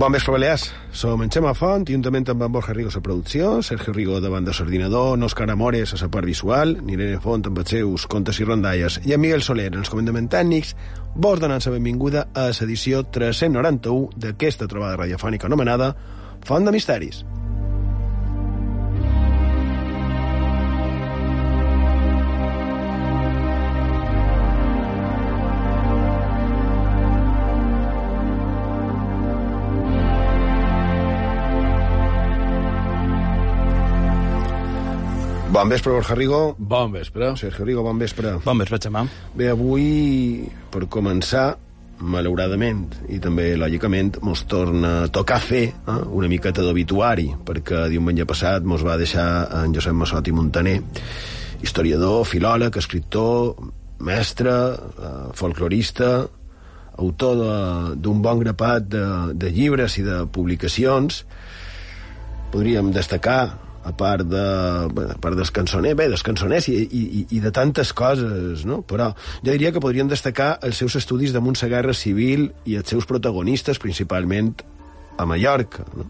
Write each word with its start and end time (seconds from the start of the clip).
Bon 0.00 0.10
vespre, 0.10 0.32
Balears. 0.32 0.62
Som 0.96 1.20
en 1.20 1.28
Xema 1.28 1.50
Font, 1.52 1.82
juntament 1.84 2.24
amb 2.32 2.46
en 2.46 2.52
Borja 2.54 2.72
Rigo 2.72 2.88
a 2.88 2.94
la 2.94 3.02
producció, 3.04 3.50
Sergio 3.60 3.92
Rigo 3.92 4.20
davant 4.24 4.46
de 4.46 4.54
l'ordinador, 4.56 5.18
Òscar 5.26 5.50
Amores 5.52 5.92
a 5.92 5.98
la 6.00 6.08
part 6.08 6.24
visual, 6.24 6.72
Irene 6.88 7.18
Font 7.20 7.44
amb 7.44 7.60
els 7.60 7.68
seus 7.68 8.06
contes 8.08 8.40
i 8.40 8.46
rondalles, 8.48 8.96
i 9.04 9.12
en 9.12 9.20
Miguel 9.20 9.44
Soler 9.44 9.66
en 9.68 9.76
els 9.82 9.90
comandaments 9.92 10.32
tècnics, 10.32 10.72
vos 11.14 11.42
donant 11.44 11.60
la 11.60 11.74
benvinguda 11.74 12.22
a 12.32 12.46
l'edició 12.48 13.02
391 13.12 14.16
d'aquesta 14.16 14.70
trobada 14.72 14.96
radiofònica 15.02 15.52
anomenada 15.52 15.92
Font 16.48 16.64
de 16.64 16.72
Misteris. 16.72 17.20
Bon 35.60 35.68
vespre, 35.68 35.92
Borja 35.92 36.14
Rigo. 36.14 36.54
Bon 36.56 36.90
vespre. 36.90 37.36
Sergio 37.36 37.66
Rigo, 37.66 37.82
bon 37.82 37.98
vespre. 38.00 38.30
Bon 38.46 38.56
vespre, 38.56 38.78
Xamà. 38.80 39.02
Bé, 39.36 39.50
avui, 39.52 40.46
per 40.72 40.86
començar, 40.88 41.58
malauradament, 42.00 42.86
i 43.12 43.18
també 43.20 43.50
lògicament, 43.60 44.16
mos 44.24 44.46
torna 44.48 44.94
a 45.02 45.10
tocar 45.12 45.36
fer 45.44 45.66
eh, 45.68 45.98
una 46.16 46.32
miqueta 46.32 46.64
d'obituari, 46.64 47.28
perquè 47.44 47.90
diumenge 47.92 48.24
passat 48.24 48.64
mos 48.64 48.80
va 48.88 48.96
deixar 48.96 49.28
en 49.60 49.76
Josep 49.76 50.00
Massot 50.00 50.32
i 50.32 50.36
Montaner, 50.40 50.78
historiador, 51.60 52.24
filòleg, 52.24 52.80
escriptor, 52.80 53.52
mestre, 54.00 54.58
eh, 54.96 55.14
folclorista, 55.36 56.14
autor 57.04 57.96
d'un 58.00 58.24
bon 58.24 58.46
grapat 58.48 58.88
de, 58.96 59.08
de 59.36 59.52
llibres 59.52 60.00
i 60.00 60.08
de 60.08 60.22
publicacions. 60.24 61.26
Podríem 62.48 62.96
destacar 62.96 63.42
a 63.84 63.92
part 63.96 64.26
de, 64.28 64.44
a 65.14 65.16
part 65.22 65.38
dels 65.38 65.52
cançoners, 65.54 65.96
bé, 65.96 66.08
dels 66.12 66.24
cançoners 66.26 66.68
i, 66.68 66.76
i, 66.84 67.24
i 67.36 67.40
de 67.40 67.52
tantes 67.54 67.94
coses, 67.96 68.66
no? 68.68 68.82
Però 68.84 69.10
jo 69.40 69.48
diria 69.48 69.72
que 69.72 69.80
podríem 69.80 70.10
destacar 70.10 70.58
els 70.66 70.80
seus 70.80 70.98
estudis 71.00 71.32
damunt 71.32 71.56
la 71.62 71.70
guerra 71.72 71.94
civil 71.96 72.50
i 72.68 72.76
els 72.76 72.88
seus 72.92 73.08
protagonistes, 73.08 73.80
principalment 73.80 74.52
a 75.16 75.26
Mallorca, 75.26 75.86
no? 75.96 76.08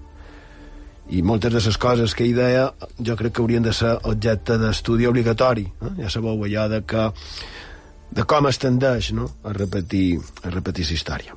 I 1.11 1.25
moltes 1.27 1.51
de 1.51 1.59
les 1.59 1.79
coses 1.83 2.13
que 2.15 2.23
ell 2.23 2.37
deia 2.37 2.69
jo 3.03 3.17
crec 3.19 3.35
que 3.35 3.43
haurien 3.43 3.65
de 3.65 3.73
ser 3.75 3.97
objecte 4.07 4.55
d'estudi 4.61 5.09
obligatori. 5.11 5.65
Eh? 5.67 5.95
Ja 6.05 6.11
sabeu 6.13 6.39
allò 6.47 6.69
de 6.71 6.85
que 6.87 7.09
de 8.15 8.27
com 8.31 8.47
es 8.47 8.59
tendeix 8.63 9.11
no? 9.19 9.27
a 9.43 9.55
repetir 9.55 10.21
a 10.47 10.53
repetir 10.55 10.87
la 10.87 10.95
història. 10.95 11.35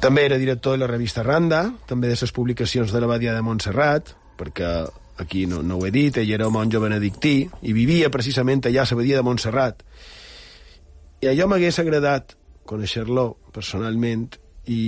També 0.00 0.24
era 0.24 0.38
director 0.38 0.76
de 0.76 0.84
la 0.84 0.88
revista 0.88 1.24
Randa, 1.26 1.64
també 1.90 2.08
de 2.08 2.16
les 2.20 2.32
publicacions 2.32 2.92
de 2.94 3.00
l'Abadia 3.02 3.34
de 3.34 3.42
Montserrat, 3.42 4.14
perquè 4.38 4.72
aquí 5.18 5.46
no, 5.50 5.62
no 5.66 5.78
ho 5.78 5.86
he 5.86 5.92
dit, 5.94 6.16
ell 6.20 6.30
era 6.32 6.48
monjo 6.52 6.80
benedictí 6.80 7.42
i 7.66 7.74
vivia 7.74 8.10
precisament 8.14 8.68
allà 8.68 8.84
a 8.84 8.90
l'Abadia 8.90 9.18
de 9.18 9.26
Montserrat. 9.26 9.82
I 11.20 11.32
allò 11.32 11.48
m'hagués 11.50 11.80
agradat 11.82 12.36
conèixer-lo 12.68 13.32
personalment 13.54 14.28
i, 14.70 14.82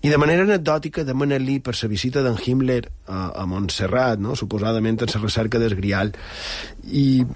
i 0.00 0.08
de 0.08 0.18
manera 0.20 0.46
anecdòtica 0.46 1.04
demanar-li 1.04 1.58
per 1.60 1.74
la 1.76 1.90
visita 1.92 2.24
d'en 2.24 2.38
Himmler 2.40 2.82
a, 3.06 3.30
a 3.42 3.44
Montserrat, 3.50 4.22
no? 4.22 4.36
suposadament 4.38 5.02
en 5.04 5.12
la 5.12 5.22
recerca 5.22 5.60
del 5.60 5.76
Grial. 5.76 6.14
I 6.88 7.26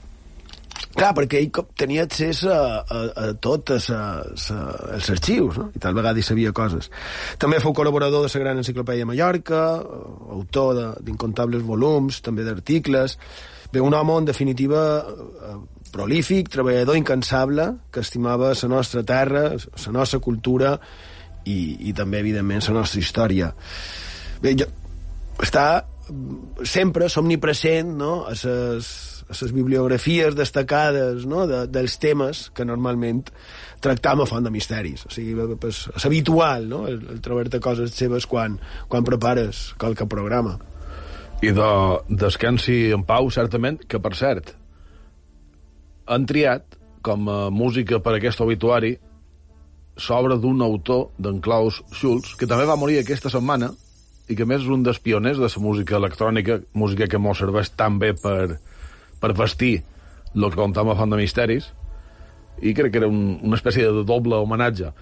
Clar, 0.95 1.11
perquè 1.17 1.41
ell 1.43 1.51
tenia 1.75 2.05
accés 2.07 2.45
a, 2.47 2.57
a, 2.87 2.99
a 3.19 3.25
tots 3.43 3.89
els 3.91 5.11
arxius, 5.11 5.59
no? 5.59 5.67
i 5.75 5.81
tal 5.83 5.97
vegada 5.97 6.21
hi 6.21 6.27
sabia 6.27 6.53
coses. 6.55 6.91
També 7.43 7.59
fou 7.63 7.75
col·laborador 7.75 8.23
de 8.23 8.31
la 8.31 8.43
Gran 8.45 8.61
Enciclopèdia 8.63 9.09
Mallorca, 9.09 9.65
autor 10.37 11.01
d'incontables 11.03 11.65
volums, 11.67 12.21
també 12.23 12.47
d'articles. 12.47 13.17
Bé, 13.73 13.83
un 13.83 13.97
home, 13.99 14.21
en 14.23 14.29
definitiva, 14.29 14.85
eh, 15.03 15.57
prolífic, 15.95 16.53
treballador 16.55 16.99
incansable, 17.01 17.67
que 17.91 18.05
estimava 18.07 18.53
la 18.55 18.71
nostra 18.71 19.03
terra, 19.03 19.49
la 19.51 19.97
nostra 19.99 20.21
cultura 20.23 20.77
i, 21.45 21.89
i 21.89 21.93
també, 21.93 22.23
evidentment, 22.23 22.63
la 22.69 22.79
nostra 22.79 23.03
història. 23.03 23.51
Bé, 24.43 24.55
jo, 24.63 24.71
està 25.43 25.67
sempre 26.63 27.09
somnipresent 27.09 27.95
no? 27.99 28.13
a 28.29 28.35
les 28.37 28.47
a 28.47 29.14
les 29.29 29.53
bibliografies 29.53 30.37
destacades 30.37 31.25
no? 31.27 31.47
de, 31.49 31.65
dels 31.71 31.97
temes 32.01 32.49
que 32.55 32.67
normalment 32.67 33.23
tractam 33.85 34.23
a 34.23 34.27
Font 34.29 34.45
de 34.45 34.53
Misteris. 34.53 35.07
O 35.09 35.13
sigui, 35.13 35.35
pues, 35.61 35.87
és 35.95 36.07
habitual 36.07 36.69
no? 36.69 36.85
el, 36.91 37.01
el 37.15 37.23
trobar-te 37.25 37.61
coses 37.65 37.95
seves 37.97 38.29
quan, 38.31 38.59
quan 38.89 39.07
prepares 39.07 39.73
qualque 39.81 40.07
programa. 40.11 40.59
I 41.45 41.53
de 41.53 41.71
Descansi 42.09 42.93
en 42.95 43.05
pau, 43.05 43.29
certament, 43.33 43.83
que, 43.89 44.01
per 44.01 44.15
cert, 44.17 44.55
han 46.07 46.29
triat 46.29 46.79
com 47.05 47.29
a 47.29 47.39
música 47.53 48.01
per 48.01 48.17
aquest 48.17 48.41
obituari 48.41 48.95
s'obra 50.01 50.37
d'un 50.41 50.63
autor, 50.65 51.11
d'en 51.21 51.41
Klaus 51.45 51.83
Schulz, 51.93 52.35
que 52.39 52.49
també 52.51 52.67
va 52.67 52.79
morir 52.81 52.99
aquesta 53.01 53.31
setmana 53.31 53.71
i 54.29 54.37
que 54.37 54.47
més 54.49 54.65
és 54.65 54.71
un 54.73 54.83
dels 54.83 54.99
pioners 55.05 55.39
de 55.39 55.51
la 55.51 55.63
música 55.63 55.99
electrònica, 55.99 56.63
música 56.73 57.07
que 57.11 57.21
mos 57.21 57.39
serveix 57.39 57.71
tan 57.77 57.99
bé 58.01 58.15
per, 58.17 58.57
per 59.25 59.33
vestir 59.39 59.79
el 60.35 60.51
que 60.51 60.61
contàvem 60.61 60.93
a 60.93 60.99
Font 60.99 61.15
de 61.15 61.19
Misteris, 61.21 61.71
i 62.63 62.75
crec 62.77 62.93
que 62.93 63.03
era 63.03 63.11
un, 63.11 63.41
una 63.43 63.57
espècie 63.59 63.89
de 63.89 64.05
doble 64.07 64.37
homenatge. 64.37 64.93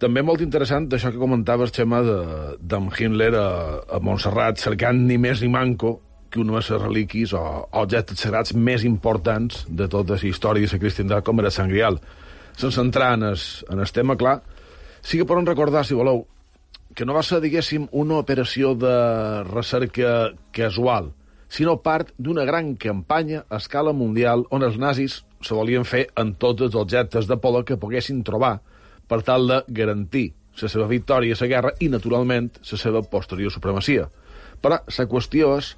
També 0.00 0.22
molt 0.24 0.42
interessant 0.44 0.90
això 0.92 1.10
que 1.12 1.20
comentaves, 1.20 1.72
Xema, 1.72 2.02
d'en 2.60 2.90
Himmler 2.92 3.32
a, 3.40 3.46
a 3.96 4.00
Montserrat, 4.04 4.60
cercant 4.60 5.00
ni 5.08 5.16
més 5.18 5.40
ni 5.42 5.48
manco 5.52 5.96
que 6.30 6.42
una 6.42 6.58
de 6.58 6.60
les 6.60 6.82
reliquis 6.82 7.32
o 7.36 7.42
objectes 7.80 8.20
sagrats 8.20 8.52
més 8.54 8.84
importants 8.84 9.64
de 9.68 9.88
tota 9.88 10.18
la 10.20 10.28
història 10.28 10.66
de 10.66 10.76
la 10.76 10.82
cristiandat, 10.82 11.24
com 11.24 11.40
era 11.40 11.52
Sant 11.54 11.72
Grial. 11.72 12.00
Sense 12.56 12.80
entrar 12.80 13.14
en 13.16 13.24
el, 13.30 13.40
en 13.72 13.80
el 13.80 13.92
tema, 13.92 14.16
clar, 14.20 14.40
sí 15.00 15.20
que 15.20 15.28
poden 15.28 15.48
recordar, 15.48 15.84
si 15.84 15.96
voleu, 15.96 16.26
que 16.96 17.04
no 17.04 17.16
va 17.16 17.22
ser, 17.24 17.40
diguéssim, 17.44 17.88
una 17.92 18.20
operació 18.20 18.74
de 18.76 18.96
recerca 19.48 20.32
casual, 20.56 21.12
sinó 21.48 21.78
part 21.82 22.12
d'una 22.18 22.44
gran 22.44 22.74
campanya 22.76 23.44
a 23.48 23.60
escala 23.60 23.92
mundial 23.92 24.44
on 24.50 24.66
els 24.66 24.78
nazis 24.78 25.22
se 25.42 25.54
volien 25.54 25.84
fer 25.84 26.06
en 26.16 26.34
tots 26.34 26.62
els 26.62 26.74
objectes 26.74 27.28
de 27.28 27.36
poder 27.38 27.64
que 27.64 27.78
poguessin 27.78 28.24
trobar 28.24 28.58
per 29.06 29.22
tal 29.22 29.46
de 29.46 29.62
garantir 29.68 30.32
la 30.60 30.68
seva 30.72 30.86
victòria 30.88 31.36
a 31.36 31.40
la 31.40 31.50
guerra 31.50 31.72
i, 31.80 31.88
naturalment, 31.92 32.50
la 32.70 32.78
seva 32.80 33.02
posterior 33.02 33.52
supremacia. 33.52 34.08
Però 34.62 34.78
la 34.80 35.06
qüestió 35.10 35.52
és 35.58 35.74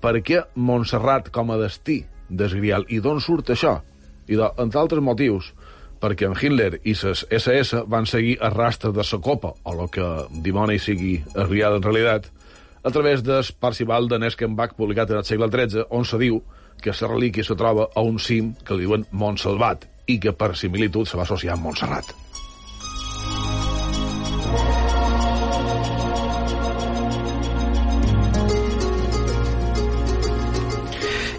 per 0.00 0.14
què 0.24 0.44
Montserrat 0.54 1.28
com 1.34 1.50
a 1.50 1.58
destí 1.60 2.04
desgrial 2.28 2.86
i 2.88 3.00
d'on 3.00 3.20
surt 3.20 3.50
això? 3.50 3.80
I, 4.28 4.36
de, 4.38 4.46
entre 4.62 4.80
altres 4.80 5.02
motius, 5.02 5.50
perquè 6.00 6.28
en 6.30 6.36
Hitler 6.38 6.78
i 6.84 6.94
les 6.94 7.24
SS 7.28 7.84
van 7.90 8.06
seguir 8.06 8.38
a 8.40 8.50
rastre 8.54 8.92
de 8.92 9.04
la 9.04 9.20
copa, 9.20 9.52
o 9.64 9.74
el 9.74 9.90
que 9.90 10.06
dimoni 10.44 10.78
sigui 10.78 11.18
esgrial 11.34 11.76
en 11.76 11.82
realitat, 11.82 12.30
a 12.82 12.90
través 12.90 13.22
del 13.22 13.44
Parcival 13.58 14.08
de 14.08 14.18
Neskenbach 14.18 14.74
publicat 14.74 15.10
en 15.10 15.20
el 15.20 15.24
segle 15.24 15.50
XIII, 15.52 15.86
on 15.90 16.04
se 16.04 16.18
diu 16.18 16.40
que 16.80 16.94
la 16.96 17.08
relíquia 17.08 17.44
se 17.44 17.56
troba 17.56 17.88
a 17.94 18.00
un 18.00 18.18
cim 18.18 18.54
que 18.64 18.74
li 18.74 18.86
diuen 18.86 19.04
Montsalvat 19.12 19.84
i 20.08 20.18
que 20.18 20.32
per 20.32 20.56
similitud 20.56 21.06
se 21.06 21.20
va 21.20 21.28
associar 21.28 21.54
amb 21.54 21.68
Montserrat. 21.68 22.14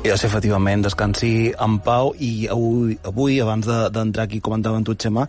I 0.02 0.10
doncs, 0.10 0.24
efectivament, 0.26 0.82
descansi 0.82 1.52
en 1.62 1.76
pau 1.86 2.16
i 2.18 2.48
avui, 2.50 2.96
avui 3.06 3.36
abans 3.42 3.68
d'entrar 3.68 4.26
de, 4.26 4.30
aquí, 4.30 4.40
comentaven 4.42 4.86
tu, 4.86 4.96
Xema, 4.98 5.28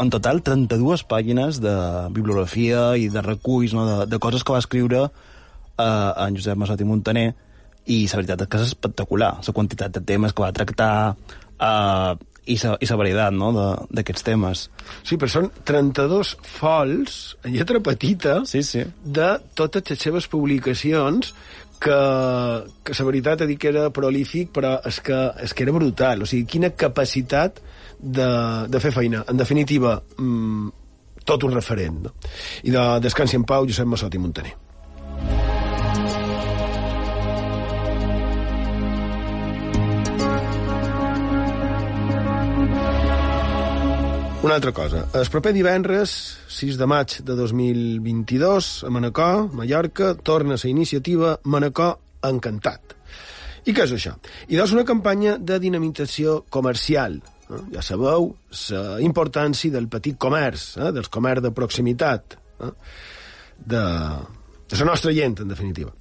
en 0.00 0.08
total 0.08 0.40
32 0.40 1.02
pàgines 1.04 1.58
de 1.60 1.74
bibliografia 2.08 2.94
i 2.96 3.10
de 3.12 3.20
reculls, 3.20 3.74
no? 3.76 3.84
de, 3.84 4.06
de 4.08 4.18
coses 4.18 4.44
que 4.44 4.56
va 4.56 4.62
escriure 4.62 5.08
eh, 5.80 6.24
en 6.26 6.36
Josep 6.38 6.60
Massot 6.60 6.80
i 6.80 6.88
Montaner, 6.88 7.28
i 7.90 8.02
la 8.06 8.20
veritat 8.20 8.44
és 8.44 8.50
que 8.50 8.60
és 8.60 8.72
espectacular, 8.72 9.36
la 9.46 9.54
quantitat 9.56 9.94
de 9.94 10.02
temes 10.06 10.34
que 10.34 10.44
va 10.44 10.52
tractar 10.54 10.92
eh, 11.10 12.12
i 12.50 12.56
la, 12.62 12.74
i 12.80 12.88
la 12.88 12.98
varietat 12.98 13.36
no? 13.36 13.50
d'aquests 13.90 14.26
temes. 14.26 14.66
Sí, 15.06 15.16
però 15.20 15.30
són 15.32 15.48
32 15.68 16.34
fols, 16.58 17.18
en 17.44 17.56
lletra 17.56 17.82
petita, 17.84 18.40
sí, 18.48 18.62
sí. 18.66 18.84
de 19.04 19.32
totes 19.58 19.90
les 19.90 20.06
seves 20.08 20.28
publicacions 20.30 21.34
que, 21.80 21.98
que 22.84 22.96
la 22.98 23.08
veritat 23.08 23.44
he 23.44 23.50
dit 23.50 23.60
que 23.60 23.70
era 23.72 23.88
prolífic, 23.94 24.50
però 24.56 24.76
és 24.88 25.00
que, 25.04 25.20
és 25.44 25.54
que 25.56 25.64
era 25.66 25.76
brutal. 25.76 26.24
O 26.24 26.28
sigui, 26.28 26.48
quina 26.56 26.72
capacitat 26.76 27.62
de, 28.00 28.30
de 28.68 28.82
fer 28.82 28.92
feina. 28.96 29.24
En 29.28 29.40
definitiva, 29.40 29.96
mmm, 30.18 30.72
tot 31.24 31.46
un 31.46 31.54
referent. 31.56 32.02
No? 32.06 32.16
I 32.66 32.74
de 32.74 32.88
Descansi 33.04 33.38
en 33.38 33.46
Pau, 33.48 33.68
Josep 33.68 33.88
Massot 33.88 34.16
i 34.16 34.20
Montaner. 34.22 34.56
Una 44.42 44.54
altra 44.54 44.72
cosa. 44.72 45.02
El 45.12 45.28
proper 45.28 45.50
divendres, 45.52 46.12
6 46.48 46.78
de 46.80 46.86
maig 46.88 47.18
de 47.28 47.34
2022, 47.36 48.84
a 48.88 48.90
Manacor, 48.90 49.50
Mallorca, 49.52 50.14
torna 50.14 50.56
la 50.56 50.70
iniciativa 50.70 51.34
Manacor 51.44 51.98
Encantat. 52.24 52.94
I 53.68 53.74
què 53.76 53.84
és 53.84 53.92
això? 53.92 54.14
I 54.48 54.56
és 54.56 54.72
una 54.72 54.86
campanya 54.88 55.34
de 55.36 55.58
dinamització 55.60 56.38
comercial. 56.48 57.18
Eh? 57.50 57.60
Ja 57.74 57.84
sabeu 57.84 58.30
la 58.70 58.96
importància 59.04 59.76
del 59.76 59.90
petit 59.92 60.16
comerç, 60.16 60.70
eh? 60.78 60.88
dels 60.96 61.12
comerç 61.12 61.44
de 61.44 61.52
proximitat, 61.52 62.38
eh? 62.64 62.72
de, 63.60 63.84
de 64.72 64.80
la 64.80 64.88
nostra 64.88 65.12
gent, 65.12 65.36
en 65.44 65.52
definitiva. 65.52 65.92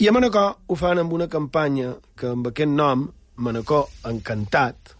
I 0.00 0.08
a 0.08 0.16
Manacor 0.16 0.64
ho 0.64 0.80
fan 0.80 1.04
amb 1.04 1.12
una 1.12 1.28
campanya 1.28 1.92
que 2.16 2.32
amb 2.32 2.48
aquest 2.54 2.72
nom, 2.72 3.04
Manacor 3.36 3.84
Encantat, 4.08 4.96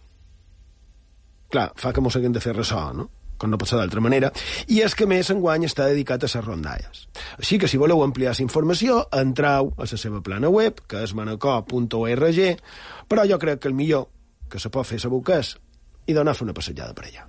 clar, 1.53 1.69
fa 1.79 1.93
que 1.93 2.01
mos 2.01 2.17
haguem 2.17 2.33
de 2.33 2.41
fer 2.43 2.55
ressò, 2.57 2.87
no? 2.97 3.09
com 3.43 3.51
no 3.51 3.57
pot 3.59 3.67
ser 3.67 3.79
d'altra 3.79 3.99
manera, 3.99 4.29
i 4.71 4.79
és 4.85 4.93
que 4.95 5.07
més 5.09 5.27
enguany 5.33 5.65
està 5.67 5.89
dedicat 5.89 6.23
a 6.23 6.29
les 6.29 6.45
rondalles. 6.45 7.03
Així 7.41 7.57
que 7.59 7.67
si 7.67 7.79
voleu 7.81 8.03
ampliar 8.05 8.31
la 8.37 8.45
informació, 8.45 9.01
entrau 9.19 9.73
a 9.75 9.89
la 9.89 9.99
seva 9.99 10.21
plana 10.23 10.51
web, 10.53 10.79
que 10.87 11.03
és 11.03 11.15
manacor.org, 11.17 12.41
però 13.09 13.27
jo 13.27 13.39
crec 13.41 13.59
que 13.59 13.71
el 13.73 13.75
millor 13.75 14.07
que 14.49 14.61
se 14.63 14.71
pot 14.71 14.87
fer 14.87 15.01
saber 15.01 15.19
què 15.27 15.39
és 15.43 15.55
i 16.07 16.15
donar 16.15 16.37
fer 16.37 16.47
una 16.47 16.55
passejada 16.55 16.95
per 16.95 17.09
allà. 17.09 17.27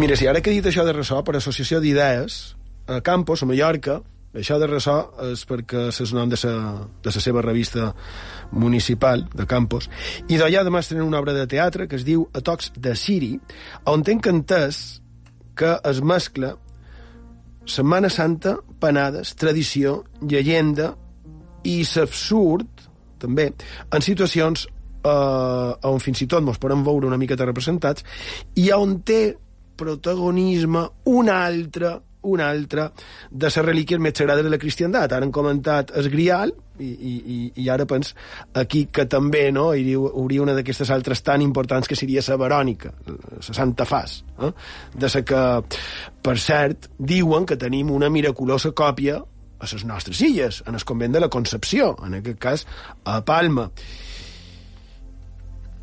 Mira, 0.00 0.16
si 0.16 0.26
ara 0.30 0.40
que 0.40 0.50
he 0.50 0.54
dit 0.56 0.66
això 0.70 0.84
de 0.86 0.94
ressò 0.94 1.18
per 1.26 1.34
associació 1.36 1.80
d'idees, 1.82 2.56
a 2.88 3.02
Campos, 3.04 3.42
a 3.42 3.46
Mallorca, 3.46 3.98
això 4.34 4.58
de 4.62 4.68
ressò 4.70 4.96
és 5.30 5.42
perquè 5.48 5.88
és 5.90 6.12
nom 6.14 6.30
de 6.30 6.38
sa, 6.38 6.52
de 7.02 7.12
la 7.14 7.22
seva 7.22 7.42
revista 7.42 7.90
municipal 8.52 9.26
de 9.34 9.46
Campos, 9.46 9.90
i 10.28 10.38
d'allà 10.38 10.62
demà 10.66 10.82
tenen 10.86 11.06
una 11.06 11.18
obra 11.18 11.34
de 11.34 11.46
teatre 11.50 11.88
que 11.88 11.98
es 11.98 12.06
diu 12.06 12.28
A 12.34 12.40
tocs 12.40 12.72
de 12.76 12.94
Siri, 12.94 13.34
on 13.90 14.04
tenc 14.06 14.26
entès 14.30 15.00
que 15.58 15.76
es 15.84 16.00
mescla 16.00 16.54
Setmana 17.70 18.08
Santa, 18.08 18.56
panades, 18.80 19.34
tradició, 19.38 20.04
llegenda 20.22 20.94
i 21.68 21.82
l'absurd, 21.84 22.86
també, 23.20 23.50
en 23.92 24.02
situacions 24.02 24.64
eh, 25.04 25.88
on 25.90 26.00
fins 26.00 26.24
i 26.24 26.28
tot 26.30 26.44
ens 26.44 26.60
podem 26.60 26.84
veure 26.86 27.08
una 27.10 27.18
miqueta 27.20 27.46
representats 27.48 28.06
i 28.56 28.70
on 28.72 29.00
té 29.06 29.36
protagonisme 29.80 30.86
un 31.12 31.28
altre 31.32 31.98
una 32.22 32.50
altra 32.50 32.90
de 33.30 33.46
les 33.46 33.56
relíquies 33.64 34.00
més 34.00 34.16
sagrades 34.18 34.44
de 34.44 34.50
la 34.52 34.58
cristiandat. 34.58 35.12
Ara 35.12 35.26
han 35.26 35.32
comentat 35.32 35.94
el 35.96 36.10
Grial, 36.12 36.52
i, 36.80 36.88
i, 36.88 37.38
i 37.60 37.68
ara 37.68 37.86
pens 37.88 38.14
aquí 38.56 38.86
que 38.92 39.04
també 39.10 39.46
no, 39.52 39.70
hi 39.76 39.94
hauria 39.94 40.44
una 40.44 40.54
d'aquestes 40.56 40.90
altres 40.94 41.22
tan 41.26 41.44
importants 41.44 41.88
que 41.88 41.98
seria 41.98 42.24
la 42.26 42.38
Verònica, 42.40 42.92
la 43.06 43.42
Santa 43.44 43.84
Fas, 43.84 44.20
eh? 44.40 44.52
de 44.94 45.10
la 45.14 45.24
que, 45.32 45.42
per 46.22 46.36
cert, 46.38 46.90
diuen 46.98 47.46
que 47.46 47.60
tenim 47.60 47.90
una 47.92 48.10
miraculosa 48.10 48.72
còpia 48.72 49.20
a 49.60 49.68
les 49.72 49.84
nostres 49.84 50.20
illes, 50.24 50.62
en 50.66 50.74
el 50.74 50.84
convent 50.88 51.12
de 51.12 51.20
la 51.20 51.28
Concepció, 51.28 51.92
en 52.06 52.16
aquest 52.20 52.38
cas 52.40 52.66
a 53.04 53.20
Palma. 53.24 53.68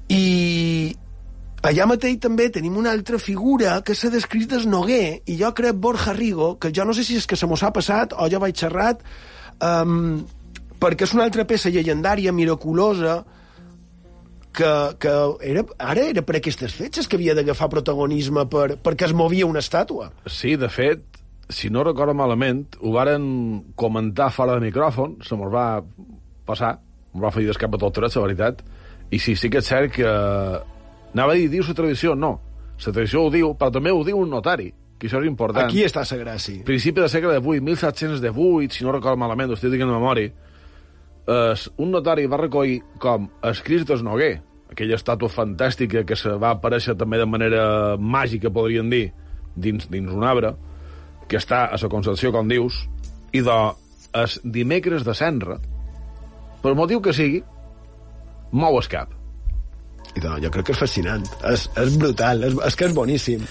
I, 0.09 0.95
Allà 1.65 1.87
mateix 1.89 2.19
també 2.21 2.51
tenim 2.53 2.75
una 2.77 2.91
altra 2.93 3.17
figura 3.17 3.79
que 3.81 3.95
s'ha 3.97 4.11
descrit 4.13 4.49
des 4.51 4.67
Noguer, 4.69 5.23
i 5.25 5.37
jo 5.39 5.49
crec 5.57 5.79
Borja 5.81 6.13
Rigo, 6.13 6.55
que 6.61 6.69
jo 6.71 6.85
no 6.85 6.93
sé 6.93 7.03
si 7.03 7.17
és 7.17 7.25
que 7.25 7.35
se 7.39 7.49
mos 7.49 7.63
ha 7.65 7.73
passat 7.73 8.13
o 8.13 8.27
jo 8.29 8.41
vaig 8.43 8.55
xerrat, 8.55 9.01
um, 9.65 10.21
perquè 10.77 11.07
és 11.07 11.15
una 11.17 11.25
altra 11.25 11.47
peça 11.49 11.73
llegendària, 11.73 12.31
miraculosa, 12.31 13.23
que, 14.57 14.71
que 15.01 15.13
era, 15.49 15.65
ara 15.77 16.05
era 16.13 16.23
per 16.25 16.37
aquestes 16.37 16.73
fetges 16.77 17.09
que 17.09 17.17
havia 17.17 17.35
d'agafar 17.37 17.69
protagonisme 17.73 18.45
per, 18.49 18.77
perquè 18.81 19.09
es 19.09 19.17
movia 19.17 19.49
una 19.49 19.61
estàtua. 19.65 20.11
Sí, 20.29 20.55
de 20.61 20.69
fet, 20.69 21.03
si 21.49 21.73
no 21.73 21.85
recordo 21.85 22.13
malament, 22.17 22.65
ho 22.81 22.93
varen 22.95 23.27
comentar 23.75 24.31
fora 24.33 24.57
de 24.57 24.65
micròfon, 24.65 25.19
se 25.25 25.37
mos 25.37 25.53
va 25.53 25.67
passar, 26.47 26.77
mos 27.13 27.27
va 27.27 27.33
fer 27.33 27.45
d'escap 27.49 27.77
a 27.77 27.81
tot 27.81 27.97
tret, 27.97 28.13
la 28.13 28.25
veritat, 28.25 28.65
i 29.09 29.19
sí, 29.23 29.37
sí 29.39 29.49
que 29.49 29.61
és 29.61 29.69
cert 29.69 29.93
que 29.97 30.09
Anava 31.17 31.33
a 31.33 31.39
dir, 31.39 31.47
diu 31.49 31.63
la 31.65 31.73
tradició, 31.73 32.13
no. 32.13 32.35
La 32.77 32.91
tradició 32.93 33.23
ho 33.25 33.29
diu, 33.33 33.55
però 33.57 33.73
també 33.73 33.89
ho 33.89 34.03
diu 34.05 34.19
un 34.21 34.29
notari, 34.29 34.67
que 35.01 35.07
això 35.09 35.17
és 35.23 35.25
important. 35.25 35.65
Aquí 35.65 35.81
està 35.81 36.03
la 36.05 36.19
gràcia. 36.19 36.61
Principi 36.67 37.01
del 37.01 37.09
segle 37.09 37.39
XVIII, 37.39 37.63
1718, 37.65 38.77
si 38.77 38.85
no 38.85 38.93
recordo 38.93 39.17
malament, 39.17 39.49
ho 39.49 39.57
estic 39.57 39.73
dient 39.73 39.89
en 39.89 39.95
memòria, 39.95 40.29
es, 41.27 41.65
un 41.81 41.89
notari 41.91 42.27
va 42.29 42.37
recollir 42.43 42.83
com 43.01 43.25
escrits 43.49 43.89
del 43.89 44.05
Noguer, 44.05 44.35
aquella 44.69 45.01
estàtua 45.01 45.33
fantàstica 45.33 46.05
que 46.05 46.15
se 46.15 46.37
va 46.37 46.53
aparèixer 46.53 46.93
també 47.01 47.17
de 47.17 47.25
manera 47.25 47.65
màgica, 47.97 48.53
podríem 48.53 48.93
dir, 48.93 49.07
dins, 49.55 49.89
dins 49.89 50.13
un 50.13 50.23
arbre, 50.23 50.53
que 51.27 51.41
està 51.41 51.65
a 51.65 51.81
la 51.81 51.91
Concepció, 51.91 52.31
com 52.31 52.47
dius, 52.47 52.85
i 53.33 53.41
de 53.41 53.59
es 54.21 54.37
dimecres 54.45 55.01
de 55.01 55.17
Senra, 55.17 55.57
per 56.61 56.77
motiu 56.77 57.01
que 57.01 57.13
sigui, 57.13 57.41
mou 58.53 58.77
el 58.77 58.93
cap. 58.93 59.16
I 60.17 60.23
doncs, 60.23 60.41
jo 60.43 60.51
crec 60.53 60.69
que 60.69 60.75
és 60.75 60.81
fascinant. 60.81 61.25
És, 61.51 61.67
és 61.77 61.97
brutal, 62.01 62.43
és, 62.47 62.57
és 62.69 62.77
que 62.77 62.89
és 62.89 62.97
boníssim. 62.97 63.45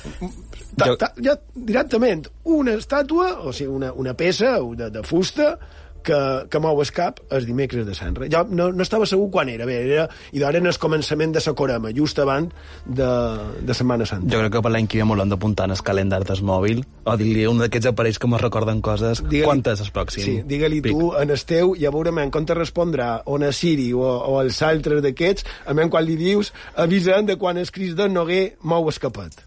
Ta, 0.76 0.90
ta, 1.00 1.12
ja, 1.24 1.36
directament, 1.54 2.26
una 2.52 2.74
estàtua, 2.76 3.30
o 3.46 3.54
sigui, 3.54 3.70
una, 3.78 3.92
una 3.96 4.16
peça 4.18 4.56
de, 4.76 4.90
de 4.92 5.04
fusta, 5.06 5.54
que, 6.06 6.18
que 6.50 6.60
mou 6.62 6.80
el 6.82 6.92
cap 6.94 7.20
el 7.34 7.46
dimecres 7.48 7.86
de 7.86 7.94
Sant 7.98 8.16
Re. 8.16 8.30
Jo 8.32 8.44
no, 8.48 8.70
no 8.72 8.84
estava 8.84 9.08
segur 9.08 9.28
quan 9.34 9.50
era, 9.52 9.66
bé, 9.68 9.78
era, 9.84 10.06
i 10.32 10.42
d'ara 10.42 10.60
en 10.62 10.70
el 10.70 10.78
començament 10.82 11.34
de 11.34 11.42
la 11.44 11.54
Corema, 11.58 11.92
just 11.96 12.20
abans 12.22 12.52
de, 12.84 13.08
de 13.66 13.76
Setmana 13.76 14.06
Santa. 14.08 14.30
Jo 14.32 14.42
crec 14.42 14.56
que 14.56 14.62
per 14.64 14.72
l'any 14.74 14.88
que 14.90 15.00
ve 15.00 15.08
m'ho 15.08 15.16
l'han 15.18 15.32
d'apuntar 15.32 15.68
en 15.70 15.76
el 15.76 15.82
calendari 15.86 16.28
del 16.28 16.42
mòbil, 16.46 16.84
o 17.04 17.16
dir-li 17.18 17.46
un 17.50 17.62
d'aquests 17.64 17.90
aparells 17.92 18.20
que 18.22 18.30
me 18.30 18.40
recorden 18.42 18.82
coses, 18.84 19.22
quantes 19.36 19.82
és 19.84 19.92
pròxim? 19.94 20.26
Sí, 20.26 20.36
digue-li 20.48 20.82
tu, 20.86 21.10
en 21.18 21.34
el 21.34 21.44
teu, 21.48 21.74
ja 21.80 21.92
veurem 21.94 22.22
en 22.22 22.34
com 22.34 22.46
te 22.46 22.56
respondrà, 22.58 23.10
o 23.26 23.40
a 23.40 23.52
Siri 23.52 23.90
o, 23.94 24.04
o 24.04 24.38
els 24.42 24.62
altres 24.66 25.02
d'aquests, 25.04 25.46
a 25.66 25.74
quan 25.90 26.04
li 26.06 26.16
dius, 26.18 26.52
avisen 26.74 27.26
de 27.26 27.36
quan 27.40 27.58
el 27.58 27.70
Cris 27.70 27.94
de 27.96 28.08
Noguer 28.08 28.56
mou 28.62 28.88
escapat. 28.92 29.45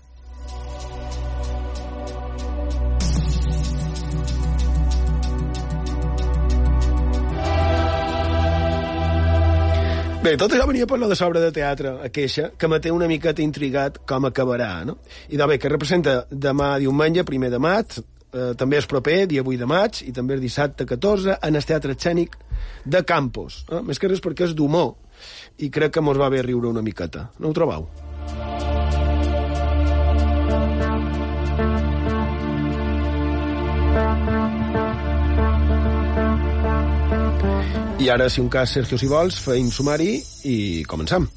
Bé, 10.20 10.34
tot 10.36 10.52
això 10.52 10.66
venia 10.68 10.84
per 10.84 10.98
lo 11.00 11.08
de 11.08 11.16
l'obra 11.16 11.40
de 11.40 11.50
teatre, 11.56 11.94
a 12.04 12.10
queixa, 12.12 12.50
que 12.60 12.68
me 12.68 12.82
té 12.84 12.92
una 12.92 13.08
miqueta 13.08 13.40
intrigat 13.40 14.02
com 14.04 14.26
acabarà, 14.28 14.84
no? 14.84 14.98
I 15.32 15.40
de 15.40 15.46
bé, 15.48 15.56
que 15.58 15.72
representa 15.72 16.26
demà 16.30 16.74
diumenge, 16.84 17.24
primer 17.24 17.48
de 17.54 17.62
maig, 17.64 17.96
eh, 18.02 18.52
també 18.60 18.82
és 18.82 18.90
proper, 18.92 19.16
dia 19.32 19.46
8 19.46 19.62
de 19.64 19.70
maig, 19.72 20.02
i 20.04 20.12
també 20.12 20.36
és 20.36 20.44
dissabte 20.44 20.84
14, 20.84 21.38
en 21.40 21.56
el 21.56 21.64
Teatre 21.64 21.96
Escènic 21.96 22.36
de 22.84 23.04
Campos. 23.08 23.64
Eh? 23.72 23.80
Més 23.80 23.96
que 23.96 24.12
res 24.12 24.20
perquè 24.20 24.50
és 24.50 24.58
d'humor, 24.60 24.98
i 25.64 25.72
crec 25.72 25.96
que 25.96 26.04
mos 26.04 26.20
va 26.20 26.28
bé 26.28 26.44
riure 26.44 26.68
una 26.68 26.84
miqueta. 26.84 27.30
No 27.40 27.54
ho 27.54 27.56
trobeu? 27.56 27.88
Ara, 38.10 38.28
si 38.28 38.42
un 38.42 38.50
cas, 38.50 38.72
Sergio, 38.72 38.98
si 38.98 39.06
vols, 39.06 39.36
feim 39.38 39.70
sumari 39.70 40.16
i 40.50 40.84
comencem. 40.90 41.28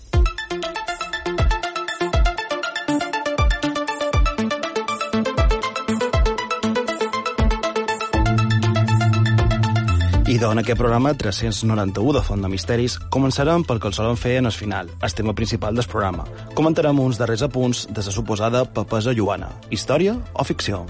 I 10.32 10.38
en 10.40 10.62
aquest 10.62 10.78
programa 10.80 11.12
391 11.12 12.16
de 12.16 12.24
Font 12.24 12.40
de 12.40 12.48
Misteris 12.48 12.96
començarem 13.12 13.68
pel 13.68 13.78
que 13.78 13.92
el 13.92 13.94
solen 13.94 14.16
fer 14.16 14.38
en 14.40 14.48
el 14.48 14.56
final, 14.56 14.88
el 14.88 15.14
tema 15.14 15.36
principal 15.36 15.76
del 15.76 15.84
programa. 15.84 16.24
Comentarem 16.56 17.04
uns 17.04 17.20
darrers 17.20 17.44
apunts 17.44 17.84
de 17.90 18.00
la 18.00 18.16
suposada 18.16 18.64
papesa 18.64 19.12
lluana, 19.12 19.52
història 19.68 20.16
o 20.32 20.48
ficció. 20.48 20.86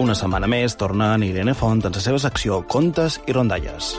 Una 0.00 0.14
setmana 0.16 0.48
més 0.48 0.72
tornen 0.80 1.20
Irene 1.26 1.52
Font 1.52 1.82
en 1.84 1.92
la 1.92 2.00
seva 2.00 2.18
secció 2.22 2.62
Contes 2.72 3.18
i 3.28 3.34
Rondalles. 3.36 3.90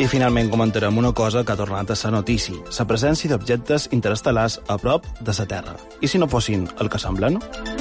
I 0.00 0.06
finalment 0.08 0.48
comentarem 0.50 0.96
una 0.96 1.12
cosa 1.12 1.44
que 1.44 1.52
ha 1.52 1.58
tornat 1.60 1.92
a 1.92 1.98
ser 1.98 2.14
notícia, 2.14 2.56
la 2.78 2.88
presència 2.88 3.34
d'objectes 3.34 3.90
interestel·lars 3.92 4.62
a 4.66 4.78
prop 4.80 5.04
de 5.20 5.36
la 5.36 5.46
Terra. 5.52 5.76
I 6.00 6.08
si 6.08 6.18
no 6.18 6.30
fossin 6.32 6.64
el 6.80 6.88
que 6.88 7.02
semblen? 7.04 7.36
I 7.36 7.71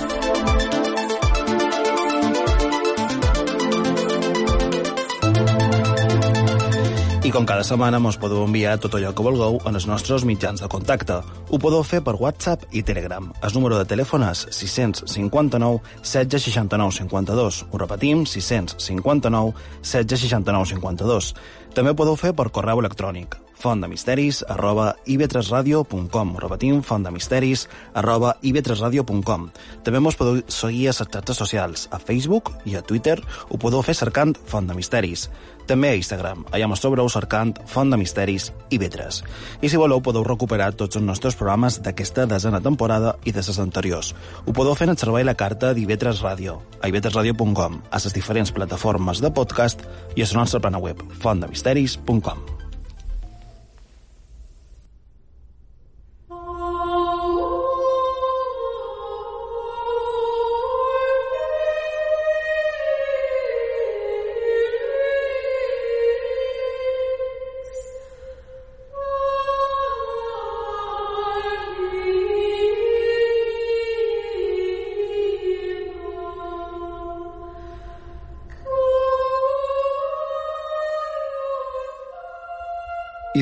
Com 7.32 7.46
cada 7.48 7.64
setmana 7.64 7.96
mos 8.04 8.18
podeu 8.20 8.42
enviar 8.44 8.74
tot 8.84 8.98
allò 8.98 9.14
que 9.16 9.24
vulgueu 9.24 9.54
en 9.70 9.78
els 9.80 9.86
nostres 9.88 10.26
mitjans 10.28 10.60
de 10.60 10.68
contacte. 10.68 11.22
Ho 11.24 11.60
podeu 11.64 11.80
fer 11.88 12.02
per 12.04 12.18
WhatsApp 12.20 12.66
i 12.76 12.82
Telegram. 12.84 13.30
El 13.40 13.56
número 13.56 13.78
de 13.80 13.86
telèfon 13.88 14.26
és 14.28 14.42
659 14.52 15.80
1669 16.04 16.98
52. 16.98 17.62
Ho 17.72 17.80
repetim, 17.80 18.26
659 18.28 19.56
1669 19.80 20.74
52. 20.74 21.32
També 21.72 21.96
ho 21.96 22.00
podeu 22.04 22.20
fer 22.20 22.34
per 22.36 22.50
correu 22.52 22.84
electrònic 22.84 23.40
fontdemisteris 23.62 24.42
arroba 24.50 24.96
ib3radio.com 25.06 26.34
Repetim, 26.42 26.82
fontdemisteris 26.86 27.68
arroba 27.94 28.34
ib3radio.com 28.42 29.48
També 29.86 30.02
mos 30.02 30.18
podeu 30.20 30.42
seguir 30.50 30.90
a 30.90 30.96
les 30.96 31.02
xarxes 31.06 31.42
socials, 31.44 31.88
a 31.92 32.00
Facebook 32.02 32.52
i 32.66 32.76
a 32.76 32.82
Twitter 32.82 33.20
ho 33.50 33.62
podeu 33.62 33.86
fer 33.86 33.96
cercant 33.98 34.34
Font 34.52 34.68
de 34.68 34.76
Misteris. 34.76 35.30
També 35.70 35.92
a 35.92 35.98
Instagram, 36.00 36.46
allà 36.52 36.68
mos 36.68 36.82
trobareu 36.84 37.10
cercant 37.12 37.54
Font 37.70 37.92
de 37.92 38.00
Misteris 38.00 38.50
IB3. 38.72 39.22
I 39.62 39.70
si 39.70 39.80
voleu 39.80 40.02
podeu 40.04 40.26
recuperar 40.28 40.72
tots 40.78 41.00
els 41.00 41.06
nostres 41.06 41.38
programes 41.40 41.82
d'aquesta 41.84 42.28
desena 42.30 42.62
temporada 42.62 43.16
i 43.26 43.32
de 43.36 43.44
les 43.46 43.60
anteriors. 43.60 44.14
Ho 44.46 44.54
podeu 44.54 44.76
fer 44.76 44.90
en 44.90 44.96
el 44.96 45.02
servei 45.02 45.28
la 45.28 45.38
carta 45.38 45.74
d'IB3 45.76 46.24
Ràdio, 46.24 46.62
a 46.82 46.90
ib3radio.com, 46.90 47.82
a 47.92 48.02
les 48.04 48.18
diferents 48.18 48.52
plataformes 48.52 49.22
de 49.22 49.32
podcast 49.32 49.86
i 50.16 50.24
a 50.24 50.32
la 50.34 50.42
nostra 50.42 50.60
plana 50.60 50.82
web, 50.82 51.06
fontdemisteris.com. 51.22 52.61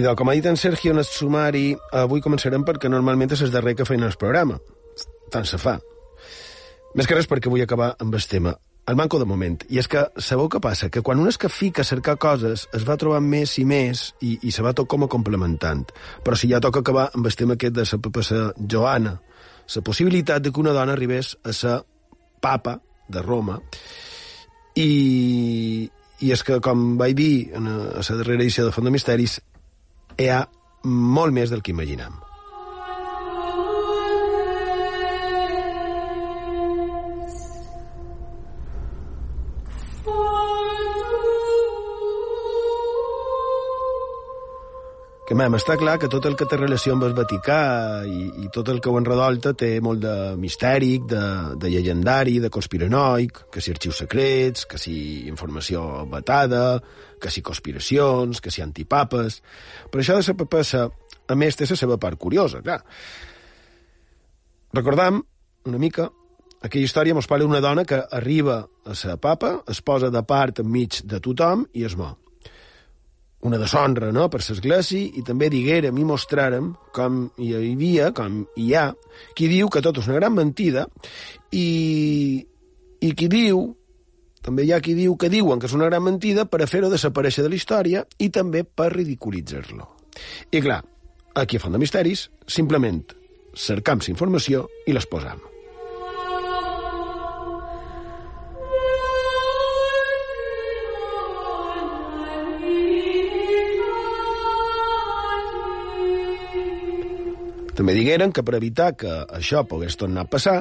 De, 0.10 0.16
com 0.18 0.30
ha 0.30 0.34
dit 0.34 0.46
en 0.50 0.58
Sergio 0.58 0.94
en 0.96 1.02
el 1.02 1.06
sumari, 1.06 1.76
avui 1.94 2.22
començarem 2.26 2.64
perquè 2.66 2.90
normalment 2.90 3.30
és 3.36 3.44
el 3.46 3.52
darrer 3.54 3.76
que 3.78 3.86
feien 3.86 4.08
el 4.08 4.16
programa. 4.18 4.56
Tant 5.30 5.46
se 5.46 5.60
fa. 5.62 5.76
Més 6.98 7.06
que 7.06 7.18
res 7.18 7.28
perquè 7.30 7.52
vull 7.52 7.62
acabar 7.62 7.92
amb 8.02 8.16
el 8.18 8.26
tema. 8.26 8.56
El 8.90 8.98
manco 8.98 9.20
de 9.22 9.28
moment. 9.30 9.60
I 9.70 9.78
és 9.78 9.88
que 9.92 10.02
sabeu 10.18 10.50
què 10.50 10.58
passa? 10.64 10.90
Que 10.90 11.04
quan 11.06 11.20
un 11.22 11.30
es 11.30 11.38
que 11.38 11.52
fica 11.54 11.84
a 11.84 11.86
cercar 11.86 12.16
coses 12.18 12.66
es 12.74 12.88
va 12.88 12.98
trobant 12.98 13.28
més 13.30 13.54
i 13.62 13.66
més 13.70 14.16
i, 14.26 14.40
i 14.42 14.54
se 14.56 14.66
va 14.66 14.74
tot 14.74 14.90
com 14.90 15.06
a 15.06 15.10
complementant. 15.12 15.84
Però 16.26 16.40
si 16.40 16.50
ja 16.50 16.62
toca 16.64 16.82
acabar 16.82 17.12
amb 17.14 17.30
el 17.30 17.38
tema 17.38 17.54
aquest 17.60 17.78
de 17.78 17.86
la 17.86 18.02
papassa 18.08 18.42
Joana, 18.58 19.14
la 19.76 19.84
possibilitat 19.86 20.42
de 20.42 20.50
que 20.50 20.64
una 20.64 20.74
dona 20.74 20.98
arribés 20.98 21.36
a 21.44 21.54
ser 21.54 21.76
papa 22.42 22.80
de 23.10 23.22
Roma 23.22 23.60
i, 24.74 25.86
i 26.18 26.34
és 26.34 26.42
que, 26.42 26.58
com 26.66 26.98
vaig 26.98 27.14
dir 27.14 27.32
a 27.54 27.62
la 27.62 28.02
darrera 28.02 28.42
edició 28.42 28.66
de 28.66 28.74
Font 28.74 28.90
de 28.90 28.96
Misteris, 28.96 29.38
hi 30.20 30.28
ha 30.28 30.40
molt 30.84 31.36
més 31.36 31.52
del 31.54 31.64
que 31.64 31.72
imaginem. 31.72 32.16
Que 45.30 45.36
mem, 45.38 45.54
està 45.54 45.76
clar 45.78 46.00
que 46.02 46.08
tot 46.10 46.26
el 46.26 46.34
que 46.34 46.48
té 46.50 46.58
relació 46.58 46.96
amb 46.96 47.04
el 47.06 47.12
Vaticà 47.14 47.60
i, 48.10 48.24
i 48.42 48.48
tot 48.50 48.72
el 48.74 48.80
que 48.82 48.90
ho 48.90 48.98
enredolta 48.98 49.52
té 49.54 49.76
molt 49.86 50.02
de 50.02 50.14
mistèric, 50.42 51.04
de, 51.12 51.26
de 51.62 51.70
llegendari, 51.70 52.40
de 52.42 52.50
conspiranoic, 52.50 53.44
que 53.54 53.62
si 53.62 53.70
arxius 53.70 54.00
secrets, 54.02 54.66
que 54.66 54.80
si 54.82 54.96
informació 55.30 55.84
vetada, 56.10 56.80
que 57.22 57.30
si 57.30 57.44
conspiracions, 57.46 58.42
que 58.42 58.50
si 58.50 58.64
antipapes... 58.66 59.44
Per 59.94 60.02
això 60.02 60.16
de 60.18 60.26
la 60.26 60.36
papassa, 60.40 60.88
a 61.30 61.38
més, 61.38 61.60
té 61.60 61.68
la 61.70 61.78
seva 61.78 62.00
part 62.02 62.18
curiosa, 62.18 62.64
clar. 62.66 62.80
Recordam 64.74 65.22
una 65.70 65.84
mica 65.84 66.08
aquella 66.66 66.90
història 66.90 67.14
mos 67.14 67.30
parla 67.30 67.46
d'una 67.46 67.62
dona 67.62 67.86
que 67.86 68.02
arriba 68.18 68.64
a 68.66 68.98
ser 68.98 69.20
papa, 69.22 69.60
es 69.70 69.84
posa 69.86 70.10
de 70.10 70.26
part 70.26 70.64
enmig 70.66 71.04
de 71.06 71.22
tothom 71.22 71.68
i 71.78 71.86
es 71.86 71.94
mor 72.02 72.18
una 73.48 73.58
deshonra 73.58 74.12
no? 74.12 74.28
per 74.32 74.42
l'església 74.44 75.20
i 75.20 75.24
també 75.26 75.50
diguérem 75.52 75.98
i 75.98 76.06
mostràrem 76.08 76.74
com 76.96 77.22
hi 77.40 77.54
havia, 77.56 78.12
com 78.16 78.44
hi 78.60 78.74
ha, 78.76 78.90
qui 79.36 79.48
diu 79.52 79.70
que 79.72 79.84
tot 79.86 80.02
és 80.02 80.10
una 80.10 80.20
gran 80.20 80.36
mentida 80.36 80.88
i, 81.56 82.46
i 83.00 83.12
qui 83.16 83.30
diu, 83.32 83.64
també 84.44 84.66
hi 84.68 84.74
ha 84.76 84.82
qui 84.84 84.96
diu 84.98 85.16
que 85.20 85.32
diuen 85.32 85.60
que 85.60 85.70
és 85.70 85.78
una 85.78 85.88
gran 85.92 86.04
mentida 86.04 86.46
per 86.50 86.62
a 86.64 86.68
fer-ho 86.68 86.92
desaparèixer 86.92 87.46
de 87.46 87.54
la 87.54 87.60
història 87.60 88.04
i 88.20 88.30
també 88.30 88.66
per 88.66 88.92
ridiculitzar-lo. 88.96 89.88
I 90.52 90.60
clar, 90.60 90.82
aquí 91.36 91.58
a 91.58 91.64
Font 91.64 91.76
de 91.76 91.82
Misteris, 91.82 92.28
simplement 92.48 93.04
cercam 93.56 94.04
informació 94.12 94.68
i 94.88 94.94
les 94.96 95.08
També 107.80 107.94
digueren 107.96 108.34
que 108.36 108.44
per 108.44 108.58
evitar 108.58 108.90
que 109.00 109.08
això 109.32 109.62
pogués 109.64 109.96
tornar 109.96 110.26
a 110.26 110.28
passar, 110.28 110.58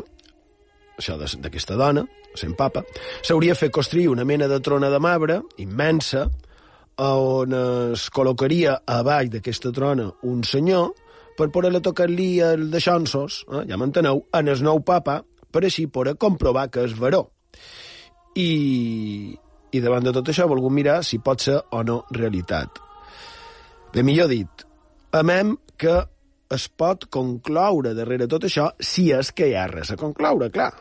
això 0.95 1.17
d'aquesta 1.19 1.75
dona, 1.75 2.05
sent 2.39 2.53
papa, 2.55 2.85
s'hauria 3.27 3.57
fet 3.59 3.73
construir 3.75 4.05
una 4.13 4.27
mena 4.29 4.47
de 4.47 4.61
trona 4.63 4.87
de 4.93 5.01
marbre 5.03 5.41
immensa 5.59 6.29
on 7.03 7.57
es 7.59 8.05
col·locaria 8.15 8.77
a 8.87 8.99
baix 9.03 9.33
d'aquesta 9.33 9.73
trona 9.75 10.07
un 10.31 10.45
senyor 10.47 10.93
per 11.39 11.49
poder-le 11.55 11.81
tocar-li 11.83 12.29
el 12.43 12.69
de 12.71 12.83
xonsos, 12.83 13.41
eh, 13.51 13.65
ja 13.67 13.79
m'enteneu, 13.79 14.23
en 14.39 14.51
el 14.53 14.63
nou 14.63 14.79
papa, 14.87 15.17
per 15.51 15.65
així 15.65 15.89
poder 15.91 16.15
comprovar 16.23 16.69
que 16.71 16.85
és 16.87 16.95
veró. 16.99 17.25
I, 18.39 19.35
I 19.75 19.83
davant 19.83 20.07
de 20.07 20.15
tot 20.15 20.31
això 20.31 20.47
volgut 20.47 20.75
mirar 20.75 21.01
si 21.03 21.19
pot 21.19 21.43
ser 21.43 21.59
o 21.75 21.83
no 21.83 21.99
realitat. 22.15 22.79
Bé, 23.91 24.07
millor 24.07 24.31
dit, 24.31 24.65
amem 25.19 25.57
que 25.79 25.97
es 26.55 26.69
pot 26.69 27.07
concloure 27.13 27.95
darrere 27.97 28.29
tot 28.31 28.47
això 28.49 28.71
si 28.81 29.11
és 29.13 29.33
que 29.37 29.51
hi 29.51 29.57
ha 29.57 29.67
res 29.69 29.93
a 29.93 29.99
concloure, 30.01 30.49
clar. 30.53 30.73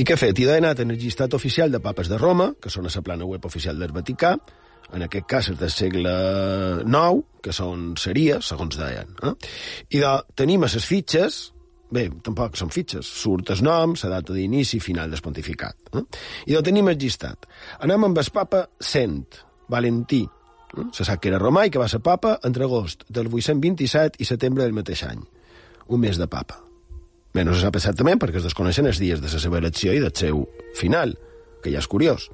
I 0.00 0.04
què 0.06 0.14
he 0.14 0.20
fet? 0.20 0.38
I 0.40 0.46
he 0.46 0.56
anat 0.56 0.80
en 0.80 0.92
el 0.94 1.00
llistat 1.00 1.34
oficial 1.36 1.72
de 1.72 1.80
papes 1.84 2.08
de 2.08 2.16
Roma, 2.16 2.54
que 2.60 2.70
són 2.72 2.86
a 2.88 2.92
la 2.94 3.02
plana 3.04 3.26
web 3.28 3.44
oficial 3.44 3.78
del 3.78 3.92
Vaticà, 3.92 4.36
en 4.96 5.04
aquest 5.04 5.26
cas 5.28 5.50
és 5.52 5.58
del 5.60 5.70
segle 5.70 6.12
IX, 6.86 7.24
que 7.44 7.52
són 7.52 7.96
seria, 8.00 8.40
segons 8.40 8.78
deien. 8.80 9.12
Eh? 9.26 9.34
I 9.96 10.00
de, 10.00 10.12
tenim 10.40 10.64
a 10.64 10.70
les 10.72 10.86
fitxes, 10.86 11.40
Bé, 11.90 12.04
tampoc 12.22 12.54
són 12.58 12.70
fitxes. 12.70 13.08
Surt 13.22 13.50
el 13.50 13.64
nom, 13.66 13.96
la 14.04 14.12
data 14.12 14.34
d'inici 14.34 14.78
i 14.78 14.82
final 14.82 15.10
del 15.10 15.22
pontificat. 15.24 15.90
Eh? 15.98 16.04
I 16.52 16.56
ho 16.56 16.62
tenim 16.62 16.88
llistat. 16.92 17.48
Anem 17.82 18.06
amb 18.06 18.20
el 18.22 18.30
papa 18.34 18.64
Cent, 18.78 19.40
Valentí. 19.70 20.22
Eh? 20.22 20.86
Se 20.94 21.06
sap 21.06 21.20
que 21.22 21.32
era 21.32 21.42
romà 21.42 21.66
i 21.66 21.74
que 21.74 21.82
va 21.82 21.88
ser 21.90 21.98
papa 22.00 22.36
entre 22.46 22.68
agost 22.68 23.02
del 23.08 23.26
827 23.26 24.22
i 24.22 24.28
setembre 24.28 24.64
del 24.64 24.76
mateix 24.76 25.02
any. 25.08 25.24
Un 25.90 26.04
mes 26.06 26.18
de 26.18 26.30
papa. 26.30 26.60
Bé, 27.34 27.42
no 27.44 27.54
se 27.54 27.64
sap 27.64 27.76
exactament 27.78 28.22
perquè 28.22 28.38
es 28.38 28.46
desconeixen 28.46 28.86
els 28.86 29.02
dies 29.02 29.18
de 29.22 29.26
la 29.26 29.42
seva 29.42 29.58
elecció 29.58 29.92
i 29.94 30.02
del 30.02 30.14
seu 30.14 30.46
final, 30.78 31.16
que 31.62 31.74
ja 31.74 31.82
és 31.82 31.90
curiós. 31.90 32.30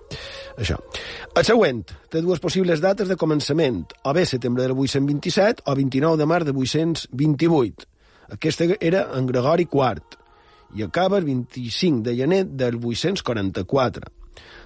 Això. 0.61 0.77
El 1.33 1.45
següent 1.49 1.83
té 2.13 2.21
dues 2.21 2.41
possibles 2.45 2.85
dates 2.85 3.09
de 3.09 3.17
començament, 3.17 3.85
o 4.05 4.13
bé 4.17 4.29
setembre 4.29 4.69
del 4.69 4.77
827 4.77 5.65
o 5.65 5.77
29 5.77 6.21
de 6.21 6.29
març 6.29 6.49
de 6.49 6.57
828 6.57 7.96
aquesta 8.33 8.67
era 8.81 9.07
en 9.17 9.27
Gregori 9.27 9.69
IV 9.71 10.23
i 10.77 10.83
acaba 10.83 11.19
el 11.19 11.25
25 11.25 12.03
de 12.03 12.17
gener 12.17 12.45
del 12.47 12.77
844. 12.83 14.11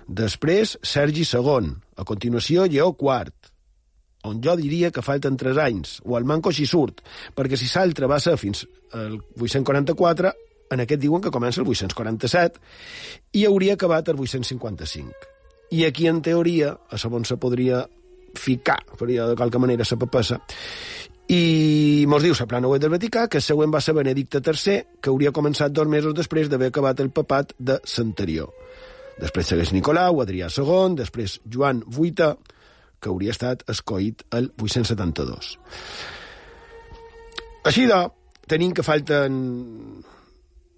Després, 0.08 0.78
Sergi 0.82 1.22
II. 1.22 1.74
A 1.96 2.04
continuació, 2.04 2.64
Lleó 2.66 2.96
IV 2.98 3.50
on 4.24 4.40
jo 4.44 4.54
diria 4.56 4.90
que 4.92 5.02
falten 5.02 5.36
3 5.40 5.58
anys, 5.62 5.98
o 6.04 6.18
el 6.18 6.26
manco 6.28 6.50
així 6.50 6.66
surt, 6.68 7.00
perquè 7.36 7.56
si 7.56 7.68
l'altre 7.72 8.08
va 8.10 8.20
ser 8.20 8.36
fins 8.40 8.66
al 8.92 9.16
844, 9.38 10.32
en 10.70 10.84
aquest 10.84 11.00
diuen 11.02 11.22
que 11.24 11.32
comença 11.34 11.62
el 11.62 11.68
847, 11.68 12.60
i 13.32 13.46
hauria 13.48 13.78
acabat 13.78 14.10
el 14.12 14.20
855. 14.20 15.30
I 15.70 15.86
aquí, 15.86 16.06
en 16.10 16.20
teoria, 16.22 16.74
a 16.90 16.98
segons 16.98 17.30
se 17.30 17.38
podria 17.40 17.84
ficar, 18.34 18.78
faria 18.98 19.26
de 19.26 19.36
qualque 19.38 19.58
manera, 19.58 19.86
la 19.88 19.98
papassa, 19.98 20.40
I 21.30 22.06
mos 22.10 22.24
diu 22.24 22.34
la 22.34 22.46
plana 22.50 22.66
web 22.66 22.80
del 22.82 22.90
Vaticà 22.90 23.28
que 23.30 23.38
el 23.38 23.44
següent 23.46 23.70
va 23.70 23.78
ser 23.84 23.92
Benedicte 23.94 24.40
III, 24.42 24.78
que 24.98 25.12
hauria 25.12 25.30
començat 25.30 25.70
dos 25.70 25.86
mesos 25.86 26.14
després 26.16 26.48
d'haver 26.50 26.72
acabat 26.72 26.98
el 27.04 27.12
papat 27.14 27.52
de 27.58 27.76
l'anterior. 27.78 28.48
Després 29.20 29.52
segueix 29.52 29.70
Nicolau, 29.70 30.18
Adrià 30.24 30.48
II, 30.50 30.96
després 30.98 31.36
Joan 31.46 31.84
VIII, 31.86 32.32
que 32.98 33.12
hauria 33.12 33.34
estat 33.36 33.62
escoït 33.70 34.24
el 34.34 34.48
872. 34.58 35.52
Així 37.70 37.84
de, 37.86 38.00
tenim 38.50 38.72
que 38.74 38.82
falten 38.82 39.36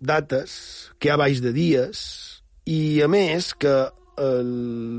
dates, 0.05 0.53
que 0.99 1.15
ha 1.15 1.17
baix 1.17 1.41
de 1.41 1.55
dies, 1.57 2.03
i 2.69 3.01
a 3.01 3.09
més 3.09 3.55
que 3.55 3.73
el 4.21 4.53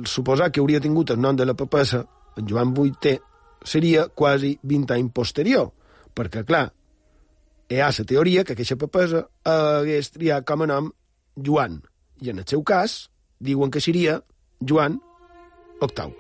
suposar 0.09 0.49
que 0.49 0.63
hauria 0.63 0.81
tingut 0.81 1.13
el 1.13 1.21
nom 1.21 1.37
de 1.37 1.45
la 1.45 1.53
papessa, 1.53 2.01
en 2.41 2.49
Joan 2.49 2.73
VIII, 2.73 3.19
seria 3.65 4.07
quasi 4.09 4.57
20 4.63 4.95
anys 4.95 5.13
posterior, 5.15 5.71
perquè, 6.15 6.43
clar, 6.47 6.67
hi 7.69 7.79
ha 7.81 7.89
la 7.89 8.05
teoria 8.05 8.43
que 8.43 8.53
aquesta 8.53 8.77
papessa 8.77 9.25
hagués 9.43 10.11
triat 10.13 10.45
com 10.45 10.63
a 10.63 10.69
nom 10.69 10.91
Joan, 11.35 11.81
i 12.21 12.29
en 12.29 12.43
el 12.43 12.47
seu 12.47 12.63
cas 12.63 13.07
diuen 13.39 13.71
que 13.71 13.81
seria 13.81 14.19
Joan 14.61 14.99
VIII. 15.81 16.13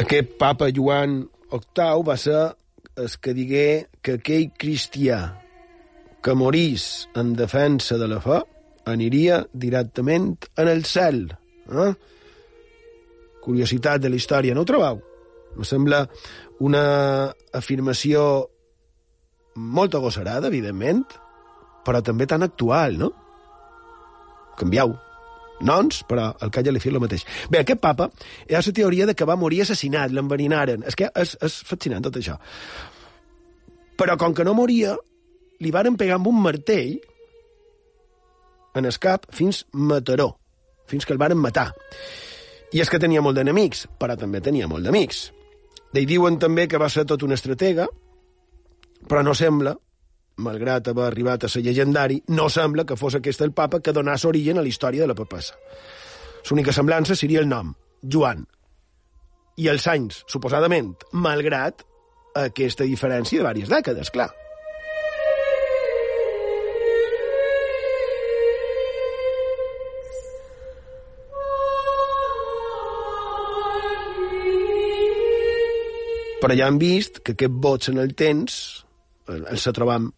Aquest 0.00 0.32
papa 0.40 0.70
Joan 0.72 1.26
VIII 1.52 2.04
va 2.06 2.16
ser 2.16 2.40
el 2.96 3.10
que 3.20 3.34
digué 3.34 3.66
que 4.02 4.18
aquell 4.18 4.50
cristià 4.58 5.20
que 6.22 6.34
morís 6.36 7.08
en 7.16 7.34
defensa 7.38 7.96
de 8.00 8.08
la 8.10 8.20
fe 8.20 8.40
aniria 8.90 9.40
directament 9.52 10.32
en 10.56 10.68
el 10.68 10.84
cel. 10.84 11.26
Eh? 11.70 11.92
Curiositat 13.44 14.02
de 14.02 14.10
la 14.12 14.18
història, 14.20 14.54
no 14.54 14.64
ho 14.64 14.68
trobeu? 14.68 15.00
Me 15.56 15.66
sembla 15.66 16.04
una 16.60 16.84
afirmació 17.56 18.22
molt 19.56 19.94
agosarada, 19.96 20.48
evidentment, 20.48 21.04
però 21.84 22.02
també 22.04 22.28
tan 22.28 22.44
actual, 22.46 22.98
no? 23.00 23.10
Canviau 24.60 24.92
noms, 25.66 26.02
però 26.08 26.30
el 26.42 26.52
que 26.52 26.64
ja 26.64 26.72
li 26.72 26.82
fi 26.82 26.90
el 26.92 27.00
mateix. 27.02 27.26
Bé, 27.50 27.60
aquest 27.62 27.80
papa 27.82 28.10
hi 28.48 28.56
ha 28.56 28.62
la 28.64 28.74
teoria 28.76 29.06
de 29.06 29.14
que 29.14 29.28
va 29.28 29.38
morir 29.40 29.62
assassinat, 29.64 30.12
l'enverinaren. 30.12 30.84
És 30.86 30.96
que 30.96 31.10
és, 31.14 31.36
és 31.40 31.60
fascinant 31.66 32.04
tot 32.06 32.16
això. 32.20 32.38
Però 34.00 34.16
com 34.16 34.34
que 34.34 34.44
no 34.44 34.56
moria, 34.56 34.96
li 35.60 35.72
varen 35.74 35.96
pegar 36.00 36.16
amb 36.16 36.30
un 36.30 36.40
martell 36.40 36.96
en 38.74 38.86
el 38.86 38.98
cap 39.02 39.26
fins 39.34 39.64
Mataró, 39.72 40.32
fins 40.86 41.04
que 41.04 41.12
el 41.12 41.20
varen 41.20 41.38
matar. 41.38 41.70
I 42.72 42.80
és 42.80 42.90
que 42.90 43.00
tenia 43.02 43.22
molt 43.22 43.36
d'enemics, 43.36 43.88
però 43.98 44.16
també 44.16 44.40
tenia 44.40 44.68
molt 44.70 44.86
d'amics. 44.86 45.24
D'ell 45.90 46.06
diuen 46.06 46.38
també 46.38 46.68
que 46.70 46.78
va 46.78 46.88
ser 46.88 47.04
tot 47.04 47.24
un 47.26 47.34
estratega, 47.34 47.88
però 49.10 49.24
no 49.26 49.34
sembla, 49.34 49.74
malgrat 50.42 50.88
haver 50.90 51.06
arribat 51.06 51.44
a 51.44 51.52
ser 51.52 51.62
llegendari, 51.62 52.20
no 52.28 52.48
sembla 52.48 52.86
que 52.88 52.96
fos 52.96 53.16
aquest 53.18 53.44
el 53.46 53.52
papa 53.52 53.80
que 53.80 53.94
donàs 53.96 54.24
origen 54.28 54.58
a 54.58 54.64
la 54.64 54.72
història 54.72 55.04
de 55.04 55.12
la 55.12 55.18
papessa. 55.18 55.58
L'única 56.48 56.72
semblança 56.72 57.14
seria 57.14 57.40
el 57.44 57.48
nom, 57.48 57.74
Joan, 58.02 58.46
i 59.60 59.68
els 59.68 59.86
anys, 59.92 60.24
suposadament, 60.30 60.94
malgrat 61.12 61.84
aquesta 62.46 62.86
diferència 62.88 63.42
de 63.42 63.52
diverses 63.60 63.76
dècades, 63.76 64.10
clar. 64.14 64.30
Però 76.40 76.56
ja 76.56 76.70
han 76.70 76.78
vist 76.80 77.20
que 77.20 77.34
aquest 77.36 77.58
vots 77.62 77.90
en 77.92 78.00
el 78.00 78.14
temps 78.16 78.54
els 79.28 79.66
trobam 79.76 80.08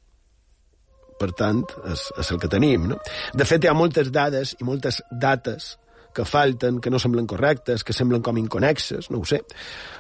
per 1.22 1.30
tant, 1.38 1.62
és, 1.92 2.08
és 2.18 2.32
el 2.35 2.42
que 2.42 2.50
tenim. 2.50 2.90
No? 2.90 2.98
De 3.38 3.46
fet, 3.48 3.62
hi 3.62 3.70
ha 3.70 3.78
moltes 3.78 4.11
dades 4.14 4.56
i 4.58 4.66
moltes 4.66 5.00
dates 5.11 5.76
que 6.12 6.26
falten, 6.28 6.80
que 6.82 6.90
no 6.92 7.00
semblen 7.00 7.28
correctes, 7.30 7.85
que 7.87 7.94
semblen 7.96 8.22
com 8.24 8.38
inconexes, 8.40 9.08
no 9.11 9.22
ho 9.22 9.28
sé. 9.28 9.40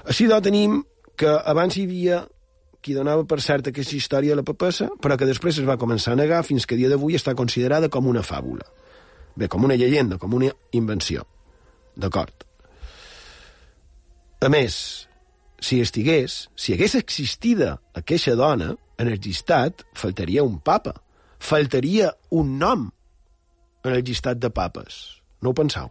Així, 0.04 0.28
doncs, 0.28 0.44
tenim 0.48 0.80
que 1.16 1.30
abans 1.54 1.76
hi 1.76 1.86
havia 1.86 2.22
qui 2.82 2.96
donava 2.96 3.22
per 3.28 3.38
cert 3.40 3.70
aquesta 3.70 3.94
història 3.94 4.34
de 4.34 4.40
la 4.40 4.46
papessa, 4.46 4.88
però 5.00 5.16
que 5.16 5.28
després 5.28 5.60
es 5.60 5.68
va 5.68 5.78
començar 5.78 6.16
a 6.16 6.18
negar 6.18 6.42
fins 6.44 6.66
que 6.66 6.74
a 6.74 6.80
dia 6.80 6.90
d'avui 6.90 7.14
està 7.14 7.36
considerada 7.38 7.88
com 7.92 8.08
una 8.10 8.24
fàbula. 8.26 8.66
Bé, 9.38 9.46
com 9.48 9.64
una 9.64 9.78
llegenda, 9.78 10.18
com 10.18 10.34
una 10.34 10.50
invenció. 10.76 11.22
D'acord. 11.96 12.44
A 14.42 14.50
més, 14.50 14.74
si 15.62 15.78
estigués, 15.80 16.48
si 16.58 16.74
hagués 16.74 16.98
existida 16.98 17.76
aquesta 17.94 18.34
dona 18.36 18.72
en 18.98 19.08
el 19.12 19.20
llistat, 19.22 19.86
faltaria 19.94 20.42
un 20.42 20.58
papa 20.58 20.96
faltaria 21.42 22.12
un 22.30 22.54
nom 22.58 22.86
en 23.82 23.92
el 23.92 24.04
llistat 24.06 24.38
de 24.38 24.50
papes. 24.54 25.02
No 25.42 25.50
ho 25.50 25.58
penseu? 25.58 25.90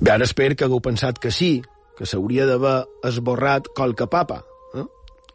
Bé, 0.00 0.12
ara 0.12 0.24
espero 0.24 0.56
que 0.56 0.64
hagueu 0.64 0.80
pensat 0.84 1.18
que 1.20 1.32
sí, 1.32 1.60
que 1.96 2.08
s'hauria 2.08 2.46
d'haver 2.48 2.76
esborrat 3.08 3.68
qualque 3.76 4.06
papa. 4.08 4.40
Eh? 4.76 4.86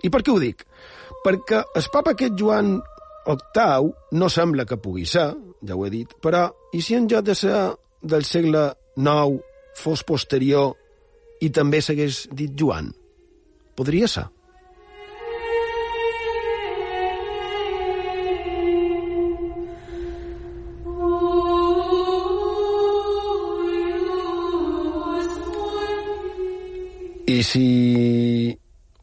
I 0.05 0.09
per 0.13 0.21
què 0.25 0.33
ho 0.33 0.39
dic? 0.41 0.63
Perquè 1.25 1.61
el 1.77 1.89
papa 1.93 2.13
aquest 2.13 2.37
Joan 2.37 2.79
VIII 3.25 3.91
no 4.17 4.29
sembla 4.29 4.65
que 4.69 4.77
pugui 4.81 5.05
ser, 5.09 5.27
ja 5.65 5.77
ho 5.77 5.85
he 5.85 5.91
dit, 5.93 6.17
però 6.21 6.47
i 6.73 6.81
si 6.85 6.97
en 6.97 7.09
lloc 7.09 7.25
de 7.25 7.37
ser 7.37 7.59
del 8.01 8.25
segle 8.25 8.67
IX 8.97 9.41
fos 9.77 10.05
posterior 10.05 10.73
i 11.45 11.51
també 11.53 11.81
s'hagués 11.83 12.25
dit 12.33 12.55
Joan. 12.57 12.89
Podria 13.77 14.09
ser. 14.09 14.25
I 27.25 27.41
si 27.43 27.67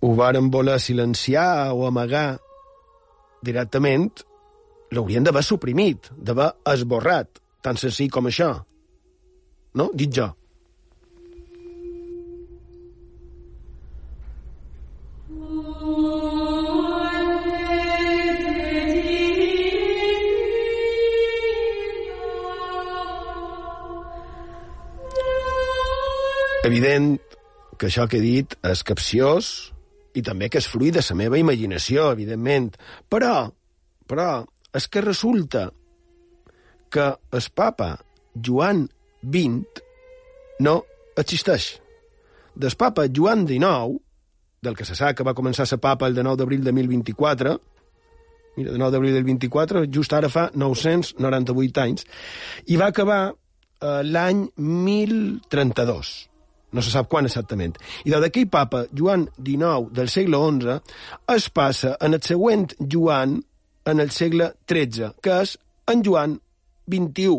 ho 0.01 0.13
varen 0.17 0.49
voler 0.51 0.79
silenciar 0.81 1.73
o 1.75 1.85
amagar 1.87 2.39
directament, 3.45 4.23
l'haurien 4.95 5.27
d'haver 5.27 5.43
suprimit, 5.45 6.09
d'haver 6.17 6.53
esborrat, 6.73 7.43
tant 7.63 7.79
senzill 7.79 8.11
com 8.15 8.31
això. 8.31 8.55
No? 9.75 9.91
Dit 9.95 10.15
jo. 10.17 10.31
Evident 26.63 27.17
que 27.75 27.89
això 27.89 28.05
que 28.07 28.21
he 28.21 28.23
dit 28.23 28.53
és 28.63 28.85
capciós 28.87 29.47
i 30.15 30.23
també 30.23 30.47
que 30.47 30.61
és 30.63 30.69
fruit 30.71 30.95
de 30.95 31.03
la 31.03 31.17
meva 31.19 31.41
imaginació, 31.41 32.13
evidentment. 32.15 32.69
Però, 33.11 33.51
però, 34.07 34.45
és 34.71 34.87
que 34.87 35.03
resulta 35.03 35.65
que 36.93 37.09
el 37.11 37.49
papa 37.59 37.91
Joan 38.39 38.87
XX 39.27 39.83
no 40.63 40.79
existeix. 41.19 41.81
Del 42.55 42.79
papa 42.79 43.09
Joan 43.11 43.43
XIX, 43.49 43.99
del 44.63 44.79
que 44.79 44.87
se 44.87 44.95
sap 44.95 45.19
que 45.19 45.27
va 45.27 45.35
començar 45.35 45.67
a 45.67 45.75
ser 45.75 45.83
papa 45.83 46.07
el 46.07 46.15
de 46.15 46.23
9 46.23 46.45
d'abril 46.45 46.63
de 46.63 46.79
1024, 46.79 47.59
mira, 48.57 48.71
de 48.71 48.79
9 48.79 48.93
d'abril 48.95 49.19
del 49.19 49.27
24, 49.27 49.89
just 49.91 50.15
ara 50.15 50.31
fa 50.31 50.53
998 50.55 51.89
anys, 51.91 52.07
i 52.71 52.79
va 52.79 52.93
acabar 52.95 53.25
eh, 53.33 54.03
l'any 54.07 54.47
1032 54.55 56.21
no 56.73 56.83
se 56.83 56.93
sap 56.93 57.09
quan 57.13 57.29
exactament. 57.29 57.77
I 58.05 58.15
d'aquell 58.15 58.49
papa, 58.51 58.87
Joan 58.97 59.29
XIX, 59.37 59.93
del 59.95 60.09
segle 60.13 60.41
XI, 60.41 60.79
es 61.37 61.49
passa 61.51 61.97
en 62.01 62.17
el 62.17 62.23
següent 62.25 62.73
Joan 62.81 63.39
en 63.85 64.01
el 64.01 64.11
segle 64.15 64.53
XIII, 64.71 65.13
que 65.23 65.39
és 65.43 65.57
en 65.91 66.03
Joan 66.07 66.39
XXI. 66.89 67.39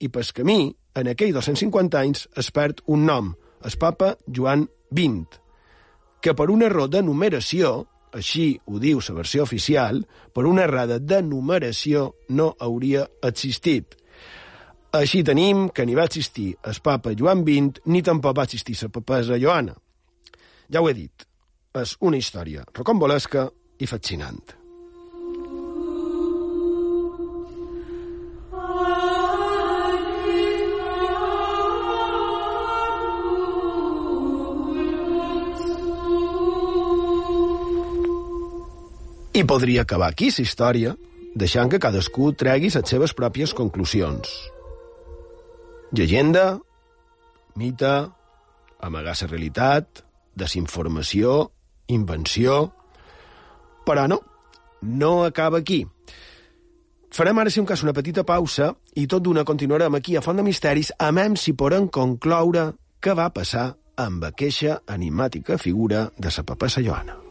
I 0.00 0.08
pel 0.08 0.32
camí, 0.34 0.60
en 0.96 1.10
aquells 1.10 1.36
250 1.36 2.00
anys, 2.00 2.26
es 2.38 2.50
perd 2.54 2.82
un 2.86 3.06
nom, 3.06 3.32
el 3.64 3.76
papa 3.78 4.14
Joan 4.26 4.66
XX, 4.90 5.40
que 6.20 6.34
per 6.36 6.50
un 6.52 6.62
error 6.62 6.88
de 6.90 7.02
numeració, 7.02 7.86
així 8.16 8.58
ho 8.66 8.80
diu 8.82 9.00
la 9.06 9.16
versió 9.20 9.44
oficial, 9.46 10.02
per 10.34 10.46
una 10.48 10.64
errada 10.66 10.98
de 10.98 11.20
numeració 11.22 12.14
no 12.28 12.54
hauria 12.58 13.06
existit. 13.26 13.96
Així 14.90 15.20
tenim 15.22 15.68
que 15.70 15.84
ni 15.86 15.94
va 15.94 16.08
existir 16.08 16.48
el 16.66 16.78
papa 16.82 17.12
Joan 17.14 17.44
XX 17.46 17.84
ni 17.86 18.02
tampoc 18.02 18.34
va 18.40 18.46
existir 18.48 18.74
la 18.82 18.88
papesa 18.90 19.38
Joana. 19.38 19.76
Ja 20.66 20.82
ho 20.82 20.88
he 20.90 20.94
dit, 20.94 21.26
és 21.78 21.94
una 22.00 22.18
història 22.18 22.64
rocambolesca 22.74 23.46
i 23.78 23.86
fascinant. 23.86 24.42
I 39.30 39.44
podria 39.46 39.86
acabar 39.86 40.10
aquí 40.10 40.34
la 40.34 40.42
història, 40.42 40.96
deixant 41.38 41.70
que 41.70 41.78
cadascú 41.78 42.32
tregui 42.34 42.74
les 42.74 42.90
seves 42.90 43.14
pròpies 43.14 43.54
conclusions. 43.54 44.26
Llegenda, 45.92 46.60
mite, 47.58 47.92
amagar 48.80 49.16
la 49.20 49.30
realitat, 49.30 50.04
desinformació, 50.34 51.50
invenció... 51.88 52.72
Però 53.80 54.04
no, 54.06 54.20
no 54.82 55.24
acaba 55.24 55.58
aquí. 55.58 55.80
Farem 57.10 57.40
ara, 57.40 57.50
si 57.50 57.58
un 57.58 57.66
cas, 57.66 57.82
una 57.82 57.94
petita 57.96 58.22
pausa 58.28 58.68
i 58.94 59.06
tot 59.10 59.24
d'una 59.24 59.42
continuarem 59.48 59.96
aquí 59.98 60.14
a 60.14 60.22
Font 60.22 60.38
de 60.38 60.44
Misteris 60.46 60.92
amem 61.00 61.34
si 61.34 61.56
podem 61.58 61.88
concloure 61.88 62.68
què 63.02 63.16
va 63.18 63.32
passar 63.34 63.72
amb 63.98 64.28
aqueixa 64.28 64.78
enigmàtica 64.86 65.58
figura 65.58 66.10
de 66.18 66.30
sa 66.30 66.46
papessa 66.46 66.84
Joana. 66.84 67.29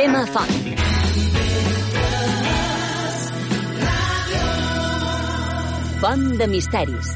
Xema 0.00 0.24
Font. 0.32 0.52
Font 6.00 6.38
de 6.38 6.46
misteris. 6.48 7.10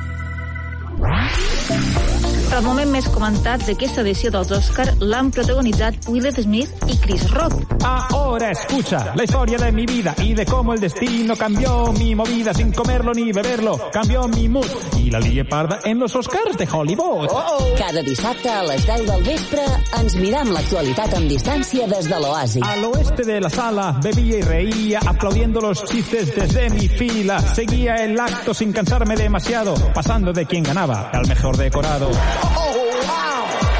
El 2.52 2.60
moment 2.66 2.92
més 2.92 3.08
comentat 3.08 3.64
d'aquesta 3.64 4.04
edició 4.04 4.28
dels 4.34 4.52
Oscar 4.52 4.84
l'han 5.00 5.32
protagonitzat 5.32 6.10
Will 6.12 6.28
Smith 6.36 6.84
i 6.92 6.98
Chris 7.06 7.24
Rock. 7.32 7.56
Ahora 7.88 8.50
escucha 8.50 9.14
la 9.16 9.24
historia 9.24 9.56
de 9.64 9.72
mi 9.72 9.86
vida 9.86 10.14
y 10.18 10.34
de 10.34 10.44
cómo 10.44 10.74
el 10.74 10.80
destino 10.80 11.36
cambió 11.36 11.90
mi 11.98 12.14
movida 12.14 12.52
sin 12.52 12.70
comerlo 12.70 13.14
ni 13.14 13.32
beberlo. 13.32 13.80
Cambió 13.92 14.28
mi 14.28 14.46
mood 14.48 14.68
y 15.04 15.10
la 15.10 15.20
lié 15.20 15.44
parda 15.44 15.80
en 15.84 15.98
los 15.98 16.16
Oscars 16.16 16.56
de 16.56 16.66
Hollywood. 16.66 17.28
Cada 17.76 18.02
dissabte 18.02 18.48
a 18.48 18.62
les 18.64 18.86
10 18.86 19.06
del 19.06 19.22
vespre 19.22 19.64
ens 20.00 20.16
miram 20.16 20.50
l'actualitat 20.54 21.12
amb 21.18 21.28
distància 21.28 21.86
des 21.90 22.08
de 22.08 22.20
l'oasi. 22.20 22.62
Al 22.64 22.84
oeste 22.88 23.24
de 23.28 23.40
la 23.40 23.50
sala 23.50 23.98
bebía 24.02 24.38
y 24.38 24.42
reía, 24.42 25.00
aplaudiendo 25.06 25.60
los 25.60 25.84
chistes 25.84 26.34
desde 26.34 26.70
mi 26.70 26.88
fila. 26.88 27.38
Seguía 27.38 27.96
el 27.96 28.18
acto 28.18 28.54
sin 28.54 28.72
cansarme 28.72 29.16
demasiado, 29.16 29.74
pasando 29.92 30.32
de 30.32 30.46
quien 30.46 30.62
ganaba 30.62 31.10
al 31.12 31.26
mejor 31.28 31.56
decorado. 31.56 32.08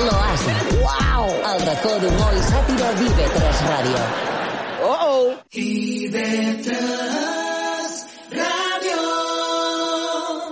L'oasi. 0.05 0.55
Uau! 0.83 1.27
El 1.55 1.67
racó 1.67 1.97
d'humor 2.03 2.35
i 2.35 2.43
sàtira 2.51 2.93
d'IV3 2.99 3.65
Ràdio. 3.71 4.35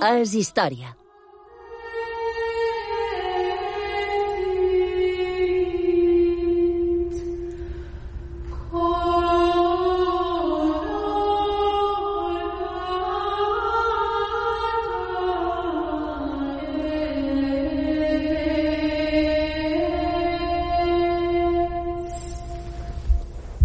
És 0.03 0.35
història. 0.35 1.02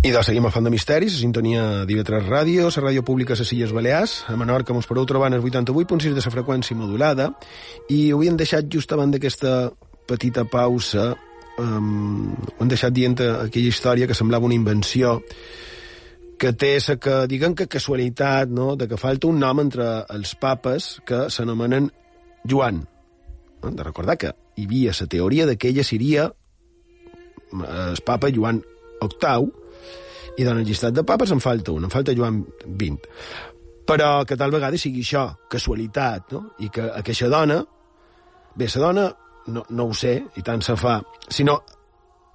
I 0.08 0.12
doncs 0.16 0.30
seguim 0.30 0.46
a 0.48 0.50
Font 0.56 0.64
de 0.64 0.72
Misteris, 0.72 1.18
a 1.18 1.20
sintonia 1.20 1.62
d'IV3 1.84 2.30
Ràdio, 2.30 2.70
la 2.72 2.84
ràdio 2.86 3.02
pública 3.04 3.34
a 3.34 3.36
les 3.42 3.50
Illes 3.52 3.74
Balears, 3.76 4.14
a 4.32 4.38
Menorca 4.40 4.72
mos 4.72 4.88
podeu 4.88 5.04
trobar 5.04 5.28
en 5.28 5.36
el 5.36 5.42
88.6 5.44 6.16
de 6.16 6.24
la 6.24 6.32
freqüència 6.32 6.78
modulada, 6.80 7.26
i 7.92 8.14
ho 8.16 8.22
hem 8.24 8.38
deixat 8.40 8.70
just 8.72 8.94
abans 8.96 9.12
d'aquesta 9.12 9.74
petita 10.08 10.46
pausa, 10.48 11.10
um, 11.60 12.32
hem 12.56 12.72
deixat 12.72 12.96
dient 12.96 13.18
aquella 13.20 13.74
història 13.74 14.08
que 14.08 14.16
semblava 14.16 14.48
una 14.48 14.56
invenció, 14.56 15.18
que 16.40 16.54
té 16.56 16.78
la 16.88 16.96
que, 16.96 17.18
diguem 17.28 17.54
que 17.54 17.68
casualitat, 17.68 18.48
no?, 18.48 18.78
de 18.80 18.88
que 18.88 18.96
falta 18.96 19.28
un 19.28 19.44
nom 19.44 19.60
entre 19.60 20.06
els 20.08 20.36
papes 20.40 21.02
que 21.04 21.26
s'anomenen 21.28 21.92
Joan. 22.48 22.86
Hem 23.60 23.76
de 23.76 23.84
recordar 23.92 24.16
que 24.16 24.32
hi 24.56 24.72
havia 24.72 24.96
la 25.02 25.12
teoria 25.12 25.52
de 25.52 25.58
que 25.58 25.68
ella 25.68 25.84
seria 25.84 26.32
el 27.52 28.04
papa 28.06 28.32
Joan 28.32 28.64
VIII, 29.04 29.67
i 30.38 30.46
en 30.46 30.60
el 30.60 30.66
llistat 30.66 30.94
de 30.94 31.04
papes 31.08 31.32
en 31.34 31.42
falta 31.42 31.74
un, 31.74 31.88
en 31.88 31.94
falta 31.94 32.16
Joan 32.16 32.44
XX. 32.66 33.10
Però 33.88 34.10
que 34.28 34.38
tal 34.38 34.52
vegada 34.52 34.78
sigui 34.78 35.02
això, 35.06 35.30
casualitat, 35.50 36.34
no? 36.36 36.44
I 36.62 36.70
que 36.74 36.90
aquesta 37.00 37.30
dona, 37.32 37.62
bé, 38.56 38.68
la 38.76 38.84
dona, 38.84 39.08
no, 39.54 39.64
no 39.70 39.88
ho 39.88 39.96
sé, 39.96 40.18
i 40.36 40.44
tant 40.44 40.62
se 40.62 40.76
fa, 40.80 41.00
sinó 41.30 41.62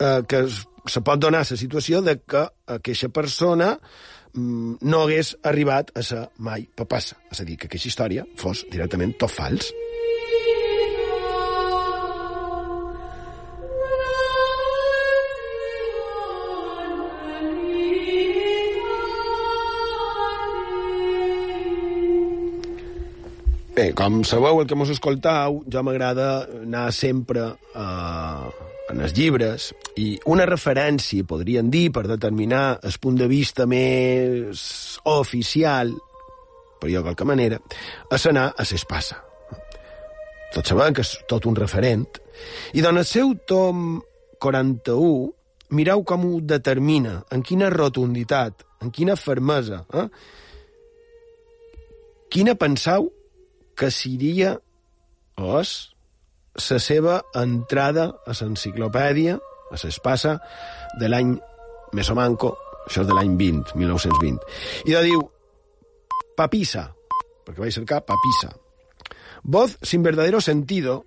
eh, 0.00 0.22
que 0.28 0.46
se 0.48 1.02
pot 1.04 1.20
donar 1.20 1.44
la 1.44 1.58
situació 1.58 2.00
de 2.02 2.16
que 2.26 2.42
aquesta 2.74 3.10
persona 3.14 3.74
mm, 4.32 4.80
no 4.82 5.02
hagués 5.04 5.36
arribat 5.44 5.92
a 5.94 6.02
ser 6.02 6.24
mai 6.38 6.66
papassa. 6.66 7.20
És 7.30 7.42
a 7.42 7.46
dir, 7.46 7.58
que 7.58 7.68
aquesta 7.70 7.92
història 7.92 8.26
fos 8.40 8.64
directament 8.72 9.14
tot 9.20 9.30
fals. 9.30 9.70
Bé, 23.82 23.88
com 23.98 24.20
sabeu, 24.22 24.60
el 24.62 24.68
que 24.70 24.76
mos 24.78 24.92
escoltau, 24.92 25.56
jo 25.66 25.80
m'agrada 25.82 26.44
anar 26.60 26.84
sempre 26.94 27.48
eh, 27.50 28.50
en 28.92 29.00
els 29.02 29.14
llibres 29.16 29.64
i 29.98 30.04
una 30.30 30.44
referència, 30.46 31.24
podríem 31.26 31.66
dir, 31.72 31.88
per 31.90 32.04
determinar 32.06 32.76
el 32.78 32.94
punt 33.02 33.16
de 33.18 33.26
vista 33.26 33.64
més 33.66 34.60
oficial, 35.10 35.90
per 36.78 36.92
dir-ho 36.92 37.02
qualque 37.08 37.26
manera, 37.26 37.58
és 38.14 38.26
anar 38.30 38.44
a 38.54 38.66
s'espassa. 38.68 39.16
Tots 40.54 40.70
sabem 40.70 40.94
que 40.94 41.02
és 41.02 41.10
tot 41.32 41.48
un 41.50 41.58
referent. 41.58 42.04
I 42.78 42.84
en 42.86 43.00
el 43.02 43.08
seu 43.08 43.32
tom 43.50 43.96
41, 44.38 45.24
mireu 45.74 46.04
com 46.06 46.28
ho 46.28 46.38
determina, 46.52 47.16
en 47.34 47.42
quina 47.42 47.72
rotunditat, 47.74 48.62
en 48.78 48.94
quina 48.94 49.18
fermesa. 49.18 49.82
Eh? 49.90 50.06
Quina 52.30 52.54
pensau 52.54 53.10
que 53.82 53.90
seria 53.90 54.54
o 55.42 55.56
és 55.58 55.70
la 56.70 56.78
seva 56.78 57.16
entrada 57.34 58.04
a 58.28 58.34
l'enciclopèdia, 58.38 59.38
a 59.72 59.78
l'espassa, 59.80 60.36
de 61.00 61.08
l'any 61.08 61.32
Mesomanco, 61.96 62.52
això 62.86 63.02
és 63.02 63.08
de 63.08 63.16
l'any 63.16 63.34
20, 63.40 63.74
1920. 63.76 64.38
I 64.86 64.94
de 64.94 65.02
diu, 65.08 65.24
papisa, 66.38 66.86
perquè 67.42 67.64
vaig 67.64 67.74
cercar 67.74 68.02
papisa, 68.06 68.52
voz 69.42 69.76
sin 69.82 70.04
verdadero 70.06 70.40
sentido, 70.40 71.02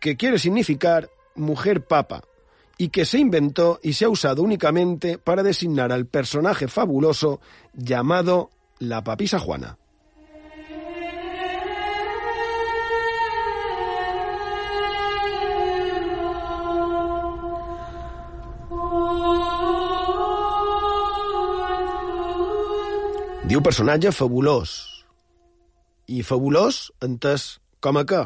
que 0.00 0.16
quiere 0.16 0.38
significar 0.38 1.08
mujer 1.36 1.84
papa, 1.86 2.24
y 2.76 2.88
que 2.88 3.04
se 3.04 3.18
inventó 3.18 3.78
y 3.82 3.92
se 3.92 4.06
ha 4.06 4.08
usado 4.08 4.42
únicamente 4.42 5.18
para 5.18 5.42
designar 5.42 5.92
al 5.92 6.06
personaje 6.06 6.66
fabuloso 6.66 7.38
llamado 7.74 8.48
la 8.78 9.04
papisa 9.04 9.38
Juana. 9.38 9.76
Diu 23.50 23.58
personatge 23.66 24.12
fabulós. 24.14 24.72
I 26.06 26.20
fabulós 26.22 26.92
entès 27.02 27.56
com 27.82 27.96
a 27.98 28.04
què. 28.06 28.20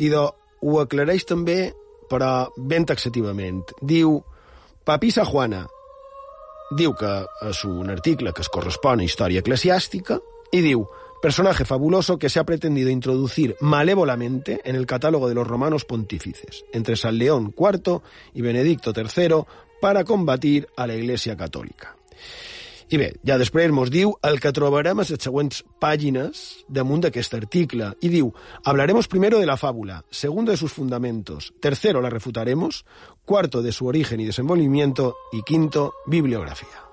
I 0.00 0.08
de, 0.08 0.22
ho 0.64 0.78
aclareix 0.80 1.26
també, 1.28 1.74
però 2.08 2.48
ben 2.56 2.86
taxativament. 2.88 3.74
Diu, 3.84 4.14
Papisa 4.88 5.26
Juana, 5.28 5.66
diu 6.72 6.96
que 6.96 7.12
és 7.50 7.60
un 7.68 7.92
article 7.92 8.32
que 8.32 8.40
es 8.40 8.48
correspon 8.48 9.04
a 9.04 9.08
història 9.10 9.44
eclesiàstica, 9.44 10.16
i 10.56 10.64
diu, 10.64 10.88
Personaje 11.20 11.66
fabuloso 11.66 12.16
que 12.16 12.30
se 12.30 12.40
ha 12.40 12.44
pretendido 12.44 12.88
introducir 12.88 13.54
malévolamente 13.60 14.62
en 14.64 14.74
el 14.74 14.86
catálogo 14.86 15.28
de 15.28 15.34
los 15.34 15.46
romanos 15.46 15.84
pontífices, 15.84 16.64
entre 16.72 16.96
San 16.96 17.18
León 17.18 17.54
IV 17.54 18.00
y 18.32 18.40
Benedicto 18.40 18.94
III, 18.96 19.44
para 19.82 20.04
combatir 20.04 20.66
a 20.78 20.86
la 20.86 20.94
Iglesia 20.94 21.36
Católica. 21.36 21.94
I 22.90 22.98
bé, 22.98 23.12
ja 23.22 23.36
després 23.38 23.70
mos 23.70 23.90
diu 23.94 24.16
el 24.26 24.40
que 24.42 24.50
trobarem 24.50 24.98
a 24.98 25.04
les 25.06 25.22
següents 25.22 25.62
pàgines 25.78 26.64
damunt 26.66 27.04
d'aquest 27.04 27.36
article. 27.38 27.92
I 28.02 28.10
diu, 28.10 28.32
hablaremos 28.66 29.06
primero 29.06 29.38
de 29.38 29.46
la 29.46 29.56
fábula, 29.56 30.02
segundo 30.10 30.50
de 30.50 30.58
sus 30.58 30.72
fundamentos, 30.72 31.52
tercero 31.60 32.02
la 32.02 32.10
refutaremos, 32.10 32.84
cuarto 33.24 33.62
de 33.62 33.70
su 33.70 33.86
origen 33.86 34.18
y 34.18 34.26
desenvolvimiento 34.26 35.14
y 35.30 35.42
quinto, 35.42 35.94
bibliografía. 36.06 36.89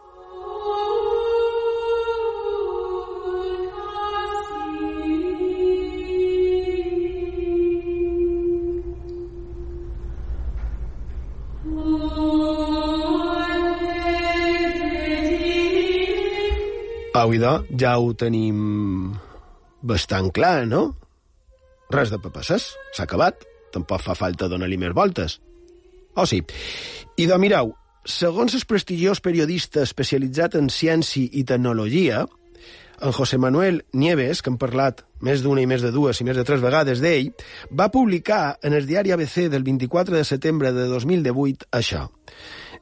Au, 17.17 17.31
idò, 17.33 17.63
ja 17.73 17.95
ho 17.97 18.11
tenim 18.13 18.57
bastant 19.81 20.27
clar, 20.29 20.67
no? 20.69 20.91
Res 21.89 22.11
de 22.13 22.19
papasses, 22.21 22.67
s'ha 22.93 23.07
acabat. 23.07 23.41
Tampoc 23.73 24.03
fa 24.05 24.13
falta 24.13 24.45
donar-li 24.51 24.77
més 24.77 24.93
voltes. 24.93 25.39
Oh, 26.13 26.27
sí. 26.29 26.43
I 27.17 27.25
de 27.25 27.39
mirau, 27.41 27.71
segons 28.05 28.53
el 28.53 28.67
prestigiós 28.69 29.23
periodista 29.25 29.81
especialitzat 29.81 30.59
en 30.61 30.69
ciència 30.69 31.25
i 31.33 31.41
tecnologia, 31.41 32.21
en 33.01 33.17
José 33.17 33.41
Manuel 33.41 33.81
Nieves, 33.97 34.43
que 34.43 34.53
hem 34.53 34.61
parlat 34.61 35.01
més 35.17 35.41
d'una 35.41 35.65
i 35.65 35.69
més 35.69 35.81
de 35.81 35.89
dues 35.95 36.21
i 36.21 36.27
més 36.27 36.37
de 36.37 36.45
tres 36.45 36.61
vegades 36.61 37.01
d'ell, 37.01 37.33
va 37.73 37.89
publicar 37.93 38.59
en 38.61 38.77
el 38.77 38.85
diari 38.85 39.17
ABC 39.17 39.47
del 39.49 39.65
24 39.65 40.21
de 40.21 40.25
setembre 40.25 40.69
de 40.73 40.85
2018 40.93 41.73
això. 41.81 42.07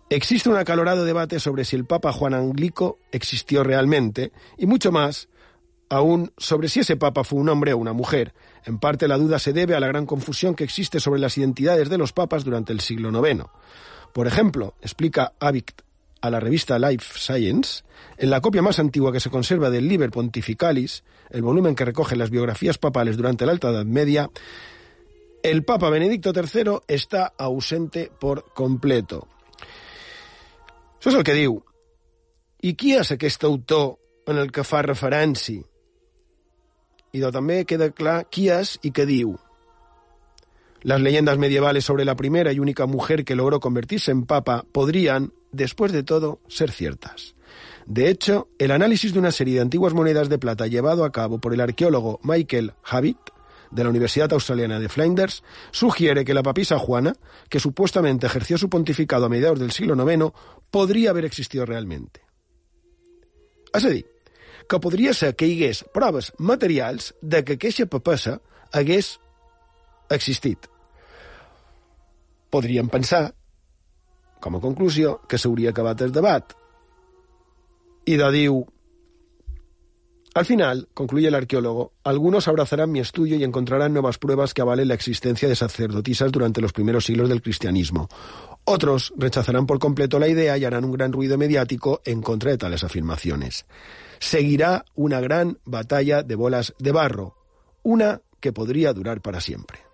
Existe 0.09 0.49
un 0.49 0.57
acalorado 0.57 1.03
debate 1.03 1.39
sobre 1.39 1.65
si 1.65 1.75
el 1.75 1.85
Papa 1.85 2.11
Juan 2.11 2.35
Anglico 2.35 2.99
existió 3.11 3.63
realmente 3.63 4.31
y 4.57 4.67
mucho 4.67 4.91
más 4.91 5.29
aún 5.89 6.31
sobre 6.37 6.69
si 6.69 6.81
ese 6.81 6.95
Papa 6.95 7.23
fue 7.23 7.39
un 7.39 7.49
hombre 7.49 7.73
o 7.73 7.77
una 7.77 7.93
mujer. 7.93 8.33
En 8.65 8.77
parte 8.77 9.07
la 9.07 9.17
duda 9.17 9.39
se 9.39 9.51
debe 9.51 9.75
a 9.75 9.79
la 9.79 9.87
gran 9.87 10.05
confusión 10.05 10.53
que 10.53 10.63
existe 10.63 10.99
sobre 10.99 11.19
las 11.19 11.37
identidades 11.37 11.89
de 11.89 11.97
los 11.97 12.13
papas 12.13 12.43
durante 12.43 12.71
el 12.71 12.81
siglo 12.81 13.09
IX. 13.09 13.45
Por 14.13 14.27
ejemplo, 14.27 14.75
explica 14.81 15.33
Avict 15.39 15.81
a 16.21 16.29
la 16.29 16.39
revista 16.39 16.79
Life 16.79 17.19
Science, 17.19 17.83
en 18.17 18.29
la 18.29 18.41
copia 18.41 18.61
más 18.61 18.79
antigua 18.79 19.11
que 19.11 19.19
se 19.19 19.29
conserva 19.29 19.69
del 19.69 19.87
Liber 19.87 20.11
Pontificalis, 20.11 21.03
el 21.29 21.41
volumen 21.41 21.75
que 21.75 21.85
recoge 21.85 22.15
las 22.15 22.29
biografías 22.29 22.77
papales 22.77 23.17
durante 23.17 23.45
la 23.45 23.51
Alta 23.51 23.69
Edad 23.69 23.85
Media, 23.85 24.29
el 25.43 25.63
Papa 25.63 25.89
Benedicto 25.89 26.31
III 26.33 26.79
está 26.87 27.33
ausente 27.37 28.11
por 28.19 28.45
completo. 28.53 29.27
Això 31.05 31.11
és 31.13 31.19
el 31.19 31.25
que 31.27 31.33
diu. 31.37 31.59
I 32.65 32.71
qui 32.73 32.95
és 32.97 33.11
aquest 33.13 33.43
autor 33.45 33.91
en 34.25 34.39
el 34.41 34.47
que 34.49 34.63
fa 34.65 34.79
referència? 34.81 35.61
I 37.13 37.21
també 37.29 37.59
queda 37.69 37.91
clar 37.93 38.23
qui 38.25 38.47
és 38.49 38.79
i 38.81 38.89
diu. 38.89 39.35
Las 40.81 41.01
leyendas 41.01 41.37
medievales 41.37 41.85
sobre 41.85 42.05
la 42.05 42.15
primera 42.15 42.51
y 42.53 42.59
única 42.59 42.87
mujer 42.87 43.23
que 43.23 43.35
logró 43.35 43.59
convertirse 43.59 44.09
en 44.09 44.25
papa 44.25 44.65
podrían, 44.71 45.31
después 45.51 45.91
de 45.91 46.01
todo, 46.01 46.39
ser 46.47 46.71
ciertas. 46.71 47.35
De 47.85 48.09
hecho, 48.09 48.47
el 48.57 48.71
análisis 48.71 49.13
de 49.13 49.19
una 49.19 49.31
serie 49.31 49.55
de 49.55 49.61
antiguas 49.61 49.93
monedas 49.93 50.27
de 50.27 50.39
plata 50.39 50.65
llevado 50.65 51.05
a 51.05 51.11
cabo 51.11 51.37
por 51.37 51.53
el 51.53 51.61
arqueólogo 51.61 52.19
Michael 52.23 52.73
Habit 52.83 53.19
de 53.71 53.83
la 53.83 53.89
Universidad 53.89 54.31
Australiana 54.33 54.79
de 54.79 54.89
Flinders 54.89 55.43
sugiere 55.71 56.25
que 56.25 56.33
la 56.33 56.43
papisa 56.43 56.79
Juana, 56.79 57.15
que 57.49 57.59
supuestamente 57.59 58.27
ejerció 58.27 58.57
su 58.57 58.69
pontificado 58.69 59.25
a 59.25 59.29
mediados 59.29 59.59
del 59.59 59.71
siglo 59.71 59.95
IX, 59.95 60.31
podria 60.71 61.09
haver 61.11 61.25
existit 61.25 61.61
realment. 61.63 62.17
És 63.75 63.83
a 63.83 63.89
dir, 63.91 64.05
que 64.67 64.79
podria 64.79 65.13
ser 65.13 65.35
que 65.35 65.47
hi 65.47 65.57
hagués 65.57 65.83
proves 65.93 66.31
materials 66.37 67.13
de 67.21 67.43
que 67.43 67.57
aquesta 67.59 67.85
papessa 67.91 68.39
hagués 68.71 69.15
existit. 70.09 70.69
Podríem 72.49 72.87
pensar, 72.89 73.33
com 74.39 74.55
a 74.55 74.61
conclusió, 74.63 75.19
que 75.27 75.37
s'hauria 75.41 75.73
acabat 75.73 76.05
el 76.05 76.13
debat. 76.15 76.55
I 78.05 78.17
de 78.21 78.29
diu, 78.31 78.61
Al 80.35 80.45
final, 80.45 80.89
concluye 80.93 81.29
el 81.29 81.35
arqueólogo, 81.35 81.93
algunos 82.03 82.49
abrazarán 82.49 82.91
mi 82.91 82.99
estudio 82.99 83.37
y 83.37 83.45
encontrarán 83.45 83.93
nuevas 83.93 84.17
pruebas 84.17 84.53
que 84.53 84.61
avalen 84.61 84.89
la 84.89 84.93
existencia 84.93 85.47
de 85.47 85.55
sacerdotisas 85.55 86.29
durante 86.29 86.59
los 86.59 86.73
primeros 86.73 87.05
siglos 87.05 87.29
del 87.29 87.41
cristianismo. 87.41 88.09
Otros 88.65 89.13
rechazarán 89.15 89.65
por 89.65 89.79
completo 89.79 90.19
la 90.19 90.27
idea 90.27 90.57
y 90.57 90.65
harán 90.65 90.83
un 90.83 90.91
gran 90.91 91.13
ruido 91.13 91.37
mediático 91.37 92.01
en 92.03 92.21
contra 92.21 92.51
de 92.51 92.57
tales 92.57 92.83
afirmaciones. 92.83 93.65
Seguirá 94.19 94.83
una 94.93 95.21
gran 95.21 95.57
batalla 95.63 96.21
de 96.21 96.35
bolas 96.35 96.73
de 96.79 96.91
barro, 96.91 97.37
una 97.83 98.21
que 98.41 98.51
podría 98.51 98.91
durar 98.91 99.21
para 99.21 99.39
siempre. 99.39 99.84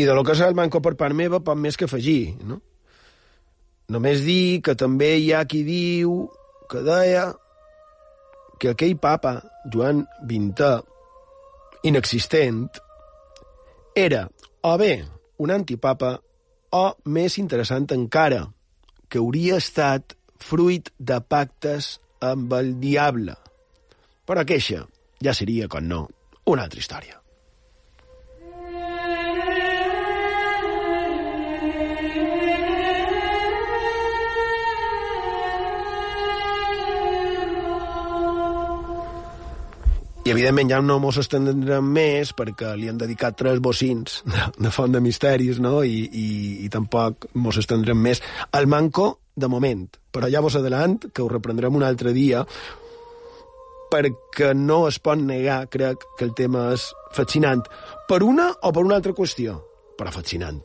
I 0.00 0.06
de 0.08 0.16
lo 0.16 0.24
que 0.24 0.32
és 0.32 0.40
el 0.44 0.56
manco 0.56 0.80
per 0.80 0.94
part 0.96 1.16
meva, 1.16 1.42
poc 1.44 1.58
més 1.60 1.76
que 1.76 1.84
afegir, 1.84 2.38
no? 2.48 2.60
Només 3.92 4.22
dir 4.24 4.62
que 4.64 4.76
també 4.78 5.16
hi 5.18 5.32
ha 5.34 5.42
qui 5.50 5.60
diu 5.66 6.22
que 6.70 6.80
deia 6.86 7.26
que 8.60 8.72
aquell 8.72 8.96
papa, 9.02 9.34
Joan 9.72 10.04
XX, 10.22 10.70
inexistent, 11.90 12.80
era 13.96 14.26
o 14.62 14.76
bé 14.78 14.92
un 15.42 15.52
antipapa 15.52 16.14
o, 16.70 16.84
més 17.04 17.36
interessant 17.42 17.88
encara, 17.96 18.44
que 19.10 19.18
hauria 19.18 19.58
estat 19.58 20.14
fruit 20.40 20.92
de 20.98 21.18
pactes 21.20 21.96
amb 22.24 22.52
el 22.56 22.76
diable. 22.80 23.34
Però 24.28 24.44
queixa 24.46 24.84
ja 25.24 25.34
seria, 25.36 25.68
com 25.68 25.88
no, 25.88 26.04
una 26.46 26.68
altra 26.68 26.84
història. 26.84 27.19
I, 40.20 40.30
evidentment, 40.34 40.68
ja 40.68 40.82
no 40.84 40.98
mos 41.00 41.16
estendrem 41.16 41.86
més 41.96 42.34
perquè 42.36 42.74
li 42.76 42.90
han 42.90 42.98
dedicat 43.00 43.38
tres 43.40 43.60
bocins 43.64 44.20
de, 44.28 44.42
de 44.66 44.72
Font 44.74 44.92
de 44.92 45.00
Misteris, 45.00 45.62
no? 45.64 45.80
I, 45.80 46.02
i, 46.04 46.26
i 46.66 46.68
tampoc 46.72 47.30
mos 47.40 47.56
estendrem 47.56 47.96
més. 47.96 48.20
El 48.52 48.68
manco, 48.68 49.14
de 49.40 49.48
moment, 49.48 49.86
però 50.12 50.28
ja 50.28 50.42
vos 50.44 50.58
adelant 50.58 50.98
que 51.14 51.22
ho 51.24 51.30
reprendrem 51.30 51.76
un 51.78 51.86
altre 51.86 52.12
dia 52.12 52.44
perquè 53.90 54.52
no 54.54 54.84
es 54.90 55.00
pot 55.02 55.18
negar, 55.18 55.64
crec, 55.72 56.04
que 56.18 56.28
el 56.28 56.34
tema 56.38 56.68
és 56.74 56.84
fascinant. 57.16 57.64
Per 58.06 58.20
una 58.22 58.50
o 58.52 58.74
per 58.76 58.84
una 58.86 59.00
altra 59.00 59.16
qüestió, 59.16 59.56
però 59.98 60.12
fascinant. 60.14 60.60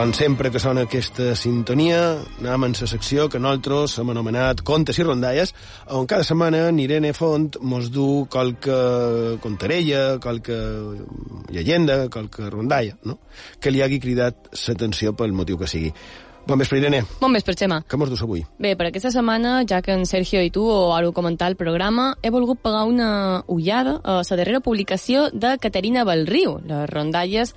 Com 0.00 0.14
sempre 0.16 0.48
que 0.48 0.56
sona 0.56 0.86
aquesta 0.86 1.34
sintonia, 1.36 2.22
anem 2.40 2.62
en 2.70 2.72
la 2.78 2.86
secció 2.88 3.26
que 3.28 3.36
nosaltres 3.36 3.98
hem 4.00 4.08
anomenat 4.14 4.62
Contes 4.64 4.96
i 4.96 5.04
Rondalles, 5.04 5.52
on 5.92 6.06
cada 6.08 6.24
setmana 6.24 6.62
en 6.70 6.78
Irene 6.80 7.10
Font 7.12 7.58
mos 7.60 7.90
du 7.92 8.24
qualque 8.32 8.78
contarella, 9.44 10.16
qualque 10.16 10.56
llegenda, 11.52 12.08
qualque 12.08 12.48
rondalla, 12.48 12.96
no? 13.04 13.18
que 13.60 13.74
li 13.74 13.84
hagi 13.84 14.00
cridat 14.00 14.48
l'atenció 14.56 15.12
pel 15.12 15.36
motiu 15.36 15.60
que 15.60 15.68
sigui. 15.68 15.92
Bon 16.48 16.56
vespre, 16.56 16.80
Irene. 16.80 17.04
Bon 17.20 17.36
vespre, 17.36 17.52
Xema. 17.52 17.82
Què 17.84 18.00
mos 18.00 18.08
dus 18.08 18.24
avui? 18.24 18.46
Bé, 18.56 18.72
per 18.80 18.88
aquesta 18.88 19.12
setmana, 19.12 19.66
ja 19.68 19.84
que 19.84 19.92
en 19.92 20.08
Sergio 20.08 20.40
i 20.40 20.48
tu 20.48 20.64
ho 20.64 20.94
heu 20.96 21.12
comentat 21.12 21.52
el 21.52 21.60
programa, 21.60 22.14
he 22.22 22.32
volgut 22.32 22.64
pagar 22.64 22.86
una 22.88 23.44
ullada 23.52 23.98
a 24.00 24.22
la 24.22 24.36
darrera 24.40 24.64
publicació 24.64 25.28
de 25.28 25.58
Caterina 25.60 26.08
Belriu, 26.08 26.56
les 26.64 26.88
rondalles 26.88 27.52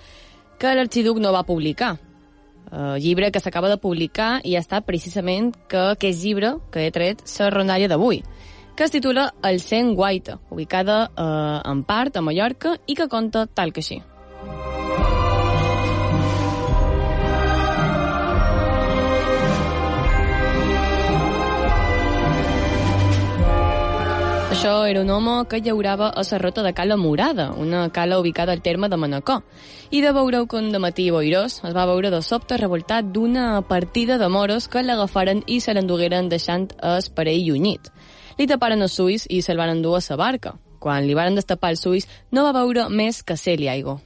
que 0.59 0.75
l'arxiduc 0.75 1.23
no 1.23 1.31
va 1.31 1.47
publicar. 1.47 1.95
El 2.73 3.01
llibre 3.01 3.29
que 3.31 3.39
s'acaba 3.39 3.69
de 3.69 3.77
publicar 3.77 4.39
i 4.43 4.55
ha 4.55 4.63
estat 4.63 4.85
precisament 4.87 5.51
que 5.69 5.91
aquest 5.93 6.23
llibre 6.23 6.55
que 6.73 6.87
he 6.87 6.91
tret 6.91 7.21
la 7.39 7.51
rondalla 7.53 7.87
d'avui, 7.87 8.23
que 8.75 8.83
es 8.87 8.91
titula 8.91 9.33
El 9.43 9.59
Cent 9.61 9.93
Guaita, 9.93 10.39
ubicada 10.49 11.11
eh, 11.15 11.69
en 11.69 11.83
part 11.83 12.17
a 12.17 12.25
Mallorca 12.25 12.77
i 12.87 12.95
que 12.95 13.07
conta 13.07 13.45
tal 13.45 13.73
que 13.73 13.85
així. 13.85 14.01
Això 24.63 24.85
era 24.87 25.01
un 25.01 25.09
home 25.11 25.31
que 25.51 25.59
llaurava 25.59 26.07
a 26.07 26.21
la 26.23 26.37
rota 26.39 26.63
de 26.63 26.73
Cala 26.73 26.95
Morada, 26.95 27.51
una 27.51 27.89
cala 27.89 28.17
ubicada 28.17 28.53
al 28.53 28.61
terme 28.61 28.87
de 28.87 28.95
Manacor. 28.95 29.41
I 29.91 29.99
de 29.99 30.13
veure 30.13 30.47
que 30.47 30.55
un 30.55 30.71
matí 30.79 31.09
boirós 31.11 31.59
es 31.65 31.75
va 31.75 31.85
veure 31.85 32.09
de 32.09 32.21
sobte 32.21 32.55
revoltat 32.55 33.11
d'una 33.11 33.61
partida 33.67 34.17
de 34.17 34.29
moros 34.29 34.69
que 34.69 34.81
l'agafaren 34.81 35.43
i 35.47 35.59
se 35.59 35.73
l'endugueren 35.73 36.29
deixant 36.29 36.71
es 36.95 37.09
parell 37.09 37.43
llunyit. 37.43 37.91
Li 38.39 38.47
taparen 38.47 38.87
els 38.87 38.97
ulls 39.03 39.27
i 39.27 39.41
se'l 39.41 39.59
van 39.59 39.75
endur 39.75 39.97
a 39.97 40.01
sa 40.01 40.15
barca. 40.15 40.55
Quan 40.79 41.03
li 41.03 41.13
varen 41.13 41.35
destapar 41.35 41.75
els 41.75 41.83
ulls, 41.85 42.07
no 42.31 42.47
va 42.47 42.55
veure 42.55 42.87
més 42.87 43.19
que 43.21 43.35
cel 43.35 43.67
i 43.67 43.67
aigua. 43.67 43.99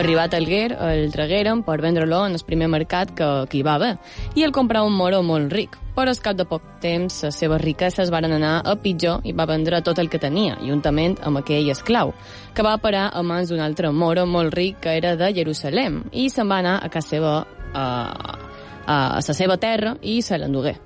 Arribat 0.00 0.32
al 0.32 0.46
Guer, 0.48 0.78
el 0.80 1.10
tragueren 1.12 1.60
per 1.60 1.74
vendre-lo 1.82 2.22
en 2.24 2.32
el 2.32 2.40
primer 2.46 2.70
mercat 2.72 3.10
que, 3.12 3.26
que 3.52 3.58
hi 3.58 3.60
va 3.66 3.74
haver, 3.74 3.90
i 4.32 4.46
el 4.46 4.54
comprar 4.56 4.80
un 4.88 4.96
moro 4.96 5.18
molt 5.20 5.52
ric. 5.52 5.76
Però 5.92 6.08
al 6.08 6.22
cap 6.24 6.38
de 6.38 6.46
poc 6.48 6.64
temps, 6.80 7.18
les 7.26 7.36
seves 7.36 7.60
riqueses 7.60 8.08
varen 8.08 8.32
anar 8.32 8.54
a 8.64 8.78
pitjor 8.80 9.20
i 9.28 9.36
va 9.36 9.44
vendre 9.44 9.82
tot 9.84 10.00
el 10.00 10.08
que 10.08 10.22
tenia, 10.22 10.56
juntament 10.64 11.18
amb 11.20 11.42
aquell 11.42 11.68
esclau, 11.68 12.14
que 12.56 12.64
va 12.64 12.78
parar 12.80 13.10
a 13.12 13.20
mans 13.20 13.52
d'un 13.52 13.60
altre 13.60 13.92
moro 13.92 14.24
molt 14.24 14.56
ric 14.56 14.80
que 14.86 14.96
era 14.96 15.18
de 15.20 15.34
Jerusalem, 15.36 16.06
i 16.12 16.30
se'n 16.32 16.48
va 16.48 16.62
anar 16.64 16.78
a 16.80 16.88
casa 16.88 17.18
seva, 17.18 17.34
a, 17.74 17.84
a, 17.84 18.96
a 18.96 19.02
la 19.20 19.36
seva 19.36 19.60
terra, 19.60 19.98
i 20.00 20.22
se 20.24 20.40
l'endugué. 20.40 20.78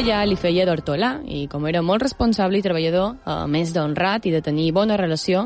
Allà 0.00 0.22
li 0.24 0.32
feia 0.32 0.64
d'hortolà 0.64 1.08
i 1.28 1.42
com 1.52 1.66
era 1.68 1.82
molt 1.84 2.00
responsable 2.00 2.56
i 2.56 2.64
treballador, 2.64 3.18
a 3.28 3.42
més 3.44 3.68
d'honrat 3.74 4.24
i 4.24 4.30
de 4.32 4.38
tenir 4.40 4.70
bona 4.72 4.96
relació 4.96 5.42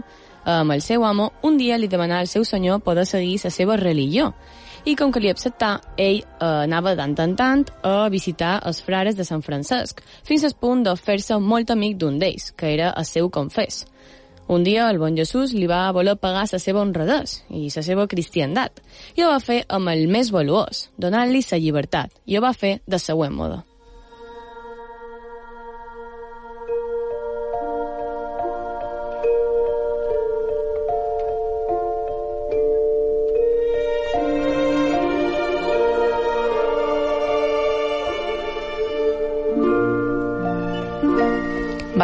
amb 0.47 0.71
el 0.71 0.85
seu 0.85 1.03
amo, 1.03 1.33
un 1.43 1.57
dia 1.59 1.75
li 1.75 1.89
demanà 1.91 2.21
al 2.23 2.31
seu 2.31 2.45
senyor 2.47 2.79
poder 2.87 3.03
seguir 3.11 3.41
la 3.43 3.51
seva 3.51 3.75
religió. 3.81 4.29
I 4.87 4.95
com 4.95 5.11
que 5.11 5.25
li 5.25 5.33
acceptà, 5.33 5.73
ell 5.99 6.21
eh, 6.21 6.47
anava 6.47 6.95
tant 6.95 7.17
en 7.27 7.35
tant 7.35 7.67
a 7.83 8.07
visitar 8.15 8.61
els 8.63 8.79
frares 8.87 9.19
de 9.19 9.27
Sant 9.27 9.43
Francesc, 9.43 10.05
fins 10.23 10.47
al 10.47 10.55
punt 10.55 10.87
de 10.87 10.95
fer-se 10.95 11.41
molt 11.41 11.75
amic 11.75 11.99
d'un 11.99 12.23
d'ells, 12.23 12.53
que 12.55 12.71
era 12.77 12.95
el 12.95 13.11
seu 13.11 13.33
confés. 13.35 13.83
Un 14.47 14.63
dia 14.63 14.87
el 14.87 15.03
bon 15.03 15.19
Jesús 15.19 15.51
li 15.59 15.67
va 15.67 15.91
voler 15.91 16.15
pagar 16.15 16.47
la 16.53 16.63
seva 16.63 16.87
honradès 16.87 17.41
i 17.51 17.67
la 17.75 17.83
seva 17.83 18.07
cristiandat, 18.07 18.85
i 19.19 19.27
ho 19.27 19.35
va 19.35 19.43
fer 19.43 19.65
amb 19.67 19.91
el 19.91 20.07
més 20.07 20.31
valuós, 20.31 20.91
donant-li 20.95 21.43
la 21.51 21.59
llibertat, 21.59 22.21
i 22.27 22.39
ho 22.39 22.47
va 22.47 22.55
fer 22.55 22.77
de 22.87 23.03
següent 23.03 23.35
moda. 23.35 23.65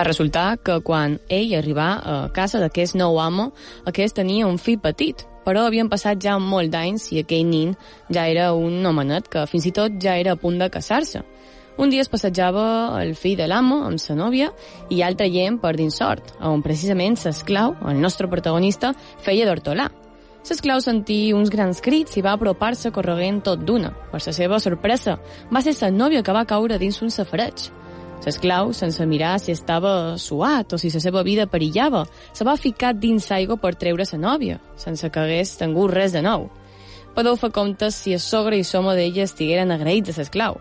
Va 0.01 0.05
resultar 0.07 0.57
que 0.65 0.79
quan 0.81 1.19
ell 1.29 1.51
arribà 1.59 1.87
a 2.01 2.13
casa 2.33 2.57
d'aquest 2.63 2.95
nou 2.97 3.19
amo, 3.21 3.51
aquest 3.85 4.15
tenia 4.17 4.47
un 4.49 4.57
fill 4.57 4.79
petit, 4.81 5.27
però 5.45 5.67
havien 5.69 5.91
passat 5.93 6.23
ja 6.25 6.39
molt 6.41 6.71
d'anys 6.73 7.11
i 7.13 7.19
aquell 7.21 7.45
nin 7.45 7.75
ja 8.09 8.23
era 8.25 8.47
un 8.57 8.79
homenet 8.87 9.27
que 9.29 9.43
fins 9.51 9.67
i 9.69 9.73
tot 9.77 9.99
ja 10.01 10.15
era 10.17 10.33
a 10.33 10.39
punt 10.41 10.57
de 10.57 10.71
casar-se. 10.73 11.21
Un 11.77 11.93
dia 11.93 12.01
es 12.01 12.09
passejava 12.09 12.63
el 13.03 13.13
fill 13.13 13.37
de 13.37 13.49
l'amo 13.53 13.83
amb 13.91 14.01
sa 14.01 14.17
nòvia 14.17 14.49
i 14.89 15.03
altre 15.05 15.27
traient 15.27 15.59
per 15.61 15.75
dins 15.77 16.01
sort, 16.01 16.33
on 16.41 16.65
precisament 16.65 17.21
s'esclau, 17.21 17.77
el 17.93 18.01
nostre 18.01 18.31
protagonista, 18.33 18.95
feia 19.21 19.45
d'hortolà. 19.45 19.91
S'esclau 20.49 20.81
sentí 20.81 21.35
uns 21.37 21.53
grans 21.53 21.85
crits 21.85 22.17
i 22.17 22.25
va 22.25 22.33
apropar-se 22.39 22.89
corregent 22.89 23.43
tot 23.51 23.69
d'una. 23.69 23.93
Per 24.15 24.23
la 24.25 24.33
seva 24.33 24.65
sorpresa, 24.65 25.19
va 25.53 25.61
ser 25.61 25.77
sa 25.77 25.93
nòvia 25.93 26.25
que 26.25 26.33
va 26.33 26.47
caure 26.49 26.81
dins 26.81 27.03
un 27.05 27.13
safareig. 27.13 27.69
L'esclau, 28.21 28.75
sense 28.77 29.05
mirar 29.09 29.39
si 29.41 29.53
estava 29.55 30.19
suat 30.21 30.75
o 30.75 30.79
si 30.79 30.91
la 30.93 31.01
seva 31.01 31.23
vida 31.25 31.47
perillava, 31.49 32.05
se 32.37 32.45
va 32.45 32.59
ficar 32.61 32.93
dins 32.93 33.31
aigua 33.33 33.57
per 33.57 33.75
treure 33.81 34.05
sa 34.05 34.19
nòvia, 34.21 34.59
sense 34.77 35.09
que 35.09 35.21
hagués 35.21 35.57
tingut 35.57 35.95
res 35.95 36.13
de 36.13 36.21
nou. 36.21 36.51
Podeu 37.17 37.39
fer 37.41 37.51
comptes 37.51 37.97
si 37.97 38.13
el 38.13 38.21
sogre 38.21 38.59
i 38.61 38.65
soma 38.65 38.95
d'ella 38.95 39.25
estigueren 39.25 39.73
agraïts 39.73 40.13
a 40.13 40.21
l'esclau. 40.21 40.61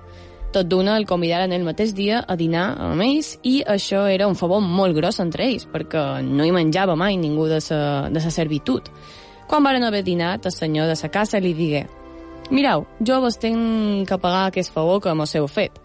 Tot 0.56 0.66
d'una 0.66 0.96
el 0.98 1.06
convidaren 1.06 1.52
el 1.54 1.68
mateix 1.68 1.92
dia 1.94 2.24
a 2.26 2.36
dinar 2.40 2.72
amb 2.82 3.04
ells 3.06 3.36
i 3.46 3.60
això 3.62 4.08
era 4.10 4.28
un 4.28 4.40
favor 4.40 4.64
molt 4.64 4.96
gros 4.98 5.20
entre 5.22 5.46
ells, 5.46 5.68
perquè 5.70 6.24
no 6.26 6.48
hi 6.48 6.56
menjava 6.56 6.96
mai 6.98 7.20
ningú 7.22 7.46
de 7.52 7.60
sa, 7.62 8.10
de 8.10 8.24
sa 8.24 8.32
servitud. 8.34 8.88
Quan 9.50 9.68
varen 9.68 9.84
haver 9.84 10.02
dinat, 10.08 10.48
el 10.48 10.56
senyor 10.56 10.88
de 10.88 10.96
sa 10.96 11.12
casa 11.12 11.44
li 11.44 11.54
digué 11.54 11.86
«Mirau, 12.50 12.88
jo 13.06 13.20
vos 13.22 13.36
tenc 13.38 14.08
que 14.10 14.18
pagar 14.18 14.48
aquest 14.48 14.74
favor 14.74 14.98
que 15.04 15.14
mos 15.14 15.36
heu 15.38 15.46
fet. 15.46 15.76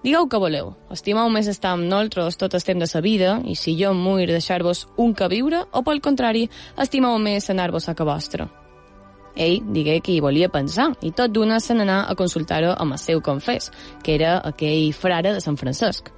Digueu 0.00 0.30
que 0.32 0.38
voleu. 0.40 0.70
Estimau 0.94 1.28
més 1.28 1.48
estar 1.50 1.74
amb 1.76 1.84
nosaltres 1.84 2.38
tot 2.40 2.54
el 2.56 2.62
temps 2.64 2.80
de 2.80 2.86
sa 2.88 3.02
vida, 3.04 3.34
i 3.44 3.52
si 3.52 3.74
jo 3.76 3.90
em 3.92 3.98
muir 4.00 4.30
deixar-vos 4.30 4.86
un 4.96 5.12
que 5.12 5.28
viure, 5.28 5.60
o 5.76 5.82
pel 5.84 6.00
contrari, 6.00 6.46
estimau 6.80 7.18
més 7.20 7.50
anar-vos 7.52 7.88
a 7.90 7.94
que 7.94 8.06
vostre. 8.08 8.46
Ell 9.36 9.60
digué 9.74 9.98
que 10.00 10.14
hi 10.14 10.22
volia 10.24 10.48
pensar, 10.48 10.88
i 11.04 11.12
tot 11.12 11.34
d'una 11.36 11.60
se 11.60 11.76
n'anà 11.76 12.06
a 12.08 12.16
consultar-ho 12.16 12.72
amb 12.80 12.96
el 12.96 13.02
seu 13.02 13.20
confés, 13.20 13.68
que 14.02 14.16
era 14.16 14.38
aquell 14.40 14.88
frare 14.96 15.34
de 15.36 15.44
Sant 15.44 15.60
Francesc. 15.60 16.08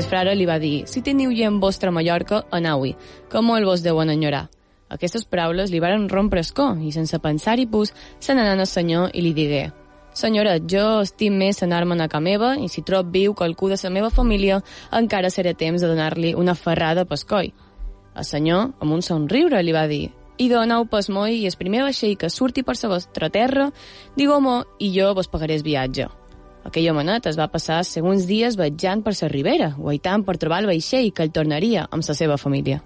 Aquest 0.00 0.08
frare 0.08 0.32
li 0.32 0.46
va 0.48 0.56
dir, 0.56 0.86
si 0.88 1.02
teniu 1.04 1.34
gent 1.36 1.58
vostra 1.60 1.90
a 1.90 1.92
Mallorca, 1.92 2.46
anau-hi, 2.56 2.94
que 3.28 3.40
molt 3.44 3.66
vos 3.68 3.82
deuen 3.84 4.08
enyorar. 4.08 4.46
Aquestes 4.88 5.26
paraules 5.28 5.68
li 5.68 5.80
varen 5.82 6.06
rompre 6.08 6.40
escó 6.40 6.70
i 6.80 6.88
sense 6.94 7.18
pensar-hi 7.20 7.66
pus 7.68 7.92
se 8.18 8.32
n'anà 8.32 8.54
al 8.56 8.66
senyor 8.66 9.10
i 9.12 9.20
li 9.20 9.34
digué 9.36 9.66
Senyora, 10.16 10.56
jo 10.58 11.02
estim 11.04 11.36
més 11.38 11.60
anar-me'n 11.62 12.00
a 12.00 12.08
ca 12.08 12.18
meva 12.18 12.54
i 12.56 12.70
si 12.72 12.82
trob 12.82 13.12
viu 13.12 13.34
qualcú 13.36 13.68
de 13.68 13.76
la 13.82 13.90
meva 13.90 14.10
família 14.10 14.62
encara 14.90 15.30
seré 15.30 15.52
temps 15.54 15.82
de 15.82 15.90
donar-li 15.92 16.32
una 16.34 16.54
ferrada 16.54 17.04
pescoi. 17.04 17.52
El 18.16 18.24
senyor, 18.24 18.72
amb 18.80 18.92
un 18.96 19.02
somriure, 19.02 19.60
li 19.62 19.76
va 19.76 19.86
dir 19.86 20.08
i 20.40 20.48
donau 20.48 20.86
pas 20.88 21.10
moi 21.12 21.42
i 21.42 21.46
el 21.46 21.58
primer 21.60 21.84
vaixell 21.84 22.16
que 22.16 22.32
surti 22.32 22.64
per 22.64 22.74
la 22.82 22.94
vostra 22.96 23.28
terra, 23.28 23.68
digue-m'ho 24.16 24.64
i 24.80 24.90
jo 24.96 25.12
vos 25.14 25.28
pagaré 25.28 25.60
el 25.60 25.62
viatge. 25.62 26.08
Aquell 26.68 26.90
homenet 26.92 27.26
es 27.30 27.38
va 27.40 27.48
passar 27.48 27.80
segons 27.88 28.28
dies 28.28 28.58
viatjant 28.60 29.02
per 29.02 29.14
la 29.16 29.32
ribera, 29.32 29.72
guaitant 29.78 30.24
per 30.26 30.36
trobar 30.36 30.60
el 30.60 30.70
vaixell 30.70 31.12
que 31.12 31.24
el 31.24 31.32
tornaria 31.32 31.88
amb 31.90 32.04
la 32.06 32.14
seva 32.14 32.36
família. 32.36 32.82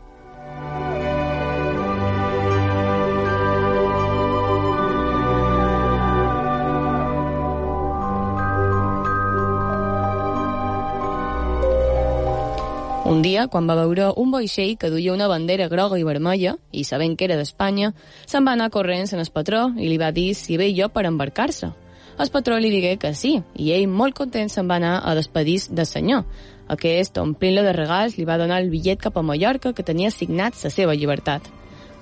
Un 13.04 13.20
dia, 13.22 13.48
quan 13.52 13.68
va 13.68 13.76
veure 13.76 14.08
un 14.16 14.30
vaixell 14.32 14.78
que 14.80 14.88
duia 14.90 15.12
una 15.12 15.28
bandera 15.28 15.68
groga 15.68 15.98
i 16.00 16.06
vermella, 16.08 16.56
i 16.72 16.86
sabent 16.88 17.18
que 17.18 17.28
era 17.28 17.36
d'Espanya, 17.36 17.92
se'n 18.24 18.48
va 18.48 18.56
anar 18.56 18.72
corrents 18.74 19.12
en 19.12 19.20
el 19.20 19.30
patró 19.30 19.68
i 19.76 19.90
li 19.90 20.00
va 20.00 20.10
dir 20.10 20.32
si 20.34 20.56
ve 20.56 20.72
jo 20.74 20.88
per 20.88 21.04
embarcar-se. 21.10 21.74
El 22.14 22.30
patró 22.30 22.60
li 22.62 22.70
digué 22.70 22.94
que 23.02 23.10
sí, 23.18 23.40
i 23.58 23.72
ell, 23.74 23.88
molt 23.90 24.14
content, 24.14 24.50
se'n 24.50 24.68
va 24.70 24.76
anar 24.78 25.00
a 25.02 25.14
despedir 25.18 25.58
del 25.70 25.88
senyor. 25.90 26.22
Aquest, 26.70 27.18
omplint-lo 27.18 27.64
de 27.66 27.72
regals, 27.74 28.14
li 28.18 28.26
va 28.28 28.38
donar 28.38 28.60
el 28.62 28.70
bitllet 28.70 29.02
cap 29.02 29.18
a 29.18 29.24
Mallorca 29.26 29.74
que 29.74 29.86
tenia 29.86 30.12
assignat 30.12 30.54
la 30.62 30.70
seva 30.70 30.94
llibertat. 30.94 31.50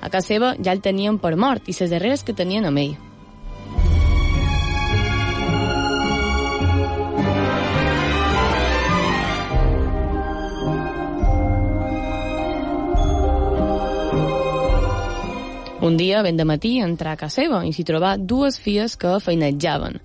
A 0.02 0.10
casa 0.10 0.34
seva 0.34 0.52
ja 0.58 0.74
el 0.74 0.82
tenien 0.84 1.16
per 1.22 1.36
mort 1.36 1.68
i 1.70 1.76
les 1.78 1.90
darreres 1.90 2.26
que 2.26 2.36
tenien 2.36 2.68
amb 2.68 2.84
ell. 2.84 2.94
Un 15.82 15.96
dia, 15.96 16.22
ben 16.22 16.36
de 16.38 16.44
matí, 16.46 16.76
entrà 16.78 17.16
a 17.16 17.18
casa 17.18 17.42
seva 17.42 17.64
i 17.66 17.72
s'hi 17.74 17.82
trobà 17.82 18.12
dues 18.14 18.54
filles 18.62 18.92
que 18.94 19.16
feinejaven. 19.18 19.96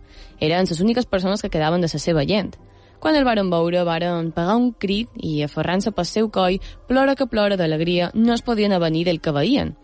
Eren 0.41 0.65
les 0.65 0.79
úniques 0.81 1.05
persones 1.05 1.43
que 1.43 1.51
quedaven 1.53 1.85
de 1.85 1.89
la 1.91 1.99
seva 2.01 2.23
gent. 2.25 2.55
Quan 2.99 3.13
el 3.13 3.23
varen 3.23 3.51
veure, 3.51 3.83
varen 3.85 4.31
pegar 4.33 4.55
un 4.57 4.71
crit 4.73 5.11
i, 5.21 5.43
aferrant-se 5.45 5.93
pel 5.93 6.09
seu 6.09 6.31
coll, 6.33 6.57
plora 6.87 7.13
que 7.13 7.29
plora 7.29 7.61
d'alegria, 7.61 8.09
no 8.15 8.33
es 8.33 8.41
podien 8.41 8.73
avenir 8.73 9.05
del 9.05 9.21
que 9.21 9.31
veien. 9.31 9.75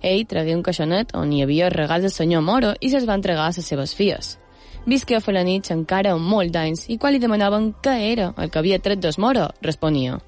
Ell 0.00 0.24
tragué 0.24 0.56
un 0.56 0.64
caixonet 0.64 1.12
on 1.12 1.32
hi 1.32 1.42
havia 1.44 1.68
regals 1.68 2.08
del 2.08 2.16
senyor 2.16 2.40
Moro 2.40 2.72
i 2.80 2.88
se'ls 2.88 3.04
va 3.04 3.20
entregar 3.20 3.44
a 3.44 3.52
les 3.52 3.68
seves 3.68 3.94
filles. 3.94 4.38
Visqué 4.86 5.16
a 5.16 5.20
Felanitx 5.20 5.76
encara 5.76 6.16
amb 6.16 6.24
molt 6.24 6.56
d'anys 6.56 6.88
i 6.88 6.96
quan 6.96 7.12
li 7.12 7.20
demanaven 7.20 7.74
què 7.84 7.98
era 8.12 8.32
el 8.38 8.48
que 8.48 8.64
havia 8.64 8.80
tret 8.80 9.00
des 9.00 9.20
Moro, 9.20 9.50
responia 9.60 10.22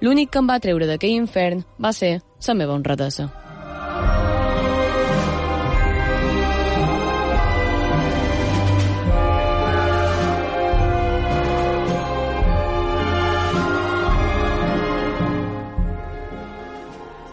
L'únic 0.00 0.30
que 0.32 0.40
em 0.40 0.48
va 0.48 0.60
treure 0.60 0.88
d'aquell 0.88 1.16
infern 1.16 1.64
va 1.80 1.92
ser 1.92 2.20
la 2.46 2.54
meva 2.56 2.76
honradesa. 2.76 3.28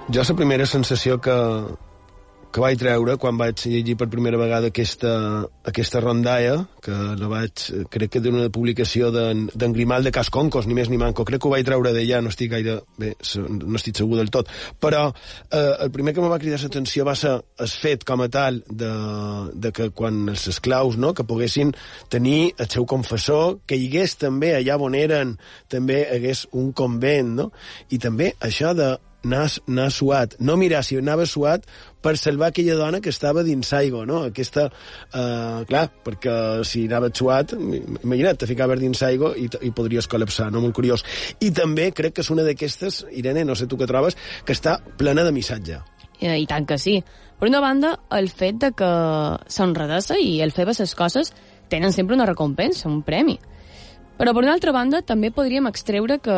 Jo 0.07 0.23
la 0.23 0.35
primera 0.39 0.65
sensació 0.65 1.17
que, 1.19 1.33
que 2.55 2.61
vaig 2.63 2.77
treure 2.79 3.17
quan 3.19 3.35
vaig 3.35 3.59
llegir 3.67 3.97
per 3.99 4.05
primera 4.07 4.37
vegada 4.39 4.69
aquesta, 4.71 5.09
aquesta 5.67 5.99
rondalla, 5.99 6.61
que 6.79 6.95
la 7.19 7.27
vaig, 7.27 7.63
crec 7.91 8.13
que 8.13 8.21
d'una 8.23 8.45
publicació 8.55 9.09
d'en 9.11 9.73
Grimal 9.75 10.07
de 10.07 10.13
Casconcos, 10.15 10.63
ni 10.63 10.77
més 10.77 10.87
ni 10.87 10.95
manco, 11.01 11.25
crec 11.27 11.41
que 11.43 11.49
ho 11.49 11.51
vaig 11.51 11.67
treure 11.67 11.91
d'allà, 11.91 12.21
no 12.23 12.31
estic 12.31 12.53
gaire, 12.53 12.77
bé, 12.95 13.09
no 13.51 13.75
estic 13.75 13.99
segur 13.99 14.15
del 14.21 14.31
tot, 14.31 14.47
però 14.79 15.09
eh, 15.11 15.73
el 15.83 15.91
primer 15.91 16.13
que 16.15 16.23
me 16.23 16.31
va 16.31 16.39
cridar 16.39 16.61
l'atenció 16.61 17.03
va 17.03 17.17
ser 17.19 17.33
el 17.35 17.73
fet 17.73 18.07
com 18.07 18.23
a 18.23 18.29
tal 18.31 18.61
de, 18.69 18.93
de 19.59 19.73
que 19.75 19.89
quan 19.91 20.23
els 20.31 20.47
esclaus, 20.53 20.95
no?, 20.95 21.11
que 21.11 21.27
poguessin 21.27 21.75
tenir 22.07 22.53
el 22.55 22.71
seu 22.71 22.87
confessor, 22.87 23.59
que 23.67 23.75
hi 23.75 23.91
hagués 23.91 24.15
també 24.23 24.55
allà 24.55 24.79
on 24.79 24.95
eren, 24.95 25.35
també 25.67 26.05
hagués 26.15 26.45
un 26.55 26.71
convent, 26.71 27.35
no?, 27.41 27.51
i 27.91 27.99
també 27.99 28.31
això 28.39 28.71
de 28.71 28.95
anar, 29.27 29.45
anar 29.67 29.89
suat, 29.93 30.37
no 30.39 30.57
mirar 30.57 30.81
si 30.87 30.97
anava 30.97 31.27
suat 31.29 31.67
per 32.01 32.15
salvar 32.17 32.49
aquella 32.51 32.77
dona 32.79 33.01
que 33.03 33.11
estava 33.13 33.43
dins 33.43 33.69
aigua, 33.75 34.05
no? 34.09 34.23
Aquesta, 34.31 34.67
eh, 35.11 35.59
clar, 35.69 35.85
perquè 36.05 36.37
si 36.67 36.85
anava 36.87 37.11
suat, 37.13 37.53
imagina't, 37.57 38.39
te 38.39 38.49
ficaves 38.49 38.81
dins 38.81 39.03
aigua 39.05 39.33
i, 39.37 39.49
i 39.67 39.73
podries 39.75 40.09
col·lapsar, 40.09 40.49
no? 40.53 40.63
Molt 40.63 40.77
curiós. 40.77 41.05
I 41.43 41.51
també 41.51 41.91
crec 41.95 42.17
que 42.17 42.25
és 42.25 42.31
una 42.33 42.47
d'aquestes, 42.47 43.03
Irene, 43.11 43.45
no 43.45 43.55
sé 43.55 43.67
tu 43.67 43.79
què 43.79 43.89
trobes, 43.89 44.17
que 44.45 44.55
està 44.55 44.79
plena 44.97 45.27
de 45.27 45.35
missatge. 45.35 45.83
I, 46.19 46.31
I 46.31 46.47
tant 46.49 46.65
que 46.65 46.79
sí. 46.81 47.01
Per 47.37 47.51
una 47.51 47.61
banda, 47.61 47.93
el 48.17 48.31
fet 48.33 48.57
de 48.63 48.71
que 48.73 48.89
s'enredessa 49.53 50.17
i 50.17 50.39
el 50.41 50.55
fer 50.55 50.65
les 50.71 50.95
coses 50.97 51.33
tenen 51.69 51.93
sempre 51.93 52.15
una 52.15 52.25
recompensa, 52.25 52.89
un 52.89 53.03
premi. 53.05 53.37
Però, 54.17 54.33
per 54.33 54.41
una 54.41 54.53
altra 54.55 54.73
banda, 54.73 55.03
també 55.05 55.29
podríem 55.29 55.67
extreure 55.69 56.17
que, 56.25 56.37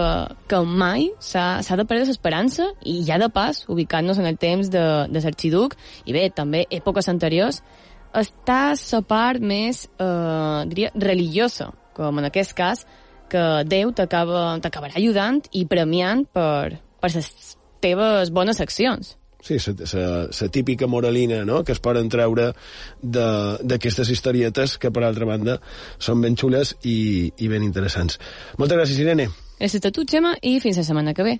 que 0.51 0.57
mai 0.67 1.07
s'ha 1.23 1.77
de 1.79 1.85
perdre 1.87 2.09
l'esperança 2.09 2.65
i 2.83 2.97
ja 3.07 3.19
de 3.21 3.29
pas, 3.31 3.61
ubicant-nos 3.71 4.19
en 4.19 4.27
el 4.27 4.39
temps 4.41 4.67
de, 4.73 4.85
de 5.07 5.21
l'Arxiduc, 5.23 5.77
i 6.03 6.15
bé, 6.15 6.25
també 6.35 6.65
èpoques 6.75 7.07
anteriors, 7.07 7.61
està 8.11 8.73
la 8.75 9.01
part 9.05 9.39
més, 9.39 9.85
eh, 9.95 10.59
diria, 10.67 10.91
religiosa, 10.95 11.69
com 11.95 12.19
en 12.19 12.27
aquest 12.27 12.55
cas, 12.57 12.83
que 13.29 13.45
Déu 13.69 13.93
t'acabarà 13.93 14.97
ajudant 14.97 15.39
i 15.53 15.63
premiant 15.69 16.25
per, 16.33 16.81
per 16.99 17.13
les 17.13 17.31
teves 17.79 18.33
bones 18.33 18.59
accions. 18.59 19.18
Sí, 19.41 19.55
la 19.93 20.49
típica 20.51 20.87
moralina 20.87 21.45
no? 21.45 21.63
que 21.63 21.71
es 21.71 21.79
poden 21.79 22.09
treure 22.11 22.51
d'aquestes 23.01 24.11
historietes 24.11 24.77
que, 24.77 24.91
per 24.91 25.05
altra 25.07 25.27
banda, 25.29 25.59
són 25.97 26.21
ben 26.21 26.35
xules 26.35 26.75
i, 26.83 27.31
i 27.37 27.47
ben 27.51 27.63
interessants. 27.63 28.19
Moltes 28.59 28.81
gràcies, 28.81 28.99
Irene. 28.99 29.29
Gràcies 29.59 29.85
a 29.85 29.93
tu, 29.95 30.03
Gemma, 30.07 30.35
i 30.43 30.59
fins 30.63 30.79
la 30.79 30.87
setmana 30.87 31.15
que 31.15 31.27
ve. 31.27 31.39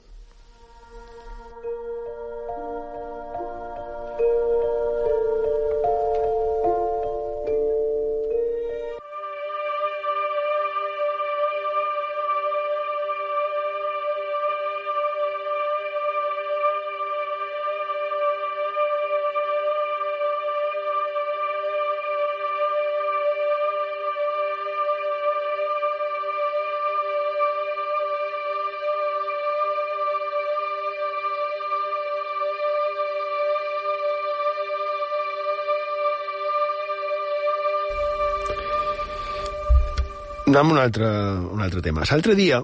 Anem 40.60 40.74
a 40.74 40.76
un 40.76 40.80
altre, 40.82 41.10
un 41.56 41.62
altre 41.64 41.80
tema. 41.80 42.04
L'altre 42.04 42.34
dia, 42.36 42.58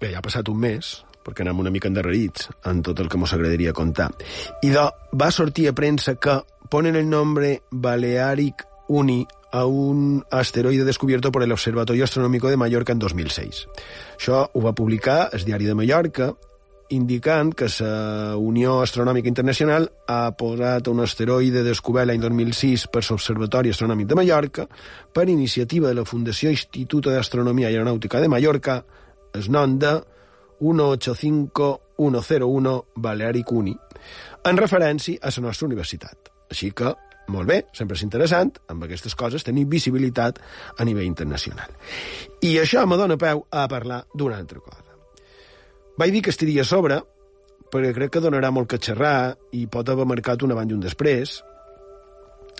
bé, 0.00 0.08
ja 0.10 0.18
ha 0.18 0.24
passat 0.24 0.48
un 0.50 0.56
mes, 0.58 0.88
perquè 1.22 1.44
anem 1.44 1.60
una 1.62 1.70
mica 1.70 1.86
endarrerits 1.86 2.48
en 2.66 2.80
tot 2.82 2.98
el 2.98 3.06
que 3.06 3.20
mos 3.20 3.30
agradaria 3.36 3.70
contar, 3.78 4.08
i 4.66 4.72
de, 4.74 4.82
va 5.14 5.28
sortir 5.30 5.68
a 5.70 5.74
premsa 5.78 6.16
que 6.18 6.40
ponen 6.72 6.98
el 6.98 7.06
nombre 7.06 7.60
Balearic 7.70 8.66
Uni 8.88 9.20
a 9.52 9.62
un 9.70 10.24
asteroide 10.34 10.82
descubierto 10.82 11.30
por 11.30 11.44
el 11.44 11.52
Observatorio 11.52 12.02
Astronómico 12.02 12.50
de 12.50 12.56
Mallorca 12.56 12.90
en 12.90 12.98
2006. 12.98 13.68
Això 14.16 14.42
ho 14.50 14.64
va 14.66 14.74
publicar 14.74 15.28
el 15.30 15.44
Diari 15.46 15.70
de 15.70 15.78
Mallorca 15.78 16.32
indicant 16.92 17.54
que 17.56 17.64
la 17.80 18.36
Unió 18.36 18.82
Astronòmica 18.84 19.28
Internacional 19.30 19.88
ha 20.08 20.32
posat 20.38 20.88
un 20.92 21.00
asteroide 21.04 21.62
descobert 21.64 22.06
l'any 22.10 22.20
2006 22.20 22.86
per 22.92 23.02
l'Observatori 23.08 23.68
Astronòmic 23.72 24.06
de 24.10 24.18
Mallorca 24.18 24.64
per 25.12 25.28
iniciativa 25.28 25.88
de 25.88 25.94
la 25.98 26.04
Fundació 26.04 26.50
Instituto 26.50 27.10
de 27.10 27.18
y 27.18 27.64
Aeronáutica 27.64 28.20
de 28.20 28.28
Mallorca, 28.28 28.84
es 29.32 29.48
nom 29.48 29.78
de 29.78 30.02
185101 30.60 32.84
Balearic 32.96 33.52
Uni, 33.52 33.76
en 34.44 34.56
referència 34.56 35.18
a 35.22 35.30
la 35.36 35.42
nostra 35.46 35.66
universitat. 35.66 36.16
Així 36.50 36.70
que, 36.70 36.94
molt 37.28 37.48
bé, 37.48 37.64
sempre 37.72 37.96
és 37.96 38.02
interessant, 38.02 38.52
amb 38.68 38.84
aquestes 38.84 39.14
coses, 39.14 39.44
tenir 39.44 39.66
visibilitat 39.66 40.38
a 40.78 40.84
nivell 40.84 41.06
internacional. 41.06 41.68
I 42.42 42.58
això 42.58 42.86
me 42.86 42.96
dona 42.96 43.16
peu 43.16 43.46
a 43.50 43.68
parlar 43.68 44.04
d'una 44.14 44.36
altra 44.36 44.60
cosa. 44.60 44.81
Vaig 45.98 46.12
dir 46.14 46.22
que 46.24 46.32
estaria 46.32 46.64
a 46.64 46.68
sobre, 46.68 47.00
perquè 47.72 47.92
crec 47.96 48.14
que 48.14 48.22
donarà 48.24 48.50
molt 48.52 48.70
que 48.70 48.80
xerrar 48.80 49.34
i 49.56 49.66
pot 49.66 49.88
haver 49.88 50.06
marcat 50.08 50.42
un 50.44 50.54
abans 50.54 50.72
i 50.72 50.76
un 50.76 50.84
després, 50.84 51.40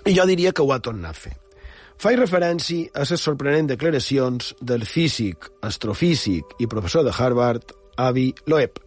i 0.08 0.14
jo 0.16 0.26
diria 0.28 0.52
que 0.52 0.64
ho 0.64 0.72
ha 0.74 0.82
tornat 0.82 1.16
a 1.16 1.20
fer. 1.26 1.34
Faig 2.02 2.18
referència 2.18 2.90
a 2.98 3.04
les 3.06 3.20
sorprenents 3.22 3.70
declaracions 3.70 4.54
del 4.60 4.84
físic, 4.88 5.46
astrofísic 5.62 6.56
i 6.58 6.66
professor 6.66 7.04
de 7.06 7.12
Harvard, 7.14 7.76
Avi 7.96 8.32
Loeb. 8.50 8.80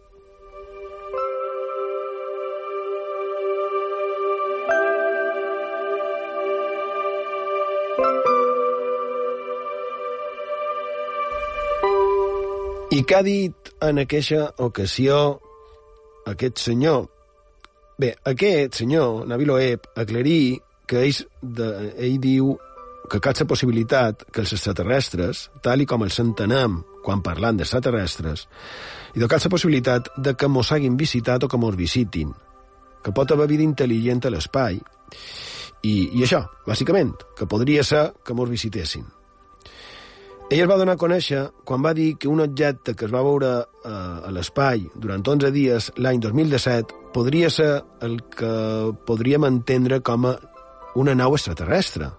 I 12.96 13.02
què 13.04 13.18
ha 13.18 13.24
dit 13.24 13.70
en 13.84 13.98
aquesta 14.00 14.46
ocasió 14.64 15.16
aquest 16.30 16.62
senyor? 16.62 17.02
Bé, 18.00 18.14
aquest 18.30 18.78
senyor, 18.80 19.26
Nabil 19.28 19.50
Loeb, 19.50 19.90
aclarí 20.00 20.56
que 20.88 21.02
ell, 21.04 21.18
de, 21.42 21.66
ell 22.06 22.16
diu 22.22 22.54
que 23.10 23.20
cap 23.20 23.42
possibilitat 23.50 24.24
que 24.32 24.40
els 24.46 24.54
extraterrestres, 24.56 25.42
tal 25.66 25.84
i 25.84 25.88
com 25.90 26.06
els 26.06 26.16
entenem 26.22 26.78
quan 27.04 27.20
parlant 27.26 27.60
d'extraterrestres, 27.60 28.46
i 29.12 29.20
de 29.20 29.28
cap 29.28 29.44
la 29.44 29.52
possibilitat 29.52 30.08
de 30.16 30.32
que 30.32 30.48
mos 30.48 30.72
hagin 30.72 30.96
visitat 30.96 31.44
o 31.44 31.52
que 31.52 31.60
mos 31.60 31.76
visitin, 31.76 32.32
que 33.04 33.12
pot 33.12 33.30
haver 33.30 33.50
vida 33.52 33.66
intel·ligent 33.66 34.24
a 34.24 34.32
l'espai, 34.32 34.80
i, 35.84 35.94
i 36.16 36.24
això, 36.24 36.46
bàsicament, 36.64 37.12
que 37.36 37.44
podria 37.44 37.84
ser 37.84 38.08
que 38.24 38.34
mos 38.34 38.48
visitessin. 38.48 39.04
Ell 40.46 40.60
es 40.62 40.68
va 40.70 40.76
donar 40.78 40.94
a 40.94 41.00
conèixer 41.00 41.40
quan 41.66 41.82
va 41.82 41.90
dir 41.90 42.12
que 42.22 42.28
un 42.30 42.38
objecte 42.38 42.92
que 42.94 43.08
es 43.08 43.10
va 43.10 43.24
veure 43.26 43.48
eh, 43.58 43.90
a 43.90 44.30
l'espai 44.30 44.84
durant 44.94 45.24
11 45.26 45.50
dies 45.50 45.88
l'any 45.98 46.20
2017 46.22 47.10
podria 47.16 47.50
ser 47.50 47.72
el 48.06 48.20
que 48.30 48.52
podríem 49.08 49.48
entendre 49.48 49.98
com 50.06 50.30
a 50.30 50.36
una 51.02 51.16
nau 51.18 51.34
extraterrestre. 51.34 52.12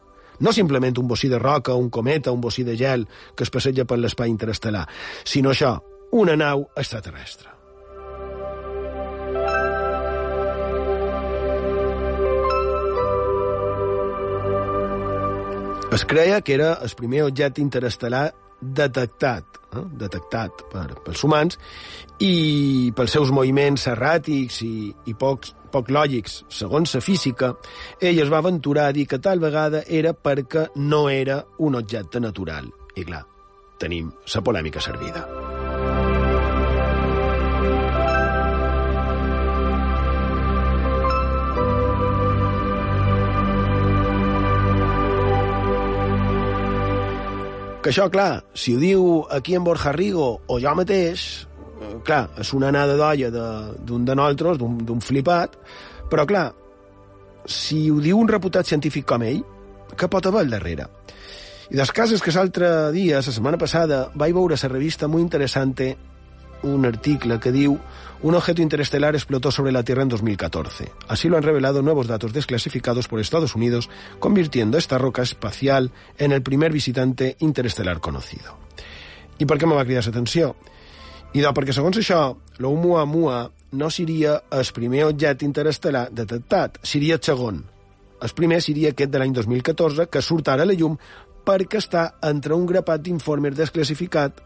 No 0.44 0.52
simplement 0.52 1.00
un 1.00 1.08
bocí 1.08 1.32
de 1.32 1.40
roca, 1.40 1.74
un 1.80 1.90
cometa, 1.90 2.36
un 2.36 2.44
bocí 2.44 2.68
de 2.68 2.76
gel 2.76 3.08
que 3.34 3.48
es 3.48 3.54
passeja 3.54 3.88
per 3.88 4.02
l'espai 4.02 4.28
interestel·lar, 4.34 4.84
sinó 5.24 5.56
això, 5.56 5.78
una 6.12 6.36
nau 6.36 6.68
extraterrestre. 6.76 7.57
Es 15.98 16.06
creia 16.06 16.42
que 16.42 16.54
era 16.54 16.76
el 16.86 16.92
primer 16.94 17.24
objecte 17.26 17.58
interestel·lar 17.58 18.28
detectat, 18.62 19.58
eh? 19.74 19.82
detectat 19.98 20.62
per, 20.70 20.84
pels 21.02 21.24
humans, 21.26 21.58
i 22.22 22.92
pels 22.94 23.16
seus 23.18 23.32
moviments 23.34 23.88
erràtics 23.90 24.60
i, 24.62 24.92
i 25.10 25.18
pocs, 25.18 25.56
poc 25.74 25.90
lògics, 25.90 26.44
segons 26.54 26.94
la 26.94 27.02
física, 27.02 27.56
ell 27.98 28.22
es 28.22 28.30
va 28.30 28.44
aventurar 28.46 28.86
a 28.92 28.94
dir 28.94 29.08
que 29.10 29.18
tal 29.18 29.42
vegada 29.42 29.82
era 29.90 30.14
perquè 30.14 30.68
no 30.78 31.08
era 31.10 31.42
un 31.58 31.82
objecte 31.82 32.22
natural. 32.22 32.70
I 32.94 33.02
clar, 33.02 33.26
tenim 33.82 34.14
la 34.36 34.46
polèmica 34.46 34.78
servida. 34.92 35.47
Que 47.88 47.94
això, 47.94 48.10
clar, 48.12 48.42
si 48.52 48.74
ho 48.76 48.80
diu 48.82 49.04
aquí 49.32 49.54
en 49.56 49.64
Borja 49.64 49.94
Rigo 49.96 50.26
o 50.52 50.56
jo 50.60 50.72
mateix, 50.76 51.22
eh, 51.80 51.92
clar, 52.04 52.26
és 52.44 52.50
una 52.52 52.68
anada 52.68 52.98
d'olla 53.00 53.30
d'un 53.32 53.78
de, 54.04 54.10
de 54.10 54.16
nosaltres, 54.20 54.58
d'un 54.60 55.00
flipat, 55.00 55.56
però 56.12 56.26
clar, 56.28 56.50
si 57.48 57.86
ho 57.88 58.02
diu 58.04 58.20
un 58.20 58.28
reputat 58.28 58.68
científic 58.68 59.08
com 59.08 59.24
ell, 59.24 59.40
què 59.96 60.10
pot 60.12 60.28
haver 60.28 60.42
al 60.44 60.52
darrere? 60.52 60.90
I 61.72 61.80
dels 61.80 61.96
casos 61.96 62.20
que 62.20 62.36
l'altre 62.36 62.92
dia, 62.92 63.22
la 63.22 63.24
setmana 63.24 63.56
passada, 63.56 64.02
vaig 64.20 64.36
veure 64.36 64.60
a 64.60 64.64
la 64.66 64.74
revista 64.74 65.08
molt 65.08 65.24
interessant 65.24 65.72
un 66.68 66.92
artículo 66.92 67.40
que 67.40 67.56
diu 67.56 67.80
un 68.22 68.36
objeto 68.36 68.62
interestelar 68.62 69.16
explotó 69.16 69.52
sobre 69.52 69.72
la 69.72 69.84
Tierra 69.84 70.04
en 70.04 70.10
2014. 70.10 70.92
Así 71.08 71.30
lo 71.30 71.38
han 71.38 71.44
revelado 71.44 71.82
nuevos 71.82 72.08
datos 72.08 72.34
desclasificados 72.34 73.08
por 73.08 73.20
Estados 73.20 73.56
Unidos, 73.56 73.90
convirtiendo 74.20 74.78
esta 74.78 74.98
roca 74.98 75.22
espacial 75.22 75.92
en 76.18 76.32
el 76.32 76.42
primer 76.42 76.72
visitante 76.72 77.36
interestelar 77.40 78.00
conocido. 78.00 78.58
I 79.38 79.46
per 79.46 79.60
què 79.62 79.70
me 79.70 79.78
va 79.78 79.86
cridar 79.86 80.02
l'atenció? 80.08 80.56
I 81.38 81.44
doncs 81.44 81.54
perquè, 81.54 81.74
segons 81.76 82.00
això, 82.02 82.22
l'Oumuamua 82.58 83.44
no 83.78 83.90
seria 83.94 84.40
el 84.50 84.66
primer 84.74 85.04
objecte 85.06 85.46
interestel·lar 85.46 86.08
detectat, 86.10 86.80
seria 86.82 87.20
el 87.20 87.24
segon. 87.24 87.62
El 88.18 88.34
primer 88.34 88.62
seria 88.66 88.96
aquest 88.96 89.14
de 89.14 89.22
l'any 89.22 89.36
2014, 89.36 90.08
que 90.10 90.24
surt 90.26 90.50
ara 90.50 90.66
a 90.66 90.70
la 90.70 90.74
llum 90.74 90.98
perquè 91.46 91.78
està 91.78 92.08
entre 92.26 92.58
un 92.58 92.66
grapat 92.66 93.04
d'informes 93.06 93.56
desclassificat 93.56 94.42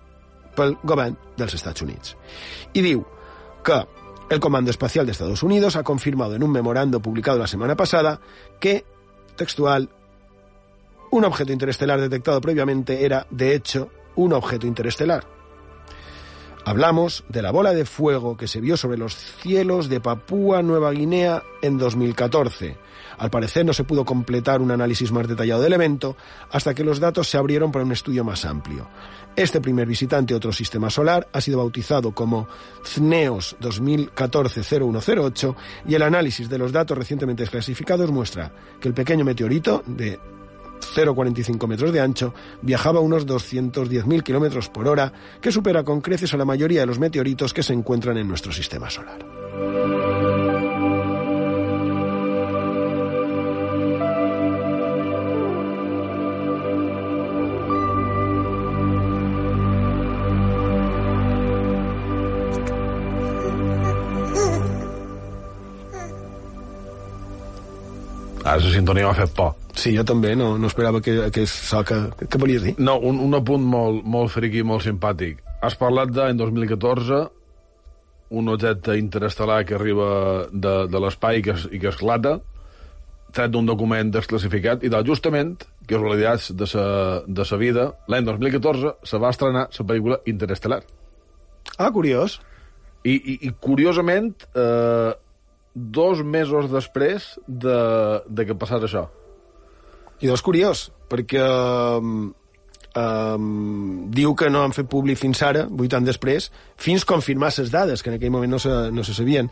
pel 0.57 0.76
govern 0.84 1.15
dels 1.38 1.55
Estats 1.55 1.82
Units. 1.86 2.17
Y 2.74 2.84
diu 2.84 3.05
el 4.30 4.39
Comando 4.39 4.72
Espacial 4.72 5.05
de 5.05 5.12
Estados 5.12 5.43
Unidos 5.43 5.76
ha 5.76 5.84
confirmado 5.84 6.36
en 6.36 6.43
un 6.43 6.51
memorando 6.51 7.01
publicado 7.01 7.38
la 7.38 7.47
semana 7.47 7.76
pasada 7.76 8.20
que, 8.59 8.86
textual, 9.36 9.89
un 11.12 11.26
objeto 11.26 11.51
interestelar 11.51 11.99
detectado 11.99 12.41
previamente 12.41 13.05
era, 13.05 13.28
de 13.30 13.53
hecho, 13.53 13.89
un 14.16 14.34
objeto 14.34 14.66
interestelar. 14.66 15.26
Hablamos 16.64 17.24
de 17.28 17.41
la 17.41 17.51
bola 17.51 17.74
de 17.74 17.86
fuego 17.86 18.38
que 18.38 18.47
se 18.47 18.62
vio 18.62 18.78
sobre 18.78 18.97
los 18.97 19.16
cielos 19.16 19.89
de 19.89 19.99
Papúa 19.99 20.62
Nueva 20.62 20.91
Guinea 20.91 21.43
en 21.62 21.78
2014, 21.78 22.78
Al 23.18 23.30
parecer 23.30 23.66
no 23.66 23.74
se 23.74 23.84
pudo 23.84 24.05
completar 24.05 24.62
un 24.62 24.72
análisis 24.72 25.12
más 25.12 25.28
detallado 25.28 25.62
del 25.62 25.74
evento 25.74 26.16
hasta 26.51 26.74
que 26.74 26.84
los 26.84 26.99
datos 26.99 27.30
se 27.30 27.38
abrieron 27.38 27.72
para 27.72 27.86
un 27.86 27.91
estudio 27.91 28.24
más 28.24 28.45
amplio. 28.45 28.88
Este 29.36 29.61
primer 29.61 29.88
visitante 29.88 30.36
otro 30.36 30.51
sistema 30.51 30.89
solar 30.89 31.27
ha 31.32 31.39
sido 31.39 31.59
bautizado 31.59 32.13
como 32.13 32.47
CNEOS 32.84 33.55
2014-0108 33.61 35.55
y 35.88 35.95
el 35.95 36.01
análisis 36.01 36.49
de 36.49 36.57
los 36.57 36.71
datos 36.71 36.97
recientemente 36.97 37.43
desclasificados 37.43 38.11
muestra 38.11 38.51
que 38.79 38.89
el 38.89 38.93
pequeño 38.93 39.23
meteorito 39.23 39.84
de 39.88 40.19
0,45 40.82 41.67
metros 41.67 41.93
de 41.93 42.01
ancho, 42.01 42.34
viajaba 42.61 42.99
a 42.99 43.03
unos 43.03 43.25
210.000 43.25 44.23
kilómetros 44.23 44.69
por 44.69 44.88
hora, 44.88 45.13
que 45.39 45.51
supera 45.51 45.84
con 45.84 46.01
creces 46.01 46.34
a 46.34 46.38
la 46.38 46.45
mayoría 46.45 46.82
de 46.82 46.88
los 46.88 46.99
meteoritos 46.99 47.53
que 47.53 47.63
se 47.63 47.73
encuentran 47.73 48.17
en 48.17 48.27
nuestro 48.27 48.51
sistema 48.51 48.89
solar. 48.89 49.40
Ara 68.51 68.59
la 68.65 68.71
sintonia 68.73 69.07
m'ha 69.07 69.15
fet 69.15 69.31
por. 69.31 69.53
Sí, 69.79 69.93
jo 69.95 70.03
també, 70.03 70.33
no, 70.35 70.57
no 70.59 70.67
esperava 70.67 70.99
que, 70.99 71.13
que 71.31 71.45
so 71.47 71.79
que, 71.87 71.97
que 72.27 72.39
volies 72.41 72.65
dir. 72.65 72.73
No, 72.83 72.97
un, 72.99 73.21
un 73.23 73.37
apunt 73.37 73.63
molt, 73.63 74.01
molt 74.03 74.33
friqui, 74.33 74.65
molt 74.67 74.83
simpàtic. 74.83 75.39
Has 75.63 75.77
parlat 75.79 76.11
d'any 76.11 76.35
2014, 76.35 77.21
un 78.35 78.51
objecte 78.51 78.97
interestel·lar 78.99 79.61
que 79.69 79.77
arriba 79.77 80.09
de, 80.51 80.75
de 80.91 81.03
l'espai 81.03 81.39
i 81.39 81.45
que, 81.45 81.55
i 81.71 81.79
que 81.79 81.91
esclata, 81.93 82.41
tret 83.31 83.55
d'un 83.55 83.71
document 83.71 84.11
desclassificat, 84.11 84.83
i 84.83 84.91
de, 84.91 85.03
justament, 85.07 85.55
casualitats 85.87 86.51
de 86.51 86.67
sa, 86.67 86.85
de 87.23 87.47
sa 87.47 87.59
vida, 87.61 87.87
l'any 88.11 88.27
2014 88.27 88.97
se 89.07 89.23
va 89.23 89.31
estrenar 89.31 89.69
la 89.71 89.89
pel·lícula 89.93 90.19
Interestelar. 90.27 90.83
Ah, 91.77 91.87
curiós. 91.87 92.41
I, 93.07 93.15
i, 93.15 93.39
i 93.47 93.55
curiosament, 93.63 94.33
eh, 94.59 95.11
dos 95.74 96.24
mesos 96.24 96.69
després 96.72 97.34
de, 97.47 97.80
de 98.28 98.45
que 98.45 98.57
passés 98.57 98.84
això. 98.88 99.07
I 100.22 100.30
doncs 100.30 100.43
curiós, 100.45 100.89
perquè 101.09 101.41
um, 101.41 102.30
um, 102.95 104.11
diu 104.13 104.36
que 104.38 104.49
no 104.51 104.61
han 104.61 104.76
fet 104.76 104.89
públic 104.91 105.19
fins 105.19 105.41
ara, 105.47 105.65
vuit 105.65 105.93
anys 105.97 106.11
després, 106.11 106.49
fins 106.78 107.07
confirmar 107.07 107.51
les 107.57 107.72
dades, 107.74 108.03
que 108.03 108.11
en 108.11 108.19
aquell 108.19 108.34
moment 108.34 108.53
no 108.53 108.59
se, 108.61 108.76
no 108.93 109.05
se 109.07 109.15
sabien. 109.17 109.49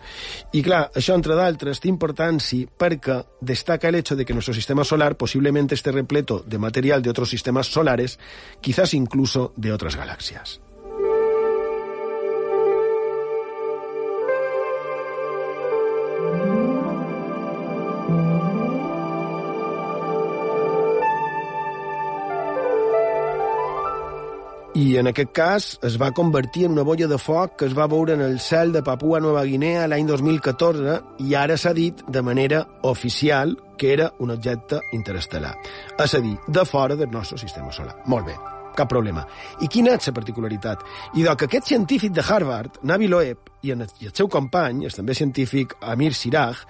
I 0.53 0.63
clar, 0.65 0.84
això, 0.93 1.17
entre 1.17 1.38
d'altres, 1.39 1.82
té 1.82 1.89
importància 1.89 2.70
perquè 2.78 3.22
destaca 3.41 3.89
el 3.89 4.01
hecho 4.01 4.15
de 4.15 4.26
que 4.26 4.34
nuestro 4.34 4.53
sistema 4.53 4.84
solar 4.84 5.15
posiblemente 5.17 5.76
esté 5.76 5.91
repleto 5.91 6.43
de 6.45 6.59
material 6.59 7.01
de 7.01 7.09
otros 7.09 7.30
sistemas 7.30 7.67
solares, 7.67 8.20
quizás 8.61 8.93
incluso 8.93 9.53
de 9.55 9.74
otras 9.74 9.95
galaxias. 9.95 10.59
I 24.80 24.95
en 24.95 25.09
aquest 25.09 25.32
cas 25.36 25.65
es 25.84 25.97
va 25.99 26.11
convertir 26.15 26.63
en 26.65 26.71
una 26.71 26.86
bolla 26.88 27.07
de 27.11 27.17
foc 27.19 27.57
que 27.59 27.67
es 27.67 27.73
va 27.75 27.88
veure 27.91 28.13
en 28.15 28.21
el 28.23 28.38
cel 28.39 28.71
de 28.71 28.82
Papua 28.86 29.19
Nova 29.19 29.41
Guinea 29.43 29.88
l'any 29.91 30.05
2014 30.07 30.93
i 31.25 31.36
ara 31.36 31.57
s'ha 31.59 31.73
dit 31.75 31.99
de 32.07 32.21
manera 32.23 32.61
oficial 32.88 33.57
que 33.77 33.91
era 33.91 34.07
un 34.19 34.32
objecte 34.32 34.80
interestel·lar. 34.95 35.51
És 35.99 36.15
a 36.15 36.21
dir, 36.23 36.38
de 36.47 36.63
fora 36.69 36.95
del 36.95 37.11
nostre 37.11 37.41
sistema 37.41 37.73
solar. 37.75 37.97
Molt 38.05 38.30
bé, 38.30 38.38
cap 38.77 38.88
problema. 38.93 39.25
I 39.59 39.67
quina 39.67 39.97
és 39.97 40.07
la 40.07 40.15
particularitat? 40.15 40.88
I 41.15 41.27
que 41.27 41.49
aquest 41.49 41.67
científic 41.73 42.15
de 42.15 42.23
Harvard, 42.23 42.80
Navi 42.84 43.11
Loeb, 43.11 43.51
i, 43.61 43.75
el, 43.75 43.84
i 43.99 44.07
el 44.07 44.15
seu 44.15 44.32
company, 44.32 44.86
el 44.86 44.95
també 44.95 45.17
científic 45.17 45.75
Amir 45.82 46.13
Siraj, 46.13 46.63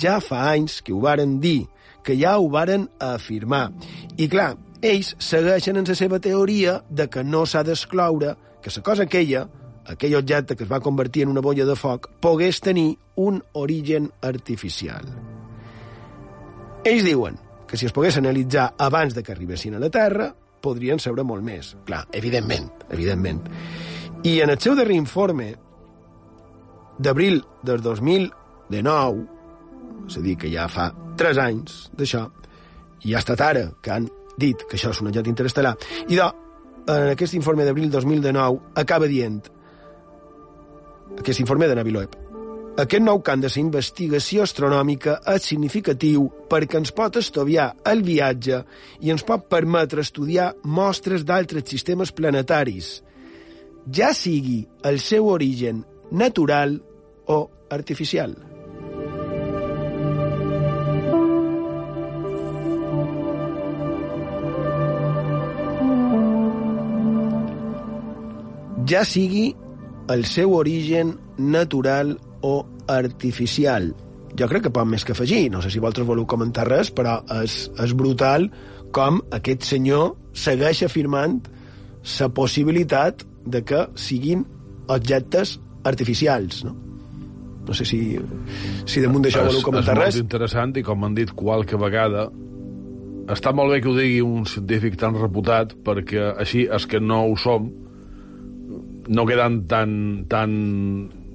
ja 0.00 0.20
fa 0.24 0.46
anys 0.54 0.80
que 0.80 0.96
ho 0.96 1.04
varen 1.04 1.40
dir, 1.40 1.66
que 2.02 2.16
ja 2.16 2.38
ho 2.38 2.48
varen 2.48 2.88
afirmar. 2.98 3.72
I 4.16 4.28
clar, 4.28 4.54
ells 4.82 5.14
segueixen 5.22 5.78
en 5.78 5.86
la 5.86 5.94
seva 5.94 6.18
teoria 6.20 6.80
de 6.90 7.08
que 7.08 7.22
no 7.24 7.46
s'ha 7.46 7.62
d'excloure 7.62 8.34
que 8.62 8.70
la 8.74 8.82
cosa 8.82 9.04
aquella, 9.04 9.46
aquell 9.86 10.16
objecte 10.18 10.56
que 10.56 10.64
es 10.64 10.70
va 10.70 10.80
convertir 10.80 11.22
en 11.22 11.30
una 11.30 11.40
bolla 11.40 11.64
de 11.64 11.76
foc, 11.76 12.10
pogués 12.20 12.60
tenir 12.60 12.98
un 13.16 13.42
origen 13.52 14.10
artificial. 14.20 15.06
Ells 16.84 17.04
diuen 17.06 17.38
que 17.66 17.78
si 17.78 17.86
es 17.86 17.94
pogués 17.94 18.18
analitzar 18.18 18.74
abans 18.78 19.14
de 19.14 19.22
que 19.22 19.32
arribessin 19.32 19.74
a 19.74 19.80
la 19.80 19.90
Terra, 19.90 20.32
podrien 20.62 20.98
saber 21.00 21.24
molt 21.24 21.42
més. 21.46 21.76
Clar, 21.86 22.04
evidentment, 22.12 22.68
evidentment. 22.90 23.42
I 24.26 24.40
en 24.42 24.50
el 24.50 24.60
seu 24.62 24.74
darrer 24.78 24.98
informe, 24.98 25.52
d'abril 26.98 27.40
del 27.62 27.82
2019, 27.82 29.26
és 30.06 30.18
a 30.18 30.22
dir, 30.22 30.36
que 30.38 30.50
ja 30.50 30.68
fa 30.70 30.90
3 31.18 31.38
anys 31.42 31.86
d'això, 31.98 32.26
i 33.06 33.14
ha 33.14 33.22
estat 33.22 33.40
ara 33.42 33.64
que 33.82 33.90
han 33.94 34.10
dit 34.38 34.64
que 34.68 34.78
això 34.78 34.92
és 34.92 35.02
un 35.02 35.10
objecte 35.10 35.30
interestel·lar. 35.32 35.74
I 36.08 36.18
de, 36.18 36.28
en 36.86 37.12
aquest 37.12 37.36
informe 37.38 37.66
d'abril 37.66 37.90
2019, 37.90 38.60
acaba 38.82 39.08
dient, 39.10 39.40
aquest 41.18 41.40
informe 41.40 41.68
de 41.68 41.76
Naviloep, 41.76 42.18
aquest 42.80 43.04
nou 43.04 43.18
camp 43.20 43.42
de 43.42 43.50
la 43.52 43.60
investigació 43.60 44.46
astronòmica 44.46 45.18
és 45.34 45.44
significatiu 45.50 46.24
perquè 46.48 46.78
ens 46.80 46.92
pot 46.96 47.18
estudiar 47.20 47.66
el 47.90 48.00
viatge 48.06 48.62
i 49.04 49.12
ens 49.12 49.24
pot 49.28 49.44
permetre 49.52 50.00
estudiar 50.00 50.54
mostres 50.64 51.26
d'altres 51.28 51.68
sistemes 51.68 52.14
planetaris, 52.16 53.02
ja 53.92 54.14
sigui 54.16 54.62
el 54.88 55.00
seu 55.00 55.28
origen 55.28 55.84
natural 56.10 56.78
o 57.26 57.38
artificial. 57.68 58.51
Ja 68.92 69.06
sigui 69.08 69.54
el 70.12 70.26
seu 70.28 70.52
origen 70.52 71.14
natural 71.38 72.18
o 72.44 72.66
artificial. 72.92 73.94
Jo 74.36 74.48
crec 74.50 74.66
que 74.66 74.72
poc 74.74 74.84
més 74.84 75.06
que 75.08 75.14
afegir. 75.14 75.46
No 75.52 75.62
sé 75.64 75.70
si 75.72 75.80
vosaltres 75.80 76.08
voleu 76.08 76.26
comentar 76.28 76.66
res, 76.68 76.90
però 76.92 77.22
és, 77.40 77.70
és 77.80 77.94
brutal 77.96 78.50
com 78.92 79.22
aquest 79.32 79.64
senyor 79.64 80.12
segueix 80.36 80.82
afirmant 80.84 81.38
la 82.18 82.28
possibilitat 82.36 83.24
de 83.48 83.62
que 83.64 83.86
siguin 83.96 84.44
objectes 84.92 85.54
artificials, 85.88 86.60
no? 86.66 86.76
No 87.62 87.76
sé 87.78 87.86
si, 87.88 88.00
si 88.84 89.00
damunt 89.00 89.24
d'això 89.24 89.46
voleu 89.46 89.64
comentar 89.64 89.94
és 89.94 90.00
res. 90.02 90.16
molt 90.18 90.26
interessant 90.26 90.76
i 90.76 90.82
com 90.84 91.06
han 91.06 91.14
dit 91.16 91.32
qualque 91.32 91.78
vegada 91.80 92.26
està 93.32 93.54
molt 93.54 93.72
bé 93.72 93.80
que 93.80 93.88
ho 93.88 93.94
digui 93.96 94.20
un 94.26 94.44
científic 94.50 94.98
tan 95.00 95.16
reputat 95.16 95.76
perquè 95.86 96.32
així 96.42 96.66
és 96.66 96.88
que 96.90 97.00
no 97.00 97.22
ho 97.30 97.38
som 97.38 97.70
no 99.12 99.26
queden 99.28 99.62
tan, 99.70 99.92
tan 100.30 100.54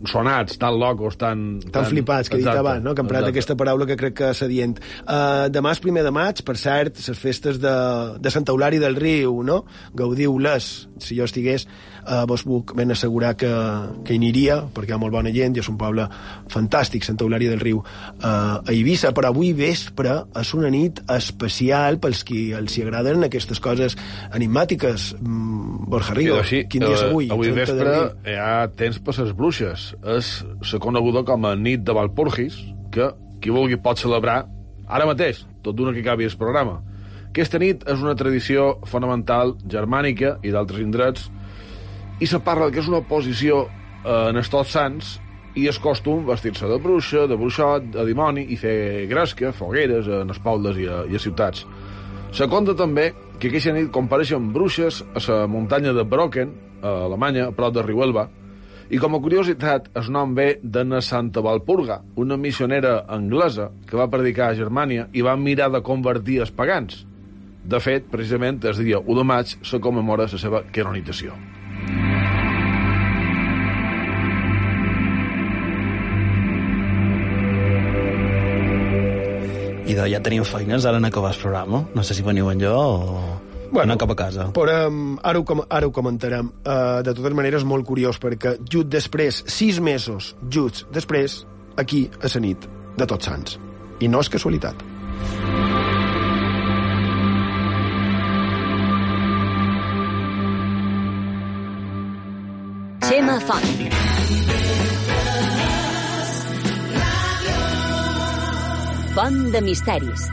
sonats, 0.05 0.57
tan 0.61 0.77
locos, 0.79 1.17
tan... 1.17 1.59
tan 1.73 1.85
flipats, 1.85 2.29
que 2.29 2.37
he 2.37 2.41
dit 2.41 2.45
Exacte, 2.45 2.61
abans, 2.61 2.83
no? 2.83 2.93
que 2.93 3.01
he 3.01 3.05
emprat 3.05 3.21
exacte. 3.21 3.35
aquesta 3.35 3.57
paraula 3.57 3.87
que 3.89 3.97
crec 3.99 4.15
que 4.19 4.31
és 4.33 4.41
adient. 4.45 4.77
Uh, 5.03 5.47
demà 5.53 5.73
és 5.73 5.81
primer 5.83 6.03
de 6.05 6.13
maig, 6.13 6.43
per 6.45 6.57
cert, 6.59 7.01
les 7.07 7.21
festes 7.21 7.59
de, 7.63 7.75
de 8.21 8.33
Santa 8.33 8.53
Eulària 8.53 8.83
del 8.83 8.97
Riu, 8.99 9.41
no? 9.47 9.63
Gaudiu-les. 9.97 10.71
Si 11.03 11.17
jo 11.17 11.27
estigués, 11.27 11.67
uh, 12.07 12.23
vos 12.29 12.43
puc 12.47 12.73
ben 12.77 12.91
assegurar 12.95 13.35
que, 13.37 13.49
que 14.05 14.15
hi 14.15 14.19
aniria, 14.21 14.61
perquè 14.73 14.93
hi 14.93 14.95
ha 14.95 15.01
molt 15.01 15.13
bona 15.13 15.33
gent, 15.35 15.57
i 15.57 15.61
és 15.63 15.69
un 15.71 15.77
poble 15.79 16.07
fantàstic, 16.53 17.05
Santa 17.05 17.27
Eulària 17.27 17.51
del 17.53 17.61
Riu, 17.63 17.83
uh, 17.83 18.23
a 18.23 18.73
Eivissa, 18.73 19.11
però 19.15 19.31
avui 19.33 19.51
vespre 19.57 20.15
és 20.39 20.53
una 20.57 20.71
nit 20.73 21.03
especial 21.13 21.99
pels 22.03 22.23
qui 22.27 22.47
els 22.57 22.77
hi 22.77 22.87
agraden 22.87 23.27
aquestes 23.27 23.61
coses 23.63 23.97
enigmàtiques. 24.31 25.13
Mm, 25.19 25.85
Borja 25.91 26.17
Rigo, 26.17 26.41
sí, 26.47 26.63
quin 26.71 26.87
dia 26.87 26.95
és 26.95 27.05
eh, 27.05 27.11
avui? 27.11 27.29
Avui 27.33 27.53
30 27.53 27.61
vespre 27.61 27.95
hi 28.27 28.39
ha 28.41 28.67
temps 28.79 28.99
per 29.03 29.15
les 29.19 29.33
bruixes. 29.37 29.87
És 30.17 30.33
la 30.71 30.83
coneguda 30.83 31.23
com 31.27 31.47
a 31.47 31.55
nit 31.59 31.85
de 31.85 31.95
Valpurgis, 31.95 32.59
que 32.93 33.11
qui 33.41 33.53
vulgui 33.53 33.77
pot 33.81 33.99
celebrar 34.01 34.43
ara 34.87 35.07
mateix, 35.07 35.43
tot 35.63 35.75
d'una 35.77 35.93
que 35.93 36.03
acabi 36.03 36.27
el 36.27 36.37
programa. 36.39 36.79
Aquesta 37.27 37.59
nit 37.61 37.83
és 37.85 38.01
una 38.01 38.15
tradició 38.17 38.77
fonamental 38.89 39.53
germànica 39.69 40.37
i 40.41 40.53
d'altres 40.53 40.81
indrets, 40.81 41.27
i 42.19 42.27
se 42.27 42.39
parla 42.43 42.71
que 42.71 42.81
és 42.81 42.89
una 42.89 43.01
oposició 43.03 43.65
eh, 43.67 44.29
en 44.29 44.39
els 44.39 44.49
tots 44.49 44.73
sants 44.73 45.17
i 45.57 45.67
és 45.69 45.79
costum 45.81 46.25
vestir-se 46.27 46.69
de 46.69 46.77
bruixa, 46.81 47.25
de 47.29 47.37
bruixot, 47.37 47.89
de 47.93 48.05
dimoni 48.05 48.45
i 48.53 48.57
fer 48.61 49.07
gresca, 49.09 49.53
fogueres 49.55 50.09
en 50.21 50.29
els 50.29 50.41
pobles 50.43 50.77
i 50.77 50.85
a, 50.89 51.03
i 51.09 51.17
a 51.17 51.21
ciutats. 51.21 51.65
Se 52.35 52.45
conta 52.51 52.75
també 52.77 53.11
que 53.39 53.49
aquesta 53.49 53.73
nit 53.73 53.89
compareixen 53.93 54.51
bruixes 54.53 55.01
a 55.15 55.23
la 55.29 55.47
muntanya 55.49 55.93
de 55.93 56.05
Brocken, 56.05 56.53
a 56.81 56.93
Alemanya, 57.07 57.47
a 57.47 57.55
prop 57.55 57.73
de 57.73 57.85
Riuelva, 57.85 58.27
i 58.89 59.01
com 59.03 59.17
a 59.17 59.19
curiositat, 59.19 59.89
el 59.99 60.07
nom 60.15 60.31
ve 60.37 60.61
de 60.63 60.85
na 60.87 61.01
Santa 61.03 61.41
Valpurga, 61.43 61.99
una 62.15 62.37
missionera 62.39 63.01
anglesa 63.11 63.71
que 63.89 63.99
va 63.99 64.07
predicar 64.07 64.51
a 64.51 64.55
Germània 64.55 65.09
i 65.11 65.25
va 65.25 65.35
mirar 65.35 65.67
de 65.73 65.83
convertir 65.83 66.39
els 66.45 66.55
pagans. 66.55 67.03
De 67.67 67.81
fet, 67.83 68.07
precisament, 68.07 68.63
el 68.63 68.79
dia 68.79 69.03
1 69.03 69.19
de 69.19 69.27
maig 69.27 69.57
se 69.59 69.83
commemora 69.83 70.29
la 70.31 70.39
seva 70.39 70.63
canonització. 70.71 71.35
I 79.87 79.95
de, 79.95 80.05
ja 80.11 80.19
tenim 80.23 80.43
feines 80.47 80.85
ara 80.85 80.99
en 80.99 81.07
acabar 81.07 81.31
el 81.33 81.39
programa. 81.41 81.85
No 81.95 82.03
sé 82.03 82.17
si 82.17 82.25
veniu 82.25 82.49
en 82.51 82.59
jo 82.63 82.73
o... 82.75 83.21
Bueno, 83.67 83.83
anar 83.91 83.97
cap 83.99 84.11
a 84.13 84.15
casa. 84.15 84.45
Però 84.55 84.75
um, 84.87 85.17
ara, 85.27 85.39
ho, 85.41 85.43
com- 85.47 85.65
ara 85.67 85.87
ho 85.87 85.91
comentarem. 85.95 86.51
Uh, 86.63 87.01
de 87.03 87.11
totes 87.15 87.35
maneres, 87.35 87.65
molt 87.67 87.83
curiós, 87.87 88.15
perquè 88.23 88.55
just 88.63 88.87
després, 88.91 89.41
sis 89.51 89.81
mesos, 89.83 90.33
just 90.51 90.85
després, 90.95 91.41
aquí, 91.75 92.05
a 92.23 92.31
la 92.31 92.43
nit 92.43 92.67
de 92.97 93.05
Tots 93.07 93.27
Sants. 93.27 93.59
I 93.99 94.07
no 94.07 94.23
és 94.23 94.31
casualitat. 94.31 94.83
Xema 103.07 103.39
Font. 103.39 104.16
Font 109.17 109.49
de 109.49 109.61
misteris. 109.61 110.29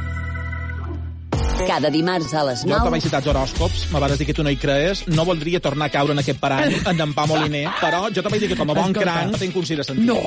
Cada 1.69 1.91
dimarts 1.91 2.35
a 2.35 2.45
les 2.49 2.65
Jo, 2.65 2.73
que 2.73 2.79
9... 2.79 2.95
vaig 2.97 3.07
citar 3.07 3.21
els 3.23 3.31
horòscops, 3.33 3.87
me 3.93 4.03
vas 4.03 4.17
dir 4.19 4.29
que 4.29 4.37
tu 4.37 4.45
no 4.47 4.53
hi 4.53 4.59
crees, 4.61 5.05
no 5.09 5.25
voldria 5.29 5.61
tornar 5.61 5.89
a 5.91 5.95
caure 5.95 6.15
en 6.17 6.23
aquest 6.23 6.41
parany, 6.41 6.77
en 6.91 7.01
d'en 7.01 7.15
Pau 7.17 7.29
Moliner, 7.31 7.67
però 7.81 8.05
jo 8.15 8.23
te 8.25 8.33
vaig 8.33 8.45
dir 8.45 8.53
que 8.53 8.59
com 8.59 8.71
a 8.71 8.79
bon 8.79 8.95
cranc 8.97 9.39
tenc 9.41 9.57
un 9.57 9.65
de 9.65 9.85
sentit. 9.87 10.05
No, 10.05 10.19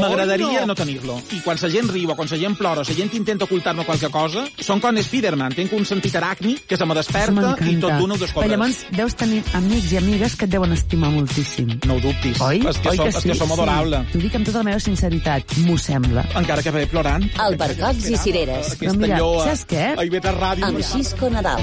M'agradaria 0.00 0.62
no. 0.62 0.72
no, 0.72 0.78
tenir-lo. 0.78 1.18
I 1.36 1.42
quan 1.44 1.58
la 1.60 1.70
gent 1.72 1.90
riu 1.92 2.12
o 2.12 2.16
quan 2.18 2.28
la 2.30 2.40
gent 2.40 2.56
plora 2.58 2.82
o 2.82 2.86
la 2.86 2.96
gent 2.96 3.14
intenta 3.18 3.46
ocultar-me 3.46 3.84
qualque 3.88 4.10
cosa, 4.12 4.46
són 4.60 4.80
com 4.80 4.96
Spiderman, 5.06 5.54
tenc 5.54 5.72
un 5.76 5.84
sentit 5.86 6.14
aràcnic 6.18 6.64
que 6.70 6.76
se 6.78 6.86
me 6.88 6.94
desperta 6.96 7.54
i 7.66 7.76
tot 7.82 7.98
d'una 8.00 8.16
ho 8.16 8.18
Però 8.18 8.24
descobres. 8.24 8.52
llavors 8.52 8.80
deus 8.96 9.16
tenir 9.18 9.42
amics 9.58 9.92
i 9.92 10.00
amigues 10.00 10.36
que 10.36 10.46
et 10.48 10.54
deuen 10.54 10.72
estimar 10.74 11.10
moltíssim. 11.14 11.70
No 11.86 11.96
ho 11.96 12.02
dubtis. 12.02 12.40
Oi? 12.42 12.62
És 12.62 12.80
que, 12.82 12.92
Oi 12.92 13.00
som, 13.00 13.10
que 13.10 13.14
és 13.14 13.28
que 13.30 13.36
som 13.38 13.52
adorables. 13.54 14.10
T'ho 14.12 14.22
dic 14.22 14.38
amb 14.38 14.48
tota 14.48 14.62
la 14.62 14.68
meva 14.70 14.82
sinceritat, 14.82 15.56
m'ho 15.66 15.76
sembla. 15.80 16.26
Encara 16.40 16.64
que 16.64 16.74
ve 16.74 16.86
plorant. 16.90 17.26
Albercocs 17.46 18.08
i 18.10 18.20
cireres. 18.20 18.74
Però 18.80 18.94
mira, 18.98 19.20
saps 19.46 19.66
què? 19.70 19.86
Ahir 19.96 20.12
ve 20.14 20.22
a 20.24 20.34
ràdio. 20.36 20.66
Amb 20.70 20.82
Xisco 20.86 21.28
Nadal. 21.30 21.62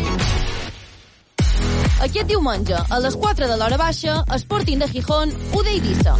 Aquest 2.04 2.28
diumenge, 2.28 2.76
a 2.76 2.98
les 3.00 3.16
4 3.16 3.48
de 3.48 3.56
l'hora 3.56 3.78
baixa, 3.80 4.18
Sporting 4.36 4.82
de 4.84 4.88
Gijón, 4.92 5.32
U 5.56 5.62
d'Eivissa. 5.64 6.16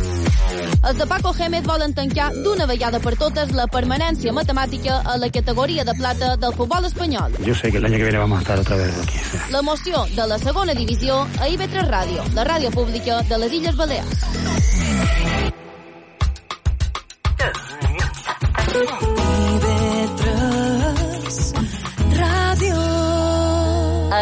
Els 0.88 0.98
de 1.00 1.08
Paco 1.08 1.34
Gémez 1.36 1.66
volen 1.68 1.94
tancar 1.98 2.30
d'una 2.46 2.68
vegada 2.70 3.02
per 3.04 3.16
totes 3.20 3.52
la 3.58 3.66
permanència 3.68 4.32
matemàtica 4.36 5.02
a 5.04 5.18
la 5.20 5.30
categoria 5.30 5.84
de 5.84 5.96
plata 6.00 6.38
del 6.38 6.56
futbol 6.56 6.88
espanyol. 6.88 7.36
Yo 7.44 7.56
sé 7.56 7.72
que 7.72 7.78
el 7.84 7.86
año 7.86 7.98
que 7.98 8.08
viene 8.08 8.20
vamos 8.20 8.40
a 8.40 8.42
estar 8.42 8.60
otra 8.60 8.78
vez 8.78 8.94
aquí. 9.04 9.20
L'emoció 9.52 10.06
de 10.16 10.28
la 10.28 10.40
segona 10.40 10.74
divisió 10.74 11.22
a 11.42 11.52
IB3 11.52 11.90
Ràdio, 11.92 12.24
la 12.34 12.48
ràdio 12.48 12.72
pública 12.72 13.22
de 13.28 13.44
les 13.44 13.60
Illes 13.60 13.76
Balears. 13.76 14.24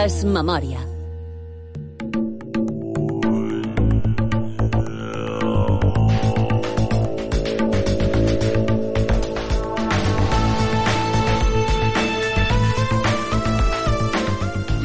Es 0.02 0.24
Memòria. 0.26 0.91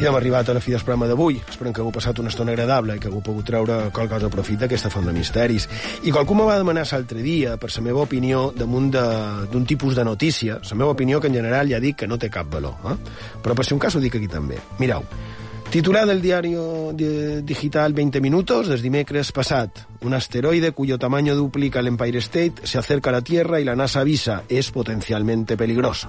I 0.07 0.09
hem 0.09 0.15
arribat 0.15 0.47
a 0.47 0.53
la 0.55 0.61
fi 0.63 0.71
del 0.71 0.79
programa 0.87 1.03
d'avui. 1.09 1.35
Esperem 1.51 1.73
que 1.75 1.81
hagueu 1.81 1.91
passat 1.91 2.21
una 2.21 2.29
estona 2.31 2.53
agradable 2.53 2.93
i 2.95 2.99
que 3.03 3.09
hagueu 3.09 3.19
pogut 3.19 3.43
treure 3.49 3.89
qualque 3.91 4.13
cosa 4.13 4.29
profit 4.31 4.61
d'aquesta 4.61 4.87
font 4.87 5.03
de 5.03 5.11
misteris. 5.11 5.65
I 6.07 6.13
qualcú 6.15 6.37
me 6.37 6.45
va 6.47 6.55
demanar 6.55 6.85
l'altre 6.87 7.19
dia, 7.25 7.57
per 7.59 7.67
la 7.75 7.83
meva 7.83 8.05
opinió, 8.05 8.53
damunt 8.55 8.87
d'un 8.93 9.65
tipus 9.67 9.97
de 9.99 10.05
notícia, 10.07 10.61
la 10.63 10.77
meva 10.79 10.93
opinió, 10.95 11.19
que 11.19 11.27
en 11.27 11.35
general 11.41 11.67
ja 11.67 11.81
dic 11.83 11.97
que 11.99 12.07
no 12.07 12.15
té 12.17 12.29
cap 12.31 12.47
valor, 12.47 12.77
eh? 12.87 12.95
però 13.43 13.53
per 13.53 13.65
si 13.67 13.75
un 13.75 13.83
cas 13.83 13.97
ho 13.97 13.99
dic 13.99 14.15
aquí 14.15 14.29
també. 14.31 14.61
Mireu, 14.79 15.03
titular 15.75 16.05
del 16.07 16.23
diari 16.23 16.55
di- 16.95 17.41
digital 17.43 17.91
20 17.91 18.21
minutos 18.23 18.71
des 18.71 18.81
dimecres 18.81 19.33
passat. 19.35 19.83
Un 20.07 20.13
asteroide 20.13 20.71
cuyo 20.71 20.97
tamaño 20.97 21.35
duplica 21.35 21.81
el 21.81 21.87
Empire 21.87 22.19
State 22.19 22.63
se 22.63 22.77
acerca 22.77 23.09
a 23.09 23.19
la 23.19 23.21
Tierra 23.21 23.59
y 23.59 23.65
la 23.65 23.75
NASA 23.75 23.99
avisa 23.99 24.43
es 24.47 24.71
potencialmente 24.71 25.57
peligroso. 25.57 26.07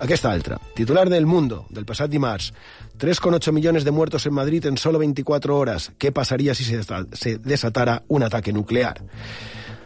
Aquesta 0.00 0.32
altra, 0.32 0.58
titular 0.74 1.08
del 1.10 1.26
Mundo, 1.26 1.66
del 1.68 1.84
passat 1.84 2.08
dimarts. 2.10 2.52
3,8 2.98 3.52
millones 3.52 3.84
de 3.84 3.90
muertos 3.90 4.24
en 4.26 4.32
Madrid 4.34 4.64
en 4.66 4.78
solo 4.78 4.98
24 4.98 5.56
horas. 5.58 5.92
¿Qué 5.98 6.10
pasaría 6.10 6.54
si 6.54 6.64
se 6.64 6.80
desa- 6.80 7.06
se 7.12 7.38
desatara 7.38 8.02
un 8.08 8.22
ataque 8.22 8.52
nuclear? 8.52 9.02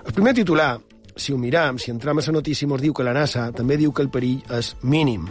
El 0.06 0.12
primer 0.12 0.34
titular, 0.34 0.78
si 1.16 1.32
ho 1.32 1.38
miram, 1.38 1.78
si 1.78 1.90
entram 1.90 2.18
a 2.18 2.22
la 2.22 2.32
notícia, 2.32 2.66
mos 2.68 2.80
diu 2.80 2.92
que 2.94 3.02
la 3.02 3.12
NASA 3.14 3.50
també 3.52 3.76
diu 3.76 3.92
que 3.92 4.02
el 4.02 4.10
perill 4.10 4.42
és 4.50 4.76
mínim. 4.82 5.26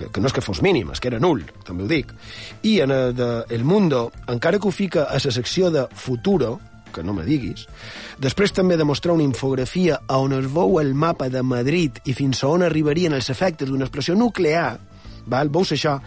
que, 0.00 0.06
que 0.08 0.20
no 0.20 0.28
és 0.28 0.32
que 0.32 0.40
fos 0.40 0.62
mínim, 0.62 0.88
és 0.94 1.00
que 1.00 1.08
era 1.08 1.18
nul, 1.20 1.42
també 1.66 1.84
ho 1.84 1.86
dic. 1.88 2.08
I 2.62 2.80
en 2.80 2.90
el, 2.90 3.14
de 3.14 3.44
El 3.50 3.64
Mundo, 3.64 4.10
encara 4.28 4.58
que 4.58 4.66
ho 4.68 4.70
fica 4.70 5.02
a 5.04 5.14
la 5.14 5.20
secció 5.20 5.70
de 5.70 5.86
Futuro, 5.92 6.58
que 6.94 7.04
no 7.06 7.14
me 7.16 7.24
diguis, 7.26 7.66
després 8.18 8.54
també 8.56 8.76
de 8.76 8.86
mostrar 8.88 9.14
una 9.16 9.26
infografia 9.26 10.00
on 10.16 10.36
es 10.36 10.50
veu 10.52 10.80
el 10.80 10.94
mapa 10.94 11.28
de 11.28 11.42
Madrid 11.42 12.00
i 12.04 12.14
fins 12.14 12.42
a 12.42 12.52
on 12.52 12.66
arribarien 12.66 13.16
els 13.16 13.30
efectes 13.30 13.68
d'una 13.68 13.88
explosió 13.88 14.14
nuclear, 14.14 14.78
val? 15.26 15.50
veus 15.50 15.72
això 15.76 15.98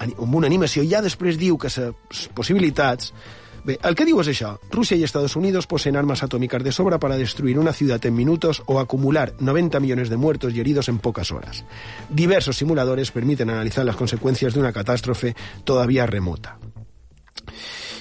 amb 0.00 0.34
una 0.34 0.48
animació, 0.48 0.84
ja 0.88 1.02
després 1.04 1.38
diu 1.38 1.58
que 1.60 1.68
les 1.68 2.28
possibilitats 2.34 3.12
Bé, 3.64 3.76
el 3.84 3.94
que 3.94 4.06
diu 4.08 4.20
és 4.22 4.28
això. 4.32 4.54
Rússia 4.72 4.96
i 4.96 5.04
Estados 5.04 5.34
Unidos 5.36 5.66
poseen 5.68 5.96
armas 6.00 6.22
atómicas 6.24 6.62
de 6.64 6.72
sobra 6.72 6.98
para 6.98 7.18
destruir 7.18 7.58
una 7.58 7.74
ciudad 7.74 8.04
en 8.06 8.14
minutos 8.14 8.62
o 8.66 8.80
acumular 8.80 9.34
90 9.38 9.80
millones 9.80 10.08
de 10.08 10.16
muertos 10.16 10.54
y 10.54 10.60
heridos 10.60 10.88
en 10.88 10.98
pocas 10.98 11.30
horas. 11.30 11.64
Diversos 12.08 12.56
simuladores 12.56 13.10
permiten 13.10 13.50
analizar 13.50 13.84
las 13.84 13.96
consecuencias 13.96 14.54
de 14.54 14.60
una 14.60 14.72
catástrofe 14.72 15.36
todavía 15.64 16.06
remota. 16.06 16.58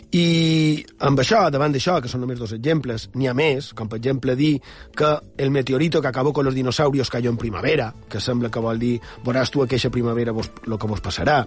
I 0.10 0.84
amb 1.06 1.20
això, 1.22 1.44
davant 1.54 1.74
d'això, 1.74 2.00
que 2.02 2.10
són 2.10 2.24
només 2.24 2.40
dos 2.40 2.56
exemples, 2.56 3.10
n'hi 3.14 3.28
ha 3.30 3.36
més, 3.38 3.74
com 3.78 3.90
per 3.90 4.00
exemple 4.00 4.34
dir 4.36 4.56
que 4.98 5.12
el 5.38 5.52
meteorito 5.54 6.02
que 6.02 6.10
acabó 6.10 6.34
con 6.34 6.46
los 6.46 6.56
dinosaurios 6.56 7.12
cayó 7.14 7.30
en 7.30 7.38
primavera, 7.38 7.94
que 8.10 8.20
sembla 8.20 8.50
que 8.50 8.64
vol 8.64 8.80
dir 8.82 8.96
veuràs 9.26 9.54
tu 9.54 9.62
aquesta 9.62 9.92
primavera 9.94 10.34
vos, 10.34 10.50
lo 10.66 10.80
que 10.80 10.90
vos 10.90 11.02
passarà. 11.02 11.44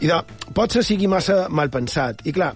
I 0.00 0.10
de, 0.10 0.18
potser 0.52 0.84
sigui 0.84 1.08
massa 1.08 1.46
mal 1.48 1.72
pensat. 1.72 2.20
I 2.28 2.36
clar, 2.36 2.52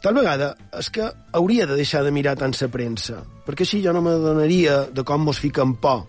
Tal 0.00 0.16
vegada 0.16 0.54
és 0.78 0.88
que 0.88 1.04
hauria 1.36 1.66
de 1.68 1.76
deixar 1.76 2.00
de 2.06 2.12
mirar 2.14 2.32
tant 2.40 2.54
la 2.56 2.68
premsa, 2.72 3.18
perquè 3.44 3.66
així 3.66 3.82
jo 3.84 3.92
no 3.92 4.00
m'adonaria 4.00 4.86
de 4.96 5.04
com 5.04 5.26
mos 5.28 5.38
fiquen 5.38 5.74
por. 5.76 6.06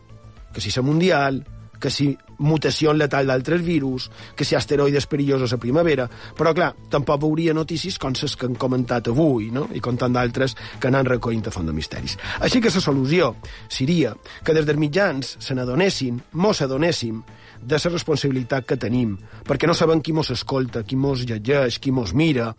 Que 0.53 0.61
si 0.63 0.71
la 0.71 0.83
mundial, 0.83 1.41
que 1.79 1.89
si 1.91 2.17
mutació 2.41 2.93
letal 2.93 3.29
d'altres 3.29 3.61
virus, 3.63 4.09
que 4.35 4.45
si 4.45 4.57
asteroides 4.57 5.07
perillosos 5.07 5.53
a 5.53 5.59
primavera, 5.61 6.07
però 6.37 6.53
clar, 6.57 6.71
tampoc 6.91 7.21
veuria 7.21 7.55
notícies 7.55 7.99
com 8.01 8.15
les 8.17 8.35
que 8.35 8.49
han 8.49 8.57
comentat 8.59 9.11
avui, 9.11 9.51
no? 9.53 9.67
i 9.73 9.79
com 9.79 9.97
tant 9.97 10.13
d'altres 10.13 10.55
que 10.81 10.91
n'han 10.91 11.09
recollint 11.09 11.47
a 11.47 11.53
font 11.53 11.69
de 11.69 11.75
misteris. 11.75 12.17
Així 12.39 12.61
que 12.61 12.73
la 12.73 12.83
solució 12.83 13.35
seria 13.69 14.15
que 14.43 14.55
des 14.57 14.65
dels 14.65 14.79
mitjans 14.79 15.37
se 15.39 15.55
n'adonessin, 15.55 16.21
mos 16.33 16.61
adonéssim, 16.61 17.21
de 17.61 17.77
la 17.77 17.91
responsabilitat 17.91 18.65
que 18.65 18.77
tenim, 18.77 19.17
perquè 19.45 19.67
no 19.69 19.77
sabem 19.77 20.01
qui 20.01 20.13
mos 20.13 20.31
escolta, 20.33 20.83
qui 20.83 20.97
mos 20.97 21.25
llegeix, 21.29 21.77
qui 21.79 21.91
mos 21.93 22.13
mira, 22.13 22.51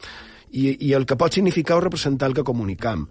i, 0.53 0.89
i 0.89 0.93
el 0.93 1.07
que 1.09 1.17
pot 1.17 1.33
significar 1.33 1.79
o 1.79 1.85
representar 1.85 2.29
el 2.29 2.37
que 2.37 2.45
comunicam. 2.45 3.07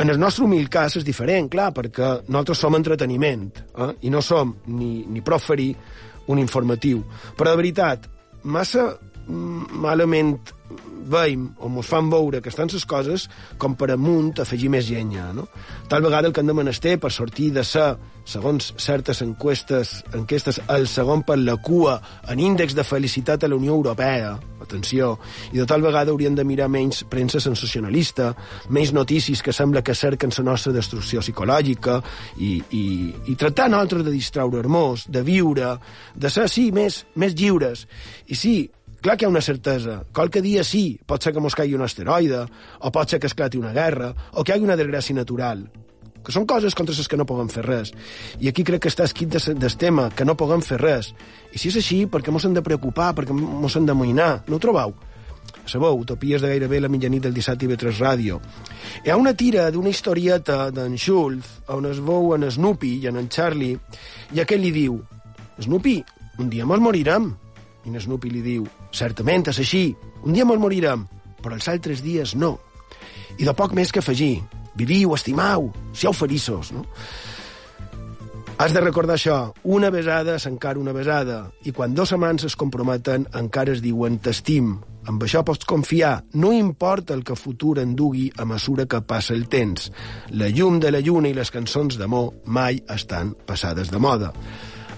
En 0.00 0.10
el 0.10 0.18
nostre 0.20 0.44
humil 0.44 0.68
cas 0.72 0.96
és 1.00 1.04
diferent, 1.04 1.50
clar, 1.52 1.70
perquè 1.76 2.12
nosaltres 2.28 2.62
som 2.64 2.76
entreteniment 2.78 3.48
eh? 3.52 3.90
i 4.06 4.12
no 4.12 4.22
som 4.24 4.54
ni, 4.72 5.02
ni 5.08 5.24
prou 5.24 5.40
ferir 5.42 5.72
un 6.26 6.38
informatiu. 6.42 7.02
Però, 7.36 7.50
de 7.50 7.56
veritat, 7.56 8.08
massa 8.42 8.92
malament 9.28 10.52
veiem 11.12 11.48
o 11.58 11.68
ens 11.68 11.88
fan 11.88 12.08
veure 12.10 12.40
que 12.42 12.50
estan 12.52 12.70
les 12.72 12.86
coses 12.86 13.28
com 13.58 13.74
per 13.78 13.90
amunt 13.94 14.40
afegir 14.42 14.70
més 14.72 14.88
llenya. 14.90 15.30
No? 15.34 15.48
Tal 15.90 16.02
vegada 16.04 16.28
el 16.28 16.34
que 16.34 16.42
hem 16.42 16.50
de 16.50 16.56
menester 16.56 16.98
per 17.00 17.12
sortir 17.12 17.50
de 17.52 17.64
ser, 17.66 17.94
segons 18.24 18.72
certes 18.78 19.22
enquestes, 19.24 20.00
enquestes, 20.14 20.60
el 20.70 20.86
segon 20.86 21.24
per 21.26 21.38
la 21.40 21.56
cua 21.58 21.98
en 22.30 22.40
índex 22.40 22.76
de 22.78 22.84
felicitat 22.86 23.42
a 23.42 23.50
la 23.50 23.58
Unió 23.58 23.74
Europea, 23.74 24.36
atenció, 24.62 25.16
i 25.50 25.58
de 25.58 25.66
tal 25.66 25.82
vegada 25.82 26.12
hauríem 26.12 26.36
de 26.38 26.44
mirar 26.46 26.68
menys 26.70 27.02
premsa 27.10 27.40
sensacionalista, 27.42 28.30
menys 28.70 28.92
notícies 28.94 29.42
que 29.42 29.52
sembla 29.52 29.82
que 29.82 29.96
cerquen 29.98 30.30
la 30.38 30.44
nostra 30.52 30.72
destrucció 30.72 31.20
psicològica 31.20 31.98
i, 32.38 32.54
i, 32.70 32.84
i 33.26 33.34
tractar 33.34 33.68
nosaltres 33.68 34.06
de 34.06 34.14
distraure-nos, 34.14 35.08
de 35.10 35.24
viure, 35.26 35.74
de 36.14 36.30
ser, 36.30 36.46
sí, 36.48 36.70
més, 36.70 37.02
més 37.18 37.34
lliures. 37.34 37.88
I 38.30 38.38
sí, 38.38 38.54
Clar 39.02 39.16
que 39.18 39.24
hi 39.24 39.26
ha 39.26 39.34
una 39.34 39.42
certesa. 39.42 40.02
Qualque 40.14 40.40
dia 40.42 40.62
sí, 40.64 41.00
pot 41.06 41.22
ser 41.22 41.32
que 41.34 41.42
mos 41.42 41.56
caigui 41.58 41.74
un 41.74 41.82
asteroide, 41.82 42.44
o 42.80 42.92
pot 42.94 43.10
ser 43.10 43.18
que 43.18 43.26
esclati 43.26 43.58
una 43.58 43.74
guerra, 43.74 44.12
o 44.32 44.44
que 44.44 44.52
hi 44.52 44.56
hagi 44.56 44.68
una 44.68 44.78
desgràcia 44.78 45.18
natural 45.18 45.66
que 46.22 46.30
són 46.30 46.46
coses 46.46 46.76
contra 46.78 46.94
les 46.94 47.08
que 47.10 47.18
no 47.18 47.26
podem 47.26 47.48
fer 47.50 47.64
res. 47.66 47.92
I 48.38 48.46
aquí 48.46 48.62
crec 48.62 48.84
que 48.84 48.90
està 48.92 49.02
escrit 49.08 49.34
del 49.34 49.76
tema, 49.78 50.08
que 50.14 50.24
no 50.24 50.36
podem 50.38 50.62
fer 50.62 50.78
res. 50.78 51.12
I 51.52 51.58
si 51.58 51.72
és 51.72 51.78
així, 51.80 52.04
per 52.06 52.22
què 52.22 52.30
mos 52.30 52.46
hem 52.46 52.54
de 52.54 52.62
preocupar, 52.62 53.12
per 53.14 53.26
què 53.26 53.34
mos 53.34 53.76
hem 53.76 53.88
d'amoïnar? 53.88 54.44
No 54.46 54.58
ho 54.58 54.62
trobeu? 54.62 54.94
Sabeu, 55.66 55.98
Utopies 55.98 56.42
de 56.42 56.50
gairebé 56.50 56.80
la 56.82 56.90
mitjanit 56.90 57.22
del 57.26 57.34
17 57.34 57.66
i 57.66 57.76
3 57.78 58.00
Ràdio. 58.02 58.40
Hi 59.04 59.12
ha 59.12 59.18
una 59.18 59.34
tira 59.34 59.68
d'una 59.70 59.90
historieta 59.90 60.70
d'en 60.74 60.96
Schultz, 60.98 61.60
on 61.70 61.86
es 61.90 62.00
veu 62.02 62.34
en 62.36 62.48
Snoopy 62.50 62.96
i 63.02 63.10
en 63.10 63.18
en 63.20 63.28
Charlie, 63.28 63.78
i 64.34 64.42
aquell 64.42 64.62
li 64.62 64.72
diu, 64.74 64.98
Snoopy, 65.62 65.96
un 66.38 66.50
dia 66.50 66.66
mos 66.66 66.82
morirem. 66.82 67.32
I 67.84 67.90
en 67.90 68.00
Snoopy 68.00 68.30
li 68.30 68.42
diu, 68.44 68.66
certament 68.94 69.48
és 69.50 69.58
així, 69.62 69.84
un 70.22 70.36
dia 70.36 70.46
mos 70.46 70.60
morirem, 70.62 71.06
però 71.42 71.56
els 71.58 71.68
altres 71.68 72.02
dies 72.04 72.36
no. 72.38 72.56
I 73.38 73.48
de 73.48 73.54
poc 73.58 73.74
més 73.74 73.92
que 73.92 74.02
afegir, 74.02 74.36
viviu, 74.78 75.14
estimau, 75.16 75.70
siau 75.92 76.14
feliços, 76.16 76.72
no? 76.72 76.86
Has 78.62 78.74
de 78.76 78.80
recordar 78.80 79.16
això, 79.16 79.36
una 79.74 79.88
besada 79.90 80.36
és 80.38 80.44
encara 80.46 80.78
una 80.78 80.92
besada, 80.94 81.48
i 81.66 81.72
quan 81.74 81.96
dos 81.98 82.12
amants 82.14 82.44
es 82.46 82.54
comprometen 82.54 83.24
encara 83.34 83.72
es 83.74 83.80
diuen 83.82 84.20
t'estim. 84.22 84.76
Amb 85.10 85.24
això 85.26 85.40
pots 85.42 85.66
confiar, 85.66 86.12
no 86.38 86.52
importa 86.54 87.16
el 87.16 87.24
que 87.26 87.34
futur 87.34 87.80
endugui 87.82 88.28
a 88.38 88.46
mesura 88.46 88.86
que 88.86 89.00
passa 89.02 89.34
el 89.34 89.48
temps. 89.50 89.88
La 90.30 90.46
llum 90.46 90.78
de 90.78 90.92
la 90.94 91.00
lluna 91.02 91.32
i 91.32 91.34
les 91.34 91.50
cançons 91.50 91.98
d'amor 91.98 92.30
mai 92.46 92.78
estan 92.94 93.34
passades 93.48 93.90
de 93.90 93.98
moda. 93.98 94.30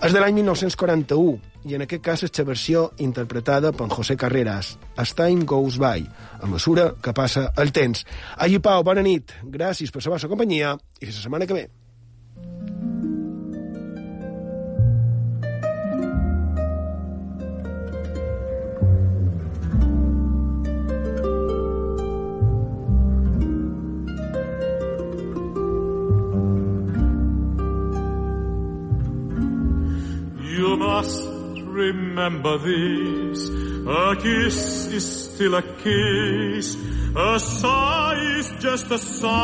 És 0.03 0.12
de 0.12 0.20
l'any 0.20 0.37
1941, 0.43 1.54
i 1.65 1.75
en 1.77 1.85
aquest 1.85 2.03
cas 2.05 2.25
és 2.27 2.35
la 2.39 2.45
versió 2.49 2.85
interpretada 3.01 3.73
per 3.73 3.89
José 3.93 4.17
Carreras, 4.21 4.75
As 4.97 5.15
Time 5.17 5.45
Goes 5.49 5.79
By, 5.81 6.05
a 6.41 6.51
mesura 6.51 6.93
que 7.03 7.15
passa 7.17 7.51
el 7.57 7.73
temps. 7.73 8.05
Allí, 8.37 8.61
Pau, 8.61 8.85
bona 8.85 9.03
nit, 9.03 9.33
gràcies 9.45 9.91
per 9.91 10.05
la 10.05 10.17
vostra 10.17 10.29
companyia, 10.29 10.77
i 11.01 11.09
la 11.09 11.17
setmana 11.17 11.49
que 11.49 11.55
ve. 11.57 11.69
You 30.55 30.77
must 30.77 31.34
remember 31.87 32.59
this. 32.59 33.49
A 33.87 34.16
kiss 34.16 34.87
is 34.99 35.07
still 35.24 35.55
a 35.55 35.62
kiss. 35.62 36.76
A 37.16 37.39
sigh 37.39 38.18
is 38.39 38.51
just 38.59 38.91
a 38.91 38.99
sigh. 38.99 39.35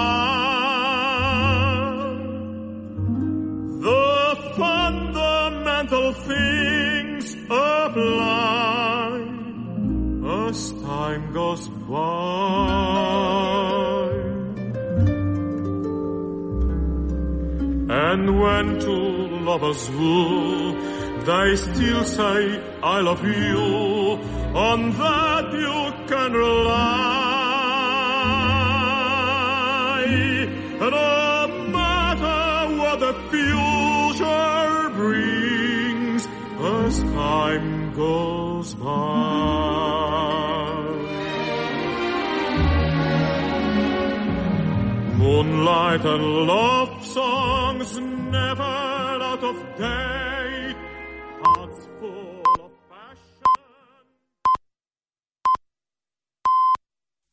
The 3.86 4.36
fundamental 4.56 6.12
things 6.30 7.34
apply 7.44 8.20
as 10.48 10.72
time 10.72 11.32
goes 11.32 11.68
by. 11.68 12.30
And 17.92 18.40
when 18.40 18.80
two 18.80 19.10
lovers 19.48 19.90
woo, 19.90 20.99
they 21.24 21.56
still 21.56 22.04
say, 22.04 22.60
I 22.82 23.00
love 23.00 23.24
you, 23.24 24.18
on 24.54 24.90
that 24.92 25.52
you 25.52 26.06
can 26.08 26.32
rely. 26.32 27.30
No 30.80 31.48
matter 31.72 32.76
what 32.80 33.00
the 33.00 33.14
future 33.30 34.90
brings, 34.96 36.26
as 36.60 36.98
time 37.02 37.94
goes 37.94 38.74
by. 38.74 39.60
Moonlight 45.16 46.04
and 46.04 46.24
love 46.46 47.06
songs 47.06 47.98
never 47.98 48.62
out 48.62 49.44
of 49.44 49.56
date. 49.78 50.29